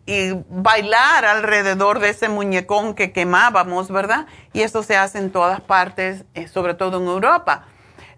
[0.50, 4.26] bailar alrededor de ese muñecón que quemábamos, ¿verdad?
[4.52, 7.66] Y eso se hace en todas partes, eh, sobre todo en Europa.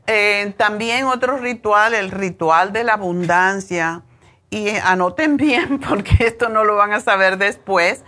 [0.07, 4.03] Eh, también otro ritual, el ritual de la abundancia.
[4.49, 8.05] Y anoten bien porque esto no lo van a saber después.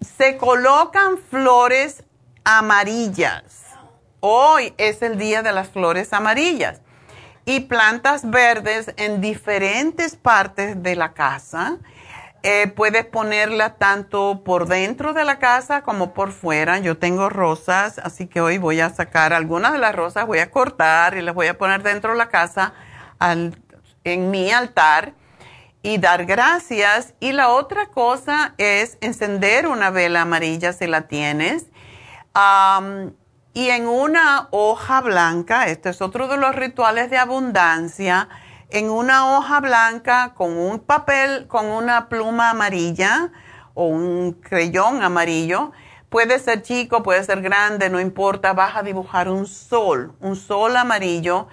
[0.00, 2.04] Se colocan flores
[2.42, 3.63] amarillas.
[4.26, 6.80] Hoy es el día de las flores amarillas.
[7.44, 11.76] Y plantas verdes en diferentes partes de la casa
[12.42, 16.78] eh, puedes ponerla tanto por dentro de la casa como por fuera.
[16.78, 20.50] Yo tengo rosas, así que hoy voy a sacar algunas de las rosas, voy a
[20.50, 22.72] cortar y las voy a poner dentro de la casa
[23.20, 25.12] en mi altar
[25.82, 27.12] y dar gracias.
[27.20, 31.66] Y la otra cosa es encender una vela amarilla si la tienes.
[33.54, 38.28] Y en una hoja blanca, este es otro de los rituales de abundancia,
[38.68, 43.30] en una hoja blanca con un papel, con una pluma amarilla
[43.74, 45.70] o un creyón amarillo.
[46.08, 48.52] Puede ser chico, puede ser grande, no importa.
[48.54, 51.46] Vas a dibujar un sol, un sol amarillo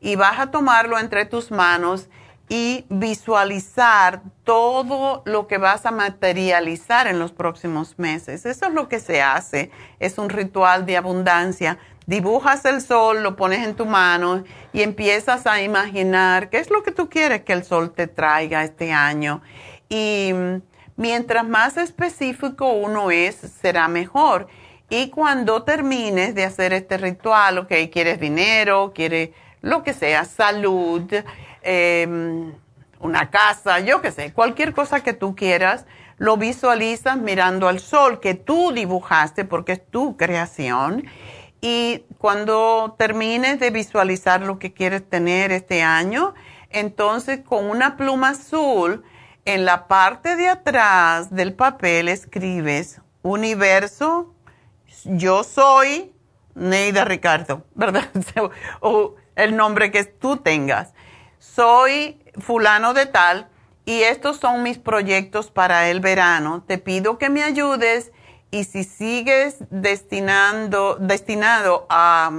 [0.00, 2.08] y vas a tomarlo entre tus manos
[2.48, 8.44] y visualizar todo lo que vas a materializar en los próximos meses.
[8.44, 9.70] Eso es lo que se hace.
[9.98, 15.46] Es un ritual de abundancia dibujas el sol, lo pones en tu mano y empiezas
[15.46, 19.42] a imaginar qué es lo que tú quieres que el sol te traiga este año.
[19.88, 20.32] Y
[20.96, 24.48] mientras más específico uno es, será mejor.
[24.90, 29.30] Y cuando termines de hacer este ritual, ok, quieres dinero, quieres
[29.62, 31.10] lo que sea, salud,
[31.64, 32.52] em,
[33.00, 35.86] una casa, yo qué sé, cualquier cosa que tú quieras,
[36.16, 41.04] lo visualizas mirando al sol que tú dibujaste porque es tu creación
[41.60, 46.34] y cuando termines de visualizar lo que quieres tener este año,
[46.70, 49.02] entonces con una pluma azul,
[49.46, 54.34] en la parte de atrás del papel escribes universo,
[55.04, 56.12] yo soy
[56.54, 58.08] Neida Ricardo, ¿verdad?
[58.80, 60.93] o el nombre que tú tengas.
[61.52, 63.48] Soy fulano de tal
[63.84, 66.64] y estos son mis proyectos para el verano.
[66.66, 68.12] Te pido que me ayudes
[68.50, 72.32] y si sigues destinando, destinado a,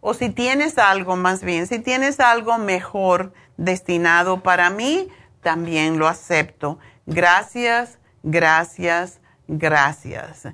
[0.00, 5.08] o si tienes algo más bien, si tienes algo mejor destinado para mí,
[5.42, 6.78] también lo acepto.
[7.06, 10.48] Gracias, gracias, gracias.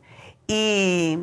[0.48, 1.18] Y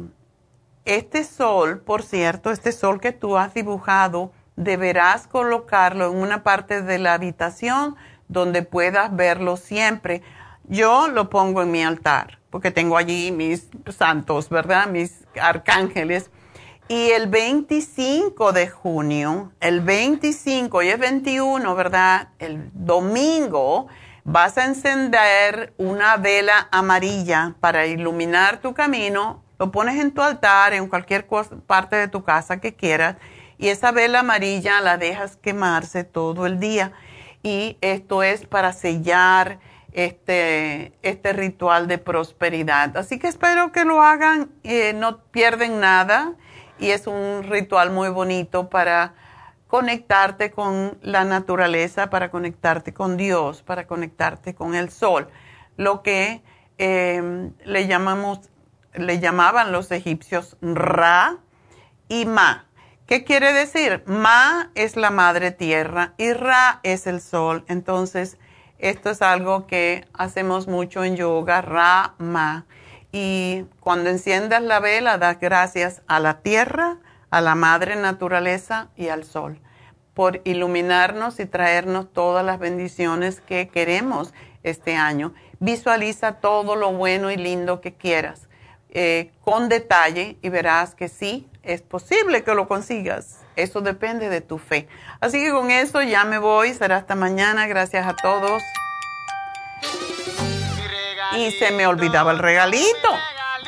[0.86, 6.82] este sol, por cierto, este sol que tú has dibujado, deberás colocarlo en una parte
[6.82, 7.96] de la habitación
[8.28, 10.22] donde puedas verlo siempre.
[10.66, 14.88] Yo lo pongo en mi altar porque tengo allí mis santos, ¿verdad?
[14.88, 16.30] Mis arcángeles.
[16.90, 22.30] Y el 25 de junio, el 25 y el 21, ¿verdad?
[22.40, 23.88] El domingo
[24.26, 29.44] vas a encender una vela amarilla para iluminar tu camino.
[29.58, 31.28] Lo pones en tu altar, en cualquier
[31.68, 33.16] parte de tu casa que quieras.
[33.60, 36.94] Y esa vela amarilla la dejas quemarse todo el día.
[37.44, 39.60] Y esto es para sellar
[39.92, 42.96] este, este ritual de prosperidad.
[42.98, 46.34] Así que espero que lo hagan, eh, no pierden nada
[46.80, 49.14] y es un ritual muy bonito para
[49.68, 55.28] conectarte con la naturaleza, para conectarte con Dios, para conectarte con el sol,
[55.78, 56.42] lo que
[56.78, 58.50] em, le llamamos,
[58.94, 61.38] le llamaban los egipcios Ra
[62.08, 62.69] y Ma.
[63.10, 64.04] ¿Qué quiere decir?
[64.06, 67.66] Ma es la madre tierra y Ra es el sol.
[67.68, 68.38] Entonces,
[68.78, 72.68] esto es algo que hacemos mucho en yoga, Rama.
[73.12, 77.00] Y cuando enciendas la vela, das gracias a la tierra,
[77.32, 79.60] a la madre naturaleza y al sol
[80.14, 85.34] por iluminarnos y traernos todas las bendiciones que queremos este año.
[85.60, 88.50] Visualiza todo lo bueno y lindo que quieras
[88.92, 93.38] eh, con detalle y verás que sí, es posible que lo consigas.
[93.56, 94.88] Eso depende de tu fe.
[95.22, 96.74] Así que con eso ya me voy.
[96.74, 97.68] Será hasta mañana.
[97.68, 98.64] Gracias a todos.
[101.38, 103.10] Y se me olvidaba el regalito.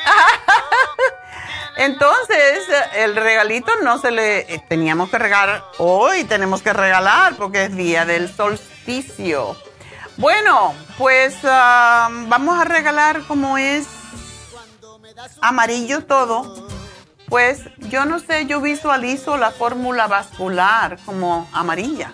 [1.76, 2.66] Entonces,
[2.96, 4.52] el regalito no se le...
[4.52, 9.56] Eh, teníamos que regalar hoy, tenemos que regalar porque es día del solsticio.
[10.16, 13.86] Bueno, pues ah, vamos a regalar como es
[15.40, 16.71] amarillo todo
[17.32, 22.12] pues yo no sé, yo visualizo la fórmula vascular como amarilla,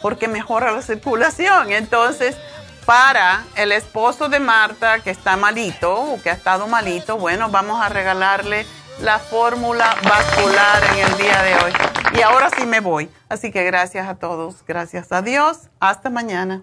[0.00, 1.70] porque mejora la circulación.
[1.70, 2.38] Entonces,
[2.86, 7.82] para el esposo de Marta que está malito o que ha estado malito, bueno, vamos
[7.82, 8.64] a regalarle
[9.02, 11.72] la fórmula vascular en el día de hoy.
[12.18, 13.10] Y ahora sí me voy.
[13.28, 15.68] Así que gracias a todos, gracias a Dios.
[15.78, 16.62] Hasta mañana.